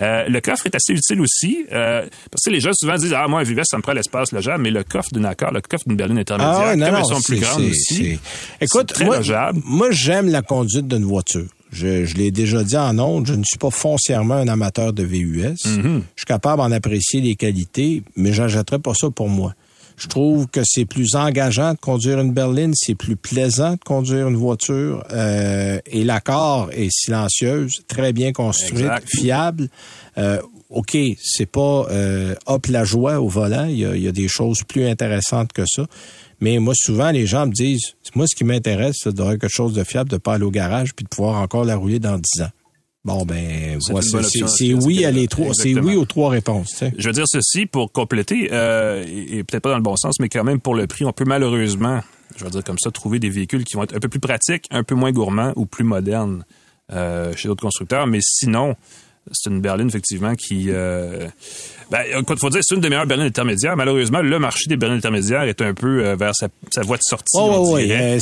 Euh, 0.03 0.29
le 0.29 0.41
coffre 0.43 0.67
est 0.67 0.75
assez 0.75 0.93
utile 0.93 1.23
aussi. 1.23 1.65
Euh, 1.73 2.07
parce 2.31 2.45
que 2.45 2.51
les 2.51 2.61
gens 2.61 2.73
souvent 2.75 2.97
disent 2.97 3.15
Ah, 3.15 3.27
moi, 3.27 3.41
un 3.41 3.45
Vives, 3.45 3.62
ça 3.65 3.79
me 3.79 3.83
prend 3.83 3.93
l'espace 3.93 4.33
logeable, 4.33 4.62
mais 4.62 4.71
le 4.71 4.85
coffre 4.85 5.09
d'une 5.12 5.25
accord, 5.25 5.53
le 5.53 5.62
coffre 5.62 5.85
d'une 5.87 5.97
berline 5.97 6.19
intermédiaire, 6.19 6.69
ah, 6.69 6.73
comme 6.73 6.97
elles 6.97 7.05
sont 7.05 7.23
plus 7.23 7.41
grandes 7.41 7.62
aussi. 7.62 8.19
Écoute, 8.61 8.88
très 8.88 9.07
moi, 9.07 9.21
moi 9.65 9.91
j'aime 9.91 10.29
la 10.29 10.43
conduite 10.43 10.87
d'une 10.87 11.05
voiture. 11.05 11.47
Je, 11.73 12.05
je 12.05 12.17
l'ai 12.17 12.31
déjà 12.31 12.63
dit 12.63 12.77
en 12.77 12.99
ondes, 12.99 13.27
je 13.27 13.35
ne 13.35 13.43
suis 13.45 13.59
pas 13.59 13.71
foncièrement 13.71 14.35
un 14.35 14.49
amateur 14.49 14.93
de 14.93 15.03
VUS. 15.03 15.55
Mm-hmm. 15.65 16.03
Je 16.15 16.21
suis 16.21 16.27
capable 16.27 16.59
d'en 16.59 16.71
apprécier 16.71 17.21
les 17.21 17.35
qualités, 17.35 18.03
mais 18.15 18.33
j'achèterais 18.33 18.79
pas 18.79 18.93
ça 18.95 19.11
pour 19.11 19.29
moi. 19.29 19.55
Je 19.97 20.09
trouve 20.09 20.49
que 20.49 20.63
c'est 20.65 20.85
plus 20.85 21.15
engageant 21.15 21.75
de 21.75 21.79
conduire 21.79 22.19
une 22.19 22.33
berline, 22.33 22.73
c'est 22.75 22.95
plus 22.95 23.17
plaisant 23.17 23.75
de 23.75 23.79
conduire 23.85 24.29
une 24.29 24.37
voiture. 24.37 25.05
Euh, 25.13 25.79
et 25.87 26.05
l'accord 26.05 26.71
est 26.73 26.91
silencieuse, 26.91 27.83
très 27.89 28.13
bien 28.13 28.33
construite, 28.33 28.91
fiable. 29.07 29.69
Euh, 30.19 30.41
OK, 30.71 30.97
c'est 31.23 31.47
pas 31.47 31.87
euh, 31.91 32.35
hop 32.47 32.67
la 32.67 32.85
joie 32.85 33.21
au 33.21 33.29
volant. 33.29 33.67
Il 33.67 33.79
y, 33.79 33.85
a, 33.85 33.95
il 33.95 34.03
y, 34.03 34.09
a, 34.09 34.13
des 34.13 34.29
choses 34.29 34.63
plus 34.65 34.87
intéressantes 34.87 35.53
que 35.53 35.65
ça. 35.67 35.87
Mais 36.41 36.59
moi, 36.59 36.75
souvent, 36.75 37.11
les 37.11 37.27
gens 37.27 37.47
me 37.47 37.53
disent, 37.53 37.95
moi, 38.14 38.27
ce 38.27 38.35
qui 38.37 38.44
m'intéresse, 38.44 38.96
c'est 39.03 39.14
d'avoir 39.14 39.38
quelque 39.38 39.48
chose 39.48 39.72
de 39.72 39.85
fiable, 39.85 40.11
de 40.11 40.16
pas 40.16 40.35
aller 40.35 40.44
au 40.44 40.51
garage, 40.51 40.94
puis 40.94 41.05
de 41.05 41.09
pouvoir 41.09 41.40
encore 41.40 41.64
la 41.64 41.77
rouler 41.77 41.98
dans 41.98 42.18
dix 42.18 42.42
ans. 42.42 42.51
Bon, 43.05 43.25
ben, 43.25 43.81
c'est 43.81 44.75
oui 44.75 45.05
à 45.05 45.11
les 45.11 45.27
trois, 45.27 45.53
c'est 45.55 45.75
oui 45.75 45.96
aux 45.96 46.05
trois 46.05 46.31
réponses. 46.31 46.85
Je 46.96 47.09
veux 47.09 47.12
dire 47.12 47.25
ceci 47.27 47.66
pour 47.66 47.90
compléter, 47.90 48.51
euh, 48.53 49.05
et, 49.05 49.42
peut-être 49.42 49.62
pas 49.62 49.70
dans 49.70 49.77
le 49.77 49.83
bon 49.83 49.96
sens, 49.96 50.20
mais 50.20 50.29
quand 50.29 50.44
même 50.44 50.61
pour 50.61 50.77
le 50.77 50.87
prix, 50.87 51.05
on 51.05 51.12
peut 51.12 51.25
malheureusement, 51.25 52.01
je 52.37 52.44
veux 52.44 52.51
dire 52.51 52.62
comme 52.62 52.79
ça, 52.79 52.92
trouver 52.92 53.18
des 53.18 53.31
véhicules 53.31 53.64
qui 53.64 53.75
vont 53.75 53.83
être 53.83 53.96
un 53.96 53.98
peu 53.98 54.09
plus 54.09 54.20
pratiques, 54.20 54.66
un 54.70 54.85
peu 54.85 54.94
moins 54.94 55.11
gourmands 55.11 55.53
ou 55.57 55.66
plus 55.66 55.83
modernes 55.83 56.44
euh, 56.92 57.35
chez 57.35 57.48
d'autres 57.48 57.62
constructeurs. 57.62 58.07
Mais 58.07 58.20
sinon, 58.22 58.77
c'est 59.33 59.51
une 59.51 59.61
berline 59.61 59.88
effectivement 59.88 60.37
qui 60.37 60.66
euh, 60.68 61.27
ben, 61.93 62.05
écoute, 62.21 62.39
faut 62.41 62.49
dire, 62.49 62.63
c'est 62.65 62.75
une 62.75 62.81
des 62.81 62.89
meilleures 62.89 63.07
berlines 63.07 63.27
intermédiaires. 63.27 63.77
Malheureusement, 63.77 64.23
le 64.23 64.39
marché 64.39 64.65
des 64.67 64.79
berlines 64.79 64.97
intermédiaires 64.97 65.43
est 65.43 65.61
un 65.61 65.75
peu 65.75 66.07
euh, 66.07 66.17
vers 66.17 66.33
sa, 66.35 66.49
voie 66.81 66.97
de 66.97 67.03
sortie. 67.03 67.37
Oh, 67.39 67.75
oui, 67.75 67.93
euh, 67.93 68.19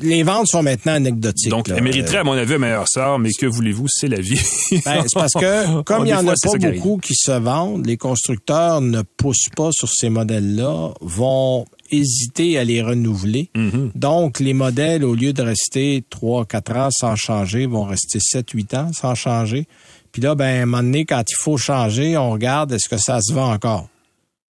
les 0.00 0.22
ventes 0.22 0.46
sont 0.46 0.62
maintenant 0.62 0.94
anecdotiques. 0.94 1.50
Donc, 1.50 1.68
elle 1.68 1.82
mériterait, 1.82 2.18
à 2.18 2.24
mon 2.24 2.32
avis, 2.32 2.54
un 2.54 2.58
meilleur 2.58 2.88
sort, 2.88 3.18
mais 3.18 3.28
que 3.38 3.44
voulez-vous, 3.44 3.86
c'est 3.86 4.08
la 4.08 4.18
vie. 4.18 4.40
Ben, 4.86 5.02
c'est 5.06 5.14
parce 5.14 5.34
que, 5.34 5.82
comme 5.82 6.06
il 6.06 6.06
n'y 6.06 6.14
en 6.14 6.26
a 6.26 6.32
pas 6.32 6.58
beaucoup 6.58 6.96
qui 6.96 7.14
se 7.14 7.32
vendent, 7.32 7.84
les 7.84 7.98
constructeurs 7.98 8.80
ne 8.80 9.02
poussent 9.02 9.50
pas 9.54 9.68
sur 9.72 9.90
ces 9.90 10.08
modèles-là, 10.08 10.94
vont 11.02 11.66
hésiter 11.90 12.56
à 12.56 12.64
les 12.64 12.80
renouveler. 12.80 13.50
Mm-hmm. 13.54 13.90
Donc, 13.94 14.40
les 14.40 14.54
modèles, 14.54 15.04
au 15.04 15.14
lieu 15.14 15.34
de 15.34 15.42
rester 15.42 16.02
3-4 16.10 16.78
ans 16.78 16.88
sans 16.90 17.16
changer, 17.16 17.66
vont 17.66 17.84
rester 17.84 18.20
7-8 18.20 18.76
ans 18.78 18.90
sans 18.94 19.14
changer. 19.14 19.66
Puis 20.12 20.22
là, 20.22 20.34
ben, 20.34 20.60
à 20.60 20.62
un 20.62 20.66
moment 20.66 20.82
donné, 20.82 21.04
quand 21.04 21.22
il 21.28 21.36
faut 21.38 21.56
changer, 21.56 22.16
on 22.16 22.30
regarde 22.30 22.72
est-ce 22.72 22.88
que 22.88 22.98
ça 22.98 23.20
se 23.20 23.32
vend 23.32 23.52
encore? 23.52 23.88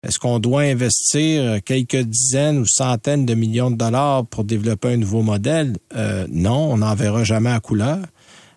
Est-ce 0.05 0.19
qu'on 0.19 0.39
doit 0.39 0.61
investir 0.61 1.63
quelques 1.63 2.01
dizaines 2.01 2.57
ou 2.57 2.65
centaines 2.67 3.25
de 3.25 3.35
millions 3.35 3.71
de 3.71 3.77
dollars 3.77 4.25
pour 4.25 4.43
développer 4.43 4.89
un 4.89 4.97
nouveau 4.97 5.21
modèle? 5.21 5.77
Euh, 5.95 6.27
non, 6.29 6.73
on 6.73 6.77
n'en 6.77 6.93
verra 6.93 7.23
jamais 7.23 7.51
à 7.51 7.61
couleur. 7.61 7.99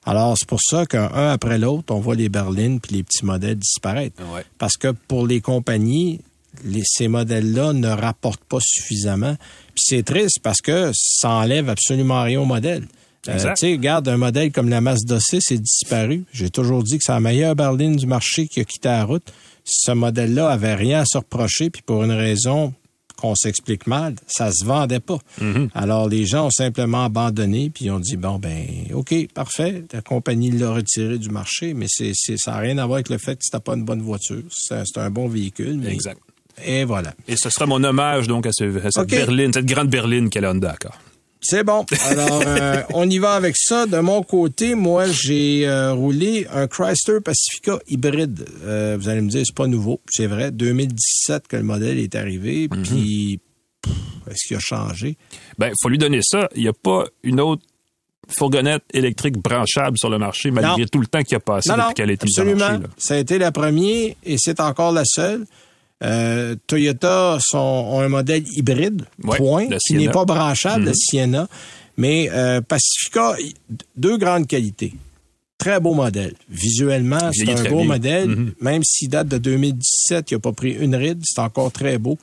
Alors, 0.05 0.37
c'est 0.39 0.49
pour 0.49 0.61
ça 0.61 0.87
qu'un 0.87 1.31
après 1.31 1.59
l'autre, 1.59 1.95
on 1.95 2.01
voit 2.01 2.15
les 2.15 2.29
berlines 2.29 2.81
puis 2.81 2.97
les 2.97 3.03
petits 3.03 3.25
modèles 3.25 3.59
disparaître. 3.59 4.23
Parce 4.59 4.77
que 4.77 4.89
pour 4.89 5.27
les 5.27 5.41
compagnies, 5.41 6.21
ces 6.85 7.09
modèles-là 7.09 7.73
ne 7.73 7.89
rapportent 7.89 8.45
pas 8.45 8.61
suffisamment. 8.61 9.37
Puis 9.75 9.85
c'est 9.85 10.05
triste 10.05 10.39
parce 10.43 10.61
que 10.61 10.91
ça 10.95 11.31
enlève 11.31 11.69
absolument 11.69 12.23
rien 12.23 12.41
au 12.41 12.45
modèle. 12.45 12.87
Euh, 13.29 13.39
tu 13.39 13.51
sais, 13.57 13.73
regarde, 13.73 14.09
un 14.09 14.17
modèle 14.17 14.53
comme 14.53 14.69
la 14.69 14.81
Mazda 14.81 15.19
6 15.21 15.41
c'est 15.41 15.59
disparu. 15.59 16.25
J'ai 16.33 16.51
toujours 16.51 16.83
dit 16.83 16.99
que 16.99 17.05
c'est 17.05 17.13
la 17.13 17.21
meilleure 17.21 17.55
berline 17.55 17.97
du 17.97 18.07
marché 18.07 18.49
qui 18.49 18.61
a 18.61 18.65
quitté 18.65 18.89
la 18.89 19.05
route. 19.05 19.33
Ce 19.65 19.93
modèle-là 19.93 20.49
avait 20.49 20.75
rien 20.75 21.01
à 21.01 21.05
se 21.05 21.19
reprocher, 21.19 21.71
puis 21.71 21.83
pour 21.83 22.05
une 22.05 22.13
raison 22.13 22.73
qu'on 23.17 23.35
s'explique 23.35 23.87
mal, 23.87 24.15
ça 24.27 24.51
se 24.53 24.65
vendait 24.65 25.01
pas. 25.01 25.19
Mhm. 25.41 25.71
Alors 25.75 26.09
les 26.09 26.27
gens 26.27 26.47
ont 26.47 26.51
simplement 26.51 27.05
abandonné 27.05 27.71
puis 27.71 27.91
ont 27.91 27.99
dit 27.99 28.17
bon 28.17 28.39
ben 28.39 28.67
ok 28.93 29.15
parfait, 29.33 29.85
la 29.93 30.03
compagnie 30.03 30.51
l'a 30.51 30.71
retiré 30.71 31.19
du 31.19 31.31
marché, 31.31 31.75
mais 31.75 31.87
c'est 31.89 32.13
ça 32.15 32.53
n'a 32.53 32.59
rien 32.59 32.79
à 32.79 32.87
voir 32.87 32.97
avec 32.97 33.09
le 33.09 33.19
fait 33.19 33.37
que 33.37 33.43
c'était 33.43 33.63
pas 33.63 33.75
une 33.75 33.85
bonne 33.85 34.03
voiture, 34.03 34.43
c'est 34.51 34.99
un 34.99 35.11
bon 35.11 35.29
véhicule. 35.29 35.87
exact. 35.89 36.21
Et 36.65 36.85
voilà. 36.85 37.15
Et 37.29 37.37
ce 37.37 37.51
sera 37.51 37.67
mon 37.67 37.83
hommage 37.85 38.29
donc 38.29 38.47
à, 38.47 38.51
cette 38.53 38.71
berline, 39.09 39.53
cette 39.53 39.67
grande 39.67 39.89
berline 39.89 40.31
qu'elle 40.31 40.47
a 40.47 40.55
d'accord. 40.55 40.99
C'est 41.49 41.63
bon. 41.63 41.87
Alors, 42.07 42.43
euh, 42.45 42.83
on 42.95 43.09
y 43.09 43.19
va 43.19 43.35
avec 43.35 43.57
ça. 43.57 43.87
De 43.87 43.99
mon 44.01 44.23
côté, 44.23 44.75
moi, 44.75 45.07
j'ai 45.07 45.67
euh, 45.69 45.93
roulé 45.93 46.47
un 46.53 46.67
Chrysler 46.67 47.21
Pacifica 47.21 47.79
hybride. 47.89 48.47
Euh, 48.65 48.97
vous 48.99 49.09
allez 49.09 49.21
me 49.21 49.29
dire, 49.29 49.43
c'est 49.47 49.55
pas 49.55 49.69
nouveau. 49.69 50.01
C'est 50.11 50.27
vrai, 50.27 50.51
2017 50.51 51.47
que 51.47 51.57
le 51.57 51.63
modèle 51.63 51.99
est 51.99 52.17
arrivé. 52.17 52.69
Mhm. 52.69 52.83
Puis, 52.83 53.41
est-ce 54.29 54.49
qu'il 54.49 54.57
a 54.57 54.61
changé? 54.61 55.17
Ben, 55.57 55.73
faut 55.81 55.89
lui 55.89 55.99
donner 55.99 56.21
ça. 56.21 56.49
Il 56.57 56.63
n'y 56.63 56.69
a 56.69 56.73
pas 56.73 57.05
une 57.23 57.41
autre 57.41 57.63
fourgonnette 58.29 58.83
électrique 58.93 59.39
branchable 59.39 59.97
sur 59.99 60.11
le 60.11 60.19
marché, 60.19 60.51
malgré 60.51 60.87
tout 60.87 60.99
le 60.99 61.07
temps 61.07 61.23
qu'il 61.23 61.37
a 61.37 61.41
passé 61.41 61.71
depuis 61.71 61.95
qu'elle 61.95 62.11
a 62.11 62.15
été 62.15 62.27
mise 62.27 62.57
marché. 62.57 62.83
Ça 62.99 63.15
a 63.15 63.19
été 63.19 63.39
la 63.39 63.53
première 63.53 64.15
et 64.25 64.37
c'est 64.37 64.59
encore 64.59 64.91
la 64.91 65.05
seule. 65.05 65.47
Euh, 66.05 66.57
Toyota 66.67 67.39
sont, 67.41 67.59
ont 67.59 68.01
un 68.01 68.09
modèle 68.09 68.45
hybride, 68.57 69.03
point, 69.23 69.67
qui 69.87 69.95
n'est 69.95 70.11
pas 70.11 70.25
branchable, 70.25 70.85
le 70.85 70.91
mhm. 70.91 70.95
Sienna. 70.95 71.49
Mais 71.97 72.29
euh, 72.33 72.61
Pacifica, 72.61 73.37
deux 73.97 74.19
grandes 74.19 74.47
qualités. 74.47 74.93
Très 75.57 75.81
beau 75.81 75.95
modèle. 75.95 76.35
Visuellement, 76.51 77.31
c'est 77.33 77.49
un 77.51 77.71
beau 77.71 77.85
modèle. 77.85 78.29
Mhm. 78.29 78.53
Même 78.61 78.85
s'il 78.85 79.09
date 79.09 79.29
de 79.29 79.39
2017, 79.39 80.31
il 80.31 80.35
n'a 80.35 80.41
pas 80.41 80.53
pris 80.53 80.73
une 80.73 80.95
ride, 80.95 81.23
c'est 81.25 81.41
encore 81.41 81.73
très 81.73 81.97
beau. 81.97 82.19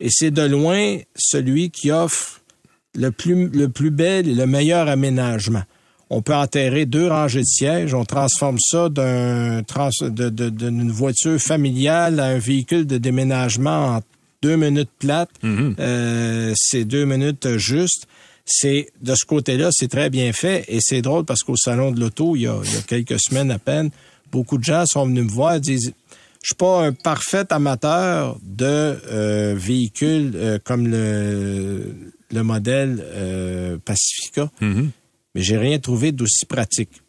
Et 0.00 0.08
c'est 0.10 0.32
de 0.32 0.42
loin 0.42 0.98
celui 1.14 1.70
qui 1.70 1.92
offre 1.92 2.40
le 2.94 3.12
plus, 3.12 3.48
le 3.48 3.68
plus 3.68 3.90
bel 3.90 4.28
et 4.28 4.34
le 4.34 4.46
meilleur 4.46 4.88
aménagement 4.88 5.62
on 6.12 6.20
peut 6.20 6.34
enterrer 6.34 6.84
deux 6.84 7.08
rangées 7.08 7.40
de 7.40 7.46
sièges. 7.46 7.94
On 7.94 8.04
transforme 8.04 8.58
ça 8.60 8.90
d'un 8.90 9.62
d'une 9.62 10.90
voiture 10.90 11.40
familiale 11.40 12.20
à 12.20 12.26
un 12.26 12.38
véhicule 12.38 12.86
de 12.86 12.98
déménagement 12.98 13.96
en 13.96 14.00
deux 14.42 14.56
minutes 14.56 14.90
plates. 14.98 15.30
Mm-hmm. 15.42 15.76
Euh, 15.80 16.52
c'est 16.54 16.84
deux 16.84 17.06
minutes 17.06 17.56
juste. 17.56 18.06
C'est 18.44 18.88
de 19.00 19.14
ce 19.14 19.24
côté-là, 19.24 19.70
c'est 19.72 19.88
très 19.88 20.10
bien 20.10 20.32
fait 20.34 20.66
et 20.68 20.80
c'est 20.80 21.00
drôle 21.00 21.24
parce 21.24 21.42
qu'au 21.42 21.56
salon 21.56 21.92
de 21.92 22.00
l'auto, 22.00 22.36
il, 22.36 22.42
y 22.42 22.46
a 22.46 22.60
quelques 22.86 23.18
semaines 23.18 23.50
à 23.50 23.58
peine, 23.58 23.90
beaucoup 24.30 24.58
de 24.58 24.64
gens 24.64 24.84
sont 24.84 25.06
venus 25.06 25.24
me 25.24 25.30
voir 25.30 25.54
et 25.54 25.60
disent 25.60 25.94
je 26.42 26.48
suis 26.48 26.56
pas 26.56 26.84
un 26.84 26.92
parfait 26.92 27.50
amateur 27.50 28.36
de 28.42 28.64
euh, 28.66 29.54
véhicules 29.56 30.32
euh, 30.34 30.58
comme 30.62 30.88
le, 30.88 31.94
le 32.32 32.42
modèle 32.42 33.02
Pacifica. 33.86 34.50
Mm-hmm 34.60 34.88
mais 35.34 35.42
j'ai 35.42 35.56
rien 35.56 35.78
trouvé 35.78 36.12
d'aussi 36.12 36.46
pratique. 36.46 37.02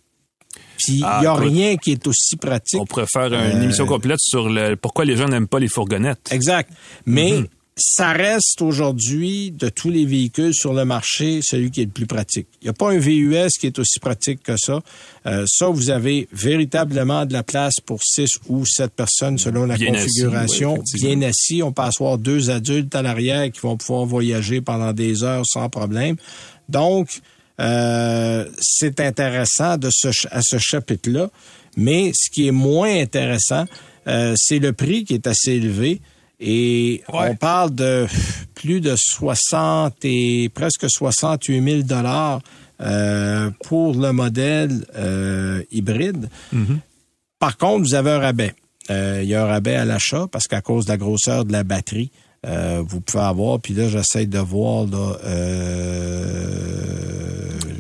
Puis 0.78 0.98
il 0.98 1.04
ah, 1.06 1.20
n'y 1.22 1.28
a 1.28 1.34
rien 1.34 1.78
qui 1.78 1.92
est 1.92 2.08
aussi 2.08 2.36
pratique. 2.36 2.80
On 2.80 2.86
pourrait 2.86 3.08
faire 3.12 3.28
une 3.28 3.58
euh, 3.58 3.64
émission 3.64 3.86
complète 3.86 4.20
sur 4.20 4.50
le 4.50 4.76
pourquoi 4.76 5.06
les 5.06 5.16
gens 5.16 5.28
n'aiment 5.28 5.48
pas 5.48 5.60
les 5.60 5.68
fourgonnettes. 5.68 6.30
Exact. 6.32 6.72
Mais 7.06 7.32
mhm. 7.32 7.48
ça 7.76 8.12
reste 8.12 8.62
aujourd'hui, 8.62 9.52
de 9.52 9.70
tous 9.70 9.90
les 9.90 10.06
véhicules 10.06 10.54
sur 10.54 10.74
le 10.74 10.84
marché, 10.84 11.40
celui 11.44 11.72
qui 11.72 11.82
est 11.82 11.86
le 11.86 11.92
plus 11.92 12.06
pratique. 12.06 12.48
Il 12.62 12.66
n'y 12.66 12.70
a 12.70 12.74
pas 12.74 12.92
un 12.92 12.98
VUS 12.98 13.50
qui 13.60 13.68
est 13.68 13.80
aussi 13.80 14.00
pratique 14.00 14.44
que 14.44 14.56
ça. 14.58 14.82
Euh, 15.26 15.46
ça, 15.48 15.68
vous 15.68 15.90
avez 15.90 16.28
véritablement 16.32 17.26
de 17.26 17.34
la 17.34 17.44
place 17.44 17.76
pour 17.86 18.00
six 18.04 18.32
ou 18.50 18.66
sept 18.66 18.92
personnes 18.92 19.38
selon 19.38 19.66
la 19.66 19.78
configuration. 19.78 20.78
bien 20.96 21.22
assis. 21.22 21.64
On 21.64 21.72
peut 21.72 21.84
asseoir 21.84 22.18
deux 22.18 22.50
adultes 22.50 22.94
à 22.96 23.02
l'arrière 23.02 23.52
qui 23.52 23.62
vont 23.62 23.78
pouvoir 23.78 24.06
voyager 24.06 24.62
pendant 24.62 24.92
des 24.92 25.24
heures 25.24 25.46
sans 25.46 25.70
problème. 25.70 26.16
Donc, 26.68 27.22
euh, 27.60 28.46
c'est 28.60 29.00
intéressant 29.00 29.78
de 29.78 29.90
ce, 29.92 30.10
à 30.32 30.42
ce 30.42 30.58
chapitre-là. 30.58 31.30
Mais 31.78 32.12
ce 32.14 32.30
qui 32.30 32.48
est 32.48 32.52
moins 32.52 33.00
intéressant, 33.00 33.66
euh, 34.08 34.34
c'est 34.38 34.60
le 34.60 34.74
prix 34.74 35.04
qui 35.06 35.14
est 35.14 35.28
assez 35.28 35.54
élevé. 35.54 36.02
Et 36.40 37.04
on 37.08 37.36
parle 37.36 37.74
de 37.74 38.06
plus 38.54 38.82
de 38.82 38.96
60 38.98 39.96
et 40.04 40.50
presque 40.54 40.86
68 40.90 41.64
000 41.64 41.82
dollars 41.84 42.42
euh, 42.82 43.50
pour 43.64 43.96
le 43.96 44.12
modèle 44.12 44.86
hybride. 45.72 46.30
Mm-hmm. 46.54 46.80
Par 47.40 47.58
contre, 47.58 47.88
vous 47.88 47.94
avez 47.94 48.12
un 48.12 48.20
rabais. 48.20 48.54
il 48.90 49.24
y 49.24 49.36
a 49.36 49.44
un 49.44 49.48
rabais 49.48 49.76
à 49.76 49.86
l'achat 49.86 50.28
parce 50.30 50.48
qu'à 50.48 50.62
cause 50.62 50.86
de 50.86 50.92
la 50.92 50.98
grosseur 50.98 51.46
de 51.46 51.54
la 51.54 51.64
batterie, 51.64 52.12
vous 52.44 53.02
pouvez 53.02 53.24
avoir, 53.24 53.60
puis 53.60 53.74
là, 53.74 53.88
j'essaie 53.90 54.26
de 54.26 54.40
voir 54.40 54.86
là, 54.86 55.18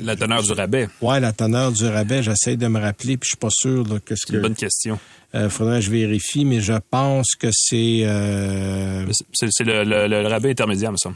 la 0.03 0.15
teneur 0.15 0.43
du 0.43 0.51
rabais. 0.51 0.87
Oui, 1.01 1.19
la 1.19 1.31
teneur 1.31 1.71
du 1.71 1.85
rabais, 1.85 2.23
j'essaie 2.23 2.57
de 2.57 2.67
me 2.67 2.79
rappeler, 2.79 3.17
puis 3.17 3.27
je 3.27 3.29
suis 3.29 3.37
pas 3.37 3.49
sûr 3.49 3.87
là, 3.87 3.99
que 3.99 4.15
ce 4.15 4.25
que. 4.25 4.35
Une 4.35 4.41
bonne 4.41 4.55
question. 4.55 4.99
Euh, 5.35 5.49
faudrait 5.49 5.79
que 5.79 5.85
je 5.85 5.89
vérifie, 5.89 6.45
mais 6.45 6.61
je 6.61 6.73
pense 6.91 7.33
que 7.35 7.47
c'est. 7.51 8.01
Euh, 8.03 9.05
c'est 9.33 9.63
le, 9.63 9.83
le, 9.83 10.27
rabais 10.27 10.51
intermédiaire, 10.51 10.91
me 10.91 10.97
semble. 10.97 11.15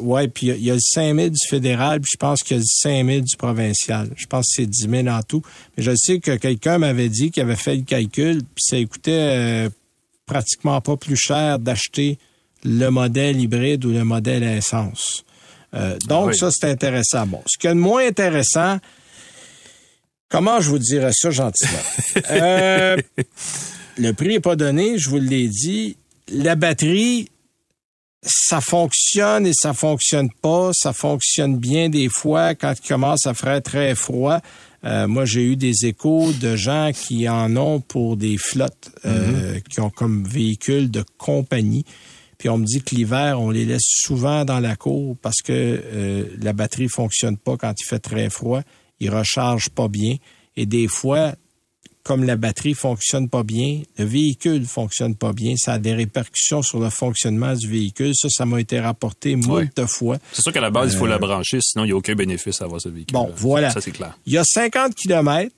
Oui, 0.00 0.28
puis 0.28 0.46
il 0.46 0.64
y, 0.64 0.70
a 0.70 0.74
le 0.74 0.80
5 0.80 1.14
000 1.14 1.28
du 1.28 1.48
fédéral, 1.48 2.00
puis 2.00 2.10
je 2.14 2.16
pense 2.16 2.42
qu'il 2.42 2.56
y 2.56 2.60
a 2.60 2.62
le 2.62 2.66
5 2.66 3.06
000 3.06 3.20
du 3.20 3.36
provincial. 3.36 4.08
Je 4.16 4.26
pense 4.26 4.46
que 4.46 4.62
c'est 4.62 4.66
10 4.66 4.88
000 4.88 5.08
en 5.08 5.22
tout. 5.22 5.42
Mais 5.76 5.82
je 5.82 5.92
sais 5.94 6.20
que 6.20 6.36
quelqu'un 6.36 6.78
m'avait 6.78 7.10
dit 7.10 7.30
qu'il 7.30 7.42
avait 7.42 7.56
fait 7.56 7.76
le 7.76 7.82
calcul, 7.82 8.38
puis 8.38 8.64
ça 8.64 8.82
coûtait 8.84 9.10
euh, 9.12 9.68
pratiquement 10.24 10.80
pas 10.80 10.96
plus 10.96 11.16
cher 11.16 11.58
d'acheter 11.58 12.18
le 12.64 12.88
modèle 12.88 13.40
hybride 13.40 13.84
ou 13.84 13.90
le 13.90 14.04
modèle 14.04 14.42
essence. 14.42 15.24
Euh, 15.74 15.96
donc, 16.06 16.34
ça, 16.34 16.50
c'est 16.50 16.70
intéressant. 16.70 17.26
Bon, 17.26 17.42
ce 17.46 17.58
qui 17.58 17.66
est 17.66 17.74
le 17.74 17.80
moins 17.80 18.06
intéressant, 18.06 18.78
comment 20.28 20.60
je 20.60 20.70
vous 20.70 20.78
dirais 20.78 21.12
ça 21.12 21.30
gentiment? 21.30 21.72
Euh, 22.30 22.96
le 23.96 24.12
prix 24.12 24.28
n'est 24.28 24.40
pas 24.40 24.56
donné, 24.56 24.98
je 24.98 25.08
vous 25.08 25.18
l'ai 25.18 25.48
dit. 25.48 25.96
La 26.28 26.56
batterie, 26.56 27.30
ça 28.22 28.60
fonctionne 28.60 29.46
et 29.46 29.52
ça 29.54 29.72
fonctionne 29.72 30.30
pas. 30.30 30.70
Ça 30.74 30.92
fonctionne 30.92 31.58
bien 31.58 31.88
des 31.88 32.08
fois 32.08 32.54
quand 32.54 32.74
il 32.82 32.86
commence 32.86 33.26
à 33.26 33.34
faire 33.34 33.62
très 33.62 33.94
froid. 33.94 34.40
Euh, 34.84 35.06
moi, 35.06 35.24
j'ai 35.24 35.42
eu 35.42 35.56
des 35.56 35.86
échos 35.86 36.32
de 36.32 36.56
gens 36.56 36.90
qui 36.92 37.28
en 37.28 37.56
ont 37.56 37.80
pour 37.80 38.16
des 38.16 38.36
flottes, 38.36 38.90
mm-hmm. 39.04 39.62
qui 39.62 39.80
ont 39.80 39.90
comme 39.90 40.24
véhicule 40.24 40.90
de 40.90 41.04
compagnie. 41.16 41.84
Puis 42.38 42.48
on 42.48 42.58
me 42.58 42.64
dit 42.64 42.82
que 42.82 42.94
l'hiver, 42.94 43.40
on 43.40 43.50
les 43.50 43.64
laisse 43.64 43.82
souvent 43.84 44.44
dans 44.44 44.60
la 44.60 44.76
cour 44.76 45.16
parce 45.20 45.42
que 45.42 45.52
euh, 45.52 46.24
la 46.40 46.52
batterie 46.52 46.88
fonctionne 46.88 47.36
pas 47.36 47.56
quand 47.56 47.74
il 47.78 47.84
fait 47.84 47.98
très 47.98 48.30
froid. 48.30 48.62
Il 49.00 49.10
recharge 49.10 49.68
pas 49.70 49.88
bien. 49.88 50.16
Et 50.56 50.64
des 50.64 50.86
fois, 50.86 51.34
comme 52.04 52.24
la 52.24 52.36
batterie 52.36 52.74
fonctionne 52.74 53.28
pas 53.28 53.42
bien, 53.42 53.82
le 53.98 54.04
véhicule 54.04 54.64
fonctionne 54.64 55.14
pas 55.14 55.32
bien, 55.32 55.56
ça 55.56 55.74
a 55.74 55.78
des 55.78 55.92
répercussions 55.92 56.62
sur 56.62 56.80
le 56.80 56.90
fonctionnement 56.90 57.54
du 57.54 57.68
véhicule. 57.68 58.12
Ça, 58.14 58.28
ça 58.30 58.46
m'a 58.46 58.60
été 58.60 58.80
rapporté 58.80 59.36
moult 59.36 59.86
fois. 59.86 60.16
C'est 60.32 60.42
sûr 60.42 60.52
qu'à 60.52 60.60
la 60.60 60.70
base, 60.70 60.94
il 60.94 60.98
faut 60.98 61.06
la 61.06 61.16
euh, 61.16 61.18
brancher, 61.18 61.58
sinon 61.60 61.84
il 61.84 61.88
n'y 61.88 61.92
a 61.92 61.96
aucun 61.96 62.14
bénéfice 62.14 62.62
à 62.62 62.64
avoir 62.64 62.80
ce 62.80 62.88
véhicule. 62.88 63.12
Bon, 63.12 63.30
voilà. 63.36 63.70
Ça, 63.70 63.80
c'est 63.80 63.90
clair. 63.90 64.16
Il 64.26 64.32
y 64.32 64.38
a 64.38 64.44
50 64.44 64.94
km, 64.94 65.52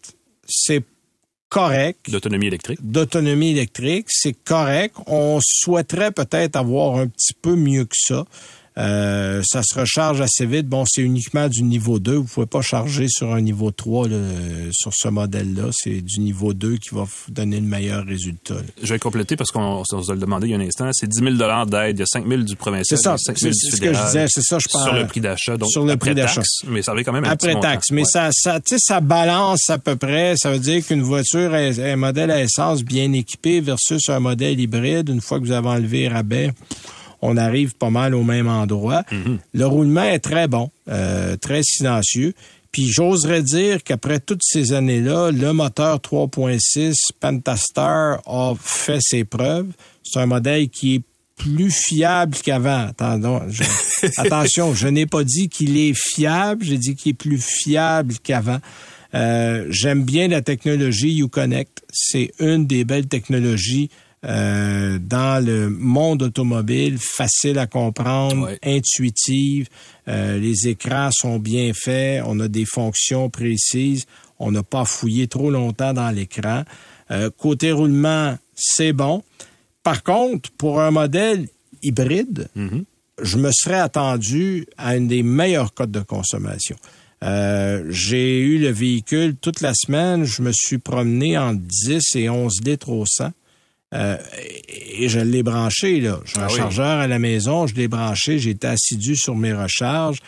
c'est 0.45 0.83
correct. 1.51 2.11
D'autonomie 2.11 2.47
électrique. 2.47 2.79
D'autonomie 2.83 3.51
électrique, 3.51 4.07
c'est 4.09 4.33
correct. 4.33 4.97
On 5.07 5.39
souhaiterait 5.43 6.13
peut-être 6.13 6.57
avoir 6.57 6.97
un 6.97 7.09
petit 7.09 7.35
peu 7.35 7.57
mieux 7.57 7.85
que 7.85 7.97
ça. 7.97 8.25
Euh, 8.81 9.43
ça 9.45 9.63
se 9.63 9.79
recharge 9.79 10.21
assez 10.21 10.47
vite. 10.47 10.67
Bon, 10.67 10.85
c'est 10.89 11.03
uniquement 11.03 11.49
du 11.49 11.63
niveau 11.63 11.99
2. 11.99 12.15
Vous 12.15 12.25
pouvez 12.25 12.47
pas 12.47 12.63
charger 12.63 13.07
sur 13.09 13.33
un 13.33 13.41
niveau 13.41 13.71
3 13.71 14.09
sur 14.73 14.93
ce 14.95 15.09
modèle-là. 15.09 15.71
C'est 15.73 16.01
du 16.01 16.21
niveau 16.21 16.55
2 16.55 16.77
qui 16.77 16.95
va 16.95 17.03
vous 17.03 17.33
donner 17.33 17.61
le 17.61 17.67
meilleur 17.67 18.05
résultat. 18.05 18.57
Je 18.83 18.93
vais 18.93 18.99
compléter 18.99 19.37
parce 19.37 19.51
qu'on 19.51 19.85
se 19.85 20.13
le 20.13 20.19
demandé 20.19 20.49
il 20.49 20.51
y 20.53 20.55
a 20.55 20.57
un 20.57 20.61
instant. 20.61 20.91
C'est 20.93 21.09
10 21.09 21.19
000 21.19 21.31
d'aide. 21.67 21.95
Il 21.95 21.99
y 21.99 22.03
a 22.03 22.07
5 22.07 22.27
000 22.27 22.43
du 22.43 22.57
provincial. 22.57 22.99
C'est 22.99 23.03
ça. 23.03 23.17
C'est 23.19 23.37
ce 23.37 23.81
que 23.81 23.93
je 23.93 24.05
disais. 24.07 24.27
C'est 24.29 24.43
ça, 24.43 24.59
je 24.59 24.69
parle. 24.69 24.89
Sur 24.89 24.95
le 24.95 25.07
prix 25.07 25.21
d'achat. 25.21 25.57
Sur 25.67 25.85
le 25.85 25.97
prix 25.97 26.15
d'achat. 26.15 26.43
Mais 26.67 26.83
ça 26.83 26.93
avait 26.93 27.05
quand 27.05 27.13
même 27.13 27.25
un 27.25 27.31
Après 27.31 27.59
taxe. 27.61 27.91
Mais 27.91 28.05
ça, 28.05 28.31
ça, 28.33 28.61
ça 28.65 29.01
balance 29.01 29.69
à 29.69 29.79
peu 29.79 29.97
près. 29.97 30.35
Ça 30.37 30.51
veut 30.51 30.59
dire 30.59 30.87
qu'une 30.87 31.03
voiture, 31.03 31.53
un 31.53 31.97
modèle 31.97 32.31
à 32.31 32.41
essence 32.41 32.83
bien 32.83 33.13
équipé 33.13 33.61
versus 33.61 34.09
un 34.09 34.21
modèle 34.21 34.59
hybride, 34.59 35.09
une 35.09 35.21
fois 35.21 35.39
que 35.39 35.45
vous 35.45 35.53
avez 35.53 35.69
enlevé 35.69 36.09
rabais, 36.09 36.53
on 37.23 37.37
arrive 37.37 37.75
pas 37.75 37.91
mal 37.91 38.15
au 38.15 38.23
même 38.23 38.49
endroit. 38.49 39.05
Mhm. 39.11 39.39
Le 39.53 39.67
roulement 39.67 40.03
est 40.03 40.21
très 40.21 40.49
bon, 40.49 40.71
euh, 40.89 41.37
très 41.37 41.63
silencieux. 41.63 42.35
Puis 42.73 42.87
j'oserais 42.87 43.43
dire 43.43 43.83
qu'après 43.83 44.21
toutes 44.21 44.43
ces 44.45 44.73
années-là, 44.73 45.33
le 45.33 45.53
moteur 45.53 45.99
3.6 45.99 46.95
Pentastar 47.19 48.21
a 48.27 48.55
fait 48.61 49.01
ses 49.01 49.25
preuves. 49.25 49.73
C'est 50.05 50.21
un 50.21 50.27
modèle 50.27 50.69
qui 50.69 50.97
est 50.97 51.03
plus 51.37 51.71
fiable 51.71 52.37
qu'avant. 52.43 52.91
attention, 54.17 54.75
je 54.75 54.89
n'ai 54.89 55.07
pas 55.07 55.25
dit 55.25 55.49
qu'il 55.49 55.79
est 55.79 55.95
fiable, 55.97 56.65
j'ai 56.65 56.79
dit 56.79 56.95
qu'il 56.95 57.11
est 57.11 57.15
plus 57.15 57.43
fiable 57.43 58.15
qu'avant. 58.23 58.59
Euh, 59.15 59.67
j'aime 59.71 60.05
bien 60.05 60.29
la 60.29 60.43
technologie 60.43 61.19
Uconnect. 61.19 61.83
C'est 61.93 62.31
une 62.39 62.67
des 62.67 62.85
belles 62.85 63.09
technologies 63.09 63.91
euh, 64.27 64.99
dans 65.01 65.43
le 65.43 65.71
monde 65.71 66.23
automobile, 66.23 66.99
facile 66.99 67.59
à 67.59 67.67
comprendre, 67.67 68.51
intuitive. 68.63 69.69
Euh, 70.09 70.39
les 70.39 70.69
écrans 70.69 71.09
sont 71.11 71.39
bien 71.39 71.73
faits, 71.75 72.23
on 72.27 72.39
a 72.41 72.49
des 72.49 72.67
fonctions 72.67 73.31
précises, 73.31 74.05
on 74.39 74.53
n'a 74.53 74.63
pas 74.63 74.85
fouillé 74.85 75.27
trop 75.27 75.51
longtemps 75.51 75.95
dans 75.95 76.11
l'écran. 76.11 76.65
Euh, 77.11 77.31
côté 77.31 77.73
roulement, 77.73 78.37
c'est 78.55 78.93
bon. 78.93 79.23
Par 79.83 80.03
contre, 80.03 80.51
pour 80.59 80.83
un 80.83 80.91
modèle 80.91 81.49
hybride, 81.83 82.49
mhm. 82.55 82.85
je 83.23 83.39
me 83.39 83.51
serais 83.53 83.81
attendu 83.81 84.67
à 84.77 84.97
une 84.97 85.09
des 85.09 85.23
meilleures 85.23 85.73
cotes 85.73 85.91
de 85.91 86.01
consommation. 86.01 86.77
j'ai 87.89 88.39
eu 88.41 88.59
le 88.59 88.69
véhicule 88.69 89.37
toute 89.37 89.63
la 89.63 89.73
semaine. 89.73 90.25
Je 90.25 90.43
me 90.43 90.53
suis 90.53 90.79
promené 90.79 91.39
entre 91.39 91.63
10 91.63 92.17
et 92.17 92.29
11 92.29 92.61
litres 92.67 92.91
au 92.91 93.07
100. 93.07 93.31
Euh, 93.93 94.17
et 94.69 95.09
je 95.09 95.19
l'ai 95.19 95.43
branché, 95.43 96.01
là. 96.01 96.21
J'ai 96.25 96.41
un 96.41 96.45
ah 96.45 96.49
chargeur 96.49 97.01
à 97.01 97.07
la 97.07 97.19
maison, 97.19 97.67
je 97.67 97.75
l'ai 97.75 97.89
branché, 97.89 98.39
j'ai 98.39 98.51
été 98.51 98.69
assidu 98.69 99.17
sur 99.17 99.35
mes 99.35 99.53
recharges. 99.53 100.19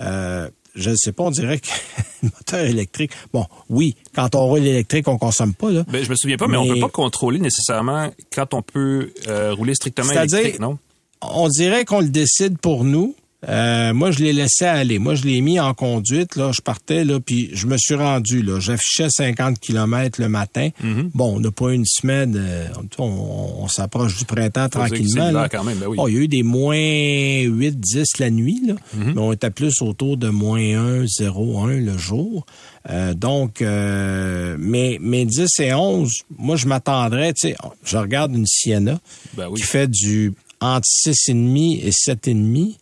Euh, 0.00 0.50
je 0.74 0.90
ne 0.90 0.96
sais 0.96 1.12
pas, 1.12 1.24
on 1.24 1.30
dirait 1.30 1.58
que 1.58 1.68
le 2.22 2.28
moteur 2.28 2.66
électrique. 2.66 3.12
Bon, 3.32 3.46
oui, 3.70 3.96
quand 4.14 4.34
on 4.34 4.46
roule 4.46 4.66
électrique, 4.66 5.08
on 5.08 5.16
consomme 5.16 5.54
pas 5.54 5.70
là. 5.70 5.84
Ben, 5.88 6.04
je 6.04 6.10
me 6.10 6.16
souviens 6.16 6.36
pas, 6.36 6.46
mais, 6.46 6.58
on 6.58 6.66
peut 6.66 6.80
pas 6.80 6.88
contrôler 6.90 7.38
nécessairement 7.38 8.10
quand 8.32 8.52
on 8.52 8.62
peut 8.62 9.12
euh, 9.28 9.54
rouler 9.54 9.74
strictement 9.74 10.12
électrique, 10.12 10.60
non? 10.60 10.78
On 11.22 11.48
dirait 11.48 11.86
qu'on 11.86 12.00
le 12.00 12.10
décide 12.10 12.58
pour 12.58 12.84
nous. 12.84 13.16
Euh, 13.48 13.94
moi, 13.94 14.10
je 14.10 14.18
l'ai 14.18 14.32
laissé 14.32 14.64
aller. 14.64 14.98
Moi, 14.98 15.14
je 15.14 15.24
l'ai 15.24 15.40
mis 15.40 15.60
en 15.60 15.74
conduite. 15.74 16.36
Là, 16.36 16.50
je 16.52 16.60
partais 16.60 17.04
là, 17.04 17.20
puis 17.20 17.50
je 17.52 17.66
me 17.66 17.76
suis 17.78 17.94
rendu. 17.94 18.42
Là, 18.42 18.58
j'affichais 18.60 19.08
50 19.08 19.60
km 19.60 20.20
le 20.20 20.28
matin. 20.28 20.70
Mhm. 20.82 21.10
Bon, 21.14 21.36
on 21.36 21.40
n'a 21.40 21.50
pas 21.50 21.72
une 21.72 21.86
semaine. 21.86 22.34
Euh, 22.36 22.68
on, 22.98 23.68
s'approche 23.68 24.16
du 24.18 24.24
printemps 24.24 24.68
tranquillement. 24.68 25.46
Quand 25.50 25.64
même, 25.64 25.78
ben 25.78 25.86
oui. 25.88 25.98
il 26.08 26.14
y 26.14 26.16
a 26.16 26.20
eu 26.20 26.28
des 26.28 26.42
moins 26.42 26.76
8, 26.76 27.78
10 27.78 28.04
la 28.18 28.30
nuit, 28.30 28.60
là, 28.66 28.74
mhm. 28.94 29.12
mais 29.14 29.20
on 29.20 29.32
était 29.32 29.50
plus 29.50 29.82
autour 29.82 30.16
de 30.16 30.28
moins 30.28 31.02
1, 31.02 31.06
0, 31.06 31.60
1 31.64 31.66
le 31.80 31.98
jour. 31.98 32.46
Euh, 32.88 33.14
donc, 33.14 33.60
mais, 33.60 34.98
mais 35.00 35.24
10 35.24 35.60
et 35.60 35.74
11, 35.74 36.10
moi, 36.38 36.56
je 36.56 36.66
m'attendrais, 36.66 37.32
tu 37.32 37.48
sais, 37.48 37.56
je 37.84 37.96
regarde 37.96 38.34
une 38.34 38.46
Sienna 38.46 38.98
ben 39.36 39.52
qui 39.54 39.62
fait 39.62 39.90
du 39.90 40.32
entre 40.60 40.86
6,5 40.86 41.80
et 41.82 41.90
7,5 41.90 42.76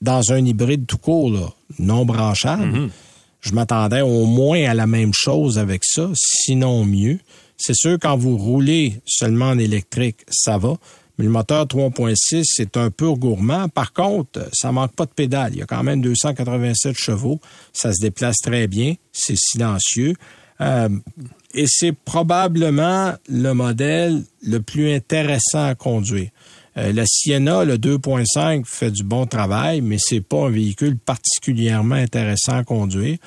dans 0.00 0.32
un 0.32 0.44
hybride 0.44 0.86
tout 0.86 0.98
court, 0.98 1.56
non 1.78 2.04
branchable, 2.04 2.64
mhm. 2.64 2.90
je 3.40 3.52
m'attendais 3.52 4.02
au 4.02 4.24
moins 4.24 4.64
à 4.64 4.74
la 4.74 4.86
même 4.86 5.12
chose 5.14 5.58
avec 5.58 5.84
ça, 5.84 6.10
sinon 6.14 6.84
mieux. 6.84 7.18
C'est 7.56 7.74
sûr, 7.74 7.98
quand 8.00 8.16
vous 8.16 8.36
roulez 8.36 9.00
seulement 9.06 9.50
en 9.50 9.58
électrique, 9.58 10.18
ça 10.28 10.58
va. 10.58 10.76
Mais 11.18 11.24
le 11.24 11.30
moteur 11.30 11.64
3.6, 11.64 12.44
c'est 12.44 12.76
un 12.76 12.90
peu 12.90 13.10
gourmand. 13.14 13.68
Par 13.68 13.94
contre, 13.94 14.48
ça 14.52 14.70
manque 14.70 14.94
pas 14.94 15.06
de 15.06 15.10
pédale. 15.10 15.52
Il 15.54 15.58
y 15.60 15.62
a 15.62 15.66
quand 15.66 15.82
même 15.82 16.02
287 16.02 16.96
chevaux. 16.96 17.40
Ça 17.72 17.92
se 17.92 18.00
déplace 18.02 18.36
très 18.42 18.66
bien. 18.66 18.94
C'est 19.12 19.38
silencieux. 19.38 20.14
Euh, 20.60 20.90
et 21.54 21.64
c'est 21.66 21.92
probablement 21.92 23.14
le 23.28 23.52
modèle 23.52 24.22
le 24.42 24.60
plus 24.60 24.92
intéressant 24.92 25.64
à 25.64 25.74
conduire. 25.74 26.28
Euh, 26.78 26.92
la 26.92 27.04
Sienna, 27.06 27.64
le 27.64 27.78
2.5, 27.78 28.64
fait 28.66 28.90
du 28.90 29.02
bon 29.02 29.26
travail, 29.26 29.80
mais 29.80 29.96
c'est 29.98 30.20
pas 30.20 30.46
un 30.46 30.50
véhicule 30.50 30.98
particulièrement 30.98 31.94
intéressant 31.94 32.56
à 32.58 32.64
conduire. 32.64 33.18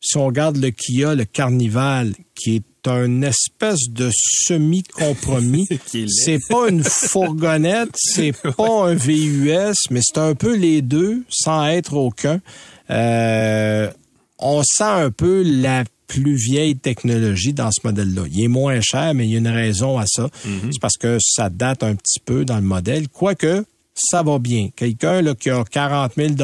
Si 0.00 0.16
on 0.16 0.26
regarde 0.26 0.56
le 0.56 0.70
Kia, 0.70 1.14
le 1.14 1.24
Carnival, 1.24 2.14
qui 2.34 2.56
est 2.56 2.88
un 2.88 3.22
espèce 3.22 3.88
de 3.88 4.10
semi-compromis. 4.12 5.66
c'est 6.08 6.40
pas 6.48 6.68
une 6.68 6.84
fourgonnette, 6.84 7.90
c'est 7.94 8.32
pas 8.32 8.88
un 8.88 8.94
VUS, 8.94 9.74
mais 9.90 10.00
c'est 10.02 10.18
un 10.18 10.34
peu 10.34 10.54
les 10.54 10.82
deux, 10.82 11.24
sans 11.28 11.66
être 11.66 11.94
aucun. 11.94 12.40
Euh, 12.90 13.90
on 14.38 14.62
sent 14.62 14.84
un 14.84 15.10
peu 15.10 15.42
la 15.42 15.84
plus 16.06 16.34
vieille 16.34 16.76
technologie 16.76 17.52
dans 17.52 17.70
ce 17.70 17.80
modèle-là. 17.84 18.22
Il 18.30 18.44
est 18.44 18.48
moins 18.48 18.80
cher, 18.80 19.14
mais 19.14 19.26
il 19.26 19.32
y 19.32 19.34
a 19.36 19.38
une 19.38 19.48
raison 19.48 19.98
à 19.98 20.04
ça. 20.06 20.28
Mhm. 20.44 20.72
C'est 20.72 20.80
parce 20.80 20.96
que 20.96 21.18
ça 21.20 21.48
date 21.50 21.82
un 21.82 21.94
petit 21.94 22.20
peu 22.24 22.44
dans 22.44 22.56
le 22.56 22.62
modèle. 22.62 23.08
Quoique, 23.08 23.64
ça 23.94 24.22
va 24.22 24.38
bien. 24.38 24.70
Quelqu'un 24.74 25.34
qui 25.34 25.50
a 25.50 25.64
40 25.64 26.12
000 26.16 26.34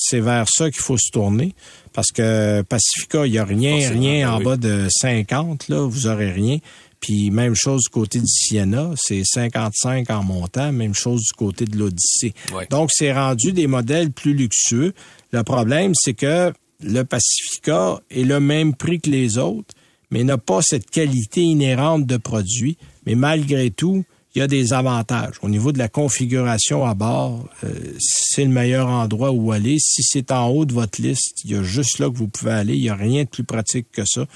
c'est 0.00 0.20
vers 0.20 0.46
ça 0.48 0.70
qu'il 0.70 0.80
faut 0.80 0.96
se 0.96 1.10
tourner. 1.10 1.54
Parce 1.92 2.12
que 2.12 2.62
Pacifica, 2.62 3.26
il 3.26 3.32
n'y 3.32 3.38
a 3.38 3.44
rien, 3.44 3.90
rien 3.90 4.28
ben 4.28 4.34
en 4.34 4.40
bas 4.40 4.56
de 4.56 4.86
50, 4.88 5.68
là, 5.68 5.80
vous 5.80 6.06
aurez 6.06 6.30
rien. 6.30 6.58
Puis 7.00 7.30
même 7.30 7.54
chose 7.54 7.82
du 7.82 7.88
côté 7.90 8.18
du 8.18 8.26
Sienna, 8.26 8.90
c'est 8.96 9.22
55 9.24 10.10
en 10.10 10.22
montant, 10.24 10.72
même 10.72 10.94
chose 10.94 11.22
du 11.22 11.32
côté 11.32 11.64
de 11.64 11.76
l'Odyssée. 11.76 12.34
Donc 12.70 12.90
c'est 12.92 13.12
rendu 13.12 13.52
des 13.52 13.66
modèles 13.66 14.10
plus 14.10 14.34
luxueux. 14.34 14.94
Le 15.32 15.42
problème, 15.42 15.92
c'est 15.94 16.14
que 16.14 16.52
le 16.82 17.02
Pacifica 17.02 18.00
est 18.10 18.24
le 18.24 18.40
même 18.40 18.74
prix 18.74 19.00
que 19.00 19.10
les 19.10 19.38
autres, 19.38 19.74
mais 20.10 20.24
n'a 20.24 20.38
pas 20.38 20.60
cette 20.62 20.90
qualité 20.90 21.42
inhérente 21.42 22.06
de 22.06 22.16
produit. 22.16 22.76
Mais 23.04 23.14
malgré 23.14 23.70
tout, 23.70 24.04
il 24.34 24.38
y 24.38 24.42
a 24.42 24.46
des 24.46 24.72
avantages. 24.72 25.36
Au 25.42 25.48
niveau 25.48 25.72
de 25.72 25.78
la 25.78 25.88
configuration 25.88 26.84
à 26.84 26.94
bord, 26.94 27.48
euh, 27.64 27.68
c'est 27.98 28.44
le 28.44 28.50
meilleur 28.50 28.88
endroit 28.88 29.32
où 29.32 29.52
aller. 29.52 29.78
Si 29.80 30.02
c'est 30.02 30.30
en 30.30 30.48
haut 30.48 30.64
de 30.64 30.72
votre 30.72 31.02
liste, 31.02 31.44
il 31.44 31.52
y 31.52 31.54
a 31.56 31.62
juste 31.62 31.98
là 31.98 32.08
que 32.08 32.16
vous 32.16 32.28
pouvez 32.28 32.52
aller. 32.52 32.76
Il 32.76 32.82
n'y 32.82 32.90
a 32.90 32.94
rien 32.94 33.24
de 33.24 33.28
plus 33.28 33.44
pratique 33.44 33.88
que 33.90 34.04
ça. 34.04 34.26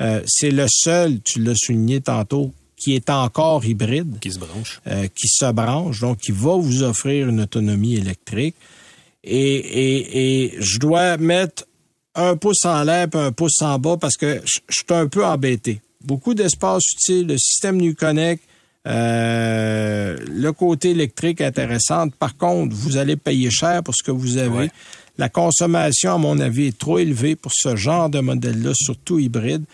Euh, 0.00 0.22
c'est 0.26 0.50
le 0.50 0.66
seul, 0.68 1.20
tu 1.22 1.40
l'as 1.40 1.54
souligné 1.54 2.00
tantôt, 2.00 2.52
qui 2.76 2.94
est 2.94 3.10
encore 3.10 3.64
hybride. 3.64 4.18
Qui 4.20 4.32
se 4.32 4.38
branche. 4.38 4.80
Euh, 4.86 5.06
qui 5.08 5.28
se 5.28 5.52
branche, 5.52 6.00
donc 6.00 6.18
qui 6.18 6.32
va 6.32 6.56
vous 6.56 6.82
offrir 6.82 7.28
une 7.28 7.40
autonomie 7.40 7.96
électrique. 7.96 8.56
Et, 9.24 9.36
et, 9.36 10.44
et 10.44 10.54
je 10.58 10.78
dois 10.78 11.16
mettre 11.16 11.64
un 12.14 12.36
pouce 12.36 12.64
en 12.64 12.82
l'air 12.84 13.08
un 13.14 13.32
pouce 13.32 13.62
en 13.62 13.78
bas 13.78 13.96
parce 14.00 14.16
que 14.16 14.40
je 14.44 14.60
suis 14.70 14.84
un 14.90 15.06
peu 15.06 15.24
embêté. 15.24 15.80
Beaucoup 16.04 16.34
d'espace 16.34 16.82
utile, 16.94 17.28
le 17.28 17.38
système 17.38 17.76
NuConnect, 17.76 18.42
euh, 18.86 20.16
le 20.28 20.52
côté 20.52 20.90
électrique 20.90 21.40
intéressant. 21.40 22.08
Par 22.08 22.36
contre, 22.36 22.74
vous 22.74 22.96
allez 22.96 23.16
payer 23.16 23.50
cher 23.50 23.82
pour 23.82 23.94
ce 23.94 24.02
que 24.02 24.10
vous 24.10 24.38
avez. 24.38 24.70
La 25.18 25.28
consommation, 25.28 26.14
à 26.14 26.18
mon 26.18 26.40
avis, 26.40 26.68
est 26.68 26.78
trop 26.78 26.98
élevée 26.98 27.36
pour 27.36 27.52
ce 27.54 27.76
genre 27.76 28.08
de 28.08 28.20
modèle-là, 28.20 28.72
surtout 28.74 29.18
hybride. 29.18 29.64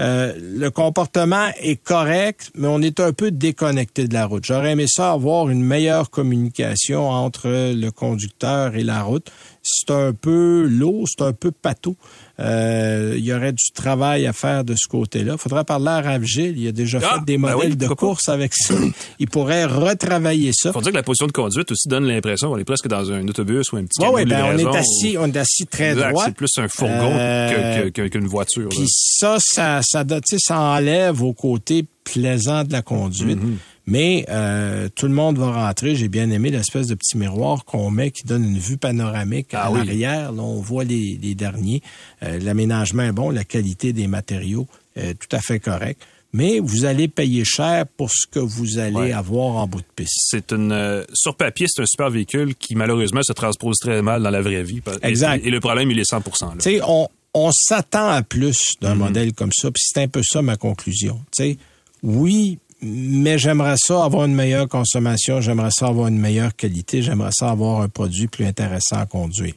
Euh, 0.00 0.32
le 0.40 0.70
comportement 0.70 1.48
est 1.60 1.76
correct, 1.76 2.50
mais 2.56 2.66
on 2.66 2.80
est 2.82 2.98
un 2.98 3.12
peu 3.12 3.30
déconnecté 3.30 4.08
de 4.08 4.14
la 4.14 4.26
route. 4.26 4.44
J'aurais 4.44 4.72
aimé 4.72 4.86
ça 4.88 5.12
avoir 5.12 5.50
une 5.50 5.62
meilleure 5.62 6.10
communication 6.10 7.08
entre 7.08 7.48
le 7.48 7.90
conducteur 7.90 8.74
et 8.74 8.82
la 8.82 9.02
route. 9.02 9.30
C'est 9.64 9.90
un 9.90 10.12
peu 10.12 10.66
lourd, 10.68 11.08
c'est 11.08 11.24
un 11.24 11.32
peu 11.32 11.50
patou. 11.50 11.96
Euh, 12.40 13.14
il 13.16 13.24
y 13.24 13.32
aurait 13.32 13.52
du 13.52 13.72
travail 13.72 14.26
à 14.26 14.32
faire 14.32 14.64
de 14.64 14.74
ce 14.76 14.88
côté-là. 14.88 15.34
Il 15.34 15.38
faudrait 15.38 15.64
parler 15.64 15.88
à 15.88 16.00
Rav 16.00 16.24
Il 16.24 16.66
a 16.68 16.72
déjà 16.72 16.98
ah, 17.02 17.14
fait 17.14 17.24
des 17.24 17.38
ben 17.38 17.52
modèles 17.52 17.76
de 17.76 17.88
course 17.88 18.28
avec 18.28 18.52
ça. 18.54 18.74
Il 19.18 19.28
pourrait 19.28 19.64
retravailler 19.64 20.50
ça. 20.52 20.72
Faut 20.72 20.80
dire 20.80 20.92
que 20.92 20.96
la 20.96 21.02
position 21.02 21.26
de 21.26 21.32
conduite 21.32 21.70
aussi 21.70 21.88
donne 21.88 22.06
l'impression 22.06 22.50
qu'on 22.50 22.58
est 22.58 22.64
presque 22.64 22.88
dans 22.88 23.10
un 23.10 23.26
autobus 23.26 23.72
ou 23.72 23.76
un 23.76 23.84
petit 23.84 24.04
Oui, 24.06 24.24
ben 24.24 24.44
on 24.54 24.58
est 24.58 24.76
assis, 24.76 25.16
on 25.18 25.26
est 25.26 25.36
assis 25.36 25.66
très 25.66 25.94
droit. 25.94 26.24
C'est 26.26 26.34
plus 26.34 26.52
un 26.58 26.68
fourgon 26.68 27.12
euh, 27.14 27.90
qu'une 27.90 28.26
voiture. 28.26 28.68
Puis 28.68 28.86
ça, 28.88 29.36
ça, 29.40 29.80
ça, 29.82 30.04
ça 30.38 30.58
enlève 30.58 31.22
au 31.22 31.32
côté 31.32 31.86
plaisant 32.04 32.64
de 32.64 32.72
la 32.72 32.82
conduite. 32.82 33.38
Mm-hmm. 33.38 33.73
Mais 33.86 34.24
euh, 34.30 34.88
tout 34.94 35.06
le 35.06 35.12
monde 35.12 35.38
va 35.38 35.66
rentrer. 35.66 35.94
J'ai 35.94 36.08
bien 36.08 36.30
aimé 36.30 36.50
l'espèce 36.50 36.86
de 36.86 36.94
petit 36.94 37.18
miroir 37.18 37.64
qu'on 37.64 37.90
met 37.90 38.10
qui 38.10 38.24
donne 38.24 38.44
une 38.44 38.58
vue 38.58 38.78
panoramique 38.78 39.52
à 39.52 39.64
ah 39.66 39.70
l'arrière. 39.70 40.32
Là, 40.32 40.42
on 40.42 40.60
voit 40.60 40.84
les, 40.84 41.16
derniers. 41.34 41.82
Euh, 42.22 42.38
l'aménagement 42.40 43.02
est 43.02 43.12
bon, 43.12 43.30
la 43.30 43.44
qualité 43.44 43.92
des 43.92 44.06
matériaux 44.06 44.66
est 44.96 45.14
tout 45.14 45.34
à 45.36 45.40
fait 45.40 45.60
correct. 45.60 46.00
Mais 46.32 46.58
vous 46.58 46.84
allez 46.84 47.06
payer 47.06 47.44
cher 47.44 47.86
pour 47.86 48.10
ce 48.10 48.26
que 48.26 48.40
vous 48.40 48.78
allez 48.78 49.12
avoir 49.12 49.54
en 49.56 49.68
bout 49.68 49.82
de 49.82 49.86
piste. 49.94 50.18
C'est 50.30 50.50
une 50.50 50.72
euh, 50.72 51.04
sur 51.12 51.36
papier, 51.36 51.66
c'est 51.68 51.82
un 51.82 51.86
super 51.86 52.10
véhicule 52.10 52.56
qui 52.56 52.74
malheureusement 52.74 53.22
se 53.22 53.32
transpose 53.32 53.76
très 53.78 54.02
mal 54.02 54.20
dans 54.20 54.30
la 54.30 54.42
vraie 54.42 54.64
vie. 54.64 54.80
Exact. 55.02 55.46
Et, 55.46 55.50
le 55.50 55.60
problème, 55.60 55.92
il 55.92 55.98
est 56.00 56.04
100 56.04 56.22
Tu 56.22 56.30
sais, 56.58 56.80
on, 56.82 57.08
on 57.34 57.52
s'attend 57.52 58.08
à 58.08 58.22
plus 58.22 58.58
d'un 58.80 58.94
mm-hmm. 58.94 58.98
modèle 58.98 59.32
comme 59.32 59.52
ça. 59.52 59.70
Puis 59.70 59.84
c'est 59.86 60.02
un 60.02 60.08
peu 60.08 60.22
ça 60.24 60.42
ma 60.42 60.56
conclusion. 60.56 61.20
Tu 61.30 61.44
sais, 61.44 61.58
oui, 62.02 62.58
mais 62.84 63.38
j'aimerais 63.38 63.76
ça 63.78 64.04
avoir 64.04 64.26
une 64.26 64.34
meilleure 64.34 64.68
consommation, 64.68 65.40
j'aimerais 65.40 65.70
ça 65.70 65.86
avoir 65.86 66.08
une 66.08 66.18
meilleure 66.18 66.54
qualité, 66.54 67.02
j'aimerais 67.02 67.32
ça 67.32 67.50
avoir 67.50 67.80
un 67.80 67.88
produit 67.88 68.28
plus 68.28 68.44
intéressant 68.44 68.98
à 68.98 69.06
conduire. 69.06 69.54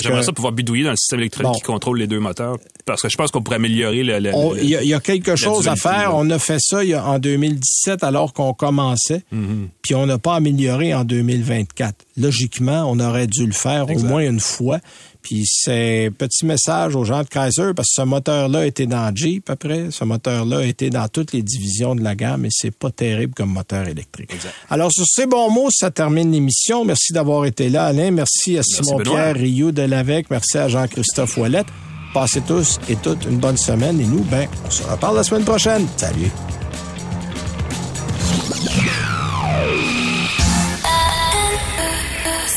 J'aimerais 0.00 0.22
ça 0.22 0.32
pouvoir 0.32 0.52
bidouiller 0.52 0.84
dans 0.84 0.90
le 0.90 0.96
système 0.96 1.20
électronique 1.20 1.56
qui 1.56 1.62
contrôle 1.62 1.98
les 1.98 2.06
deux 2.06 2.20
moteurs, 2.20 2.58
parce 2.86 3.02
que 3.02 3.08
je 3.08 3.16
pense 3.16 3.30
qu'on 3.30 3.42
pourrait 3.42 3.56
améliorer 3.56 4.04
le... 4.04 4.20
Il 4.62 4.68
y, 4.68 4.94
a 4.94 5.00
quelque 5.00 5.36
chose 5.36 5.66
à 5.68 5.74
faire. 5.74 6.12
On 6.14 6.30
a 6.30 6.38
fait 6.38 6.58
ça 6.60 6.80
en 7.04 7.18
2017 7.18 8.04
alors 8.04 8.32
qu'on 8.32 8.52
commençait, 8.52 9.22
mm-hmm. 9.32 9.68
puis 9.82 9.94
on 9.94 10.06
n'a 10.06 10.18
pas 10.18 10.36
amélioré 10.36 10.94
en 10.94 11.04
2024. 11.04 11.94
Logiquement, 12.18 12.84
on 12.86 13.00
aurait 13.00 13.26
dû 13.26 13.46
le 13.46 13.52
faire 13.52 13.90
au 13.90 13.98
moins 14.00 14.22
une 14.22 14.40
fois. 14.40 14.78
Puis 15.22 15.44
c'est 15.46 16.10
petit 16.16 16.46
message 16.46 16.96
aux 16.96 17.04
gens 17.04 17.22
de 17.22 17.28
Kaiser 17.28 17.72
parce 17.74 17.88
que 17.88 17.94
ce 17.94 18.02
moteur-là 18.02 18.66
était 18.66 18.86
dans 18.86 19.14
Jeep 19.14 19.50
après, 19.50 19.90
ce 19.90 20.04
moteur-là 20.04 20.64
était 20.64 20.90
dans 20.90 21.08
toutes 21.08 21.32
les 21.32 21.42
divisions 21.42 21.94
de 21.94 22.02
la 22.02 22.14
gamme 22.14 22.44
et 22.44 22.50
c'est 22.50 22.70
pas 22.70 22.90
terrible 22.90 23.34
comme 23.34 23.50
moteur 23.50 23.86
électrique. 23.88 24.32
Alors 24.68 24.90
sur 24.92 25.04
ces 25.06 25.26
bons 25.26 25.50
mots, 25.50 25.70
ça 25.70 25.90
termine 25.90 26.32
l'émission. 26.32 26.84
Merci 26.84 27.12
d'avoir 27.12 27.44
été 27.44 27.68
là, 27.68 27.86
Alain. 27.86 28.10
Merci 28.10 28.58
à 28.58 28.62
Simon-Pierre 28.62 29.34
Rioux 29.34 29.72
de 29.72 29.82
l'AVEC. 29.82 30.30
Merci 30.30 30.58
à 30.58 30.68
Jean-Christophe 30.68 31.36
Ouellette. 31.36 31.68
Passez 32.12 32.40
tous 32.40 32.80
et 32.88 32.96
toutes 32.96 33.24
une 33.24 33.38
bonne 33.38 33.56
semaine 33.56 34.00
et 34.00 34.04
nous, 34.04 34.24
ben, 34.24 34.48
on 34.66 34.70
se 34.70 34.82
reparle 34.82 35.16
la 35.16 35.22
semaine 35.22 35.44
prochaine. 35.44 35.86
Salut. 35.96 36.30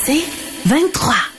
C'est 0.06 0.24
23. 0.66 1.33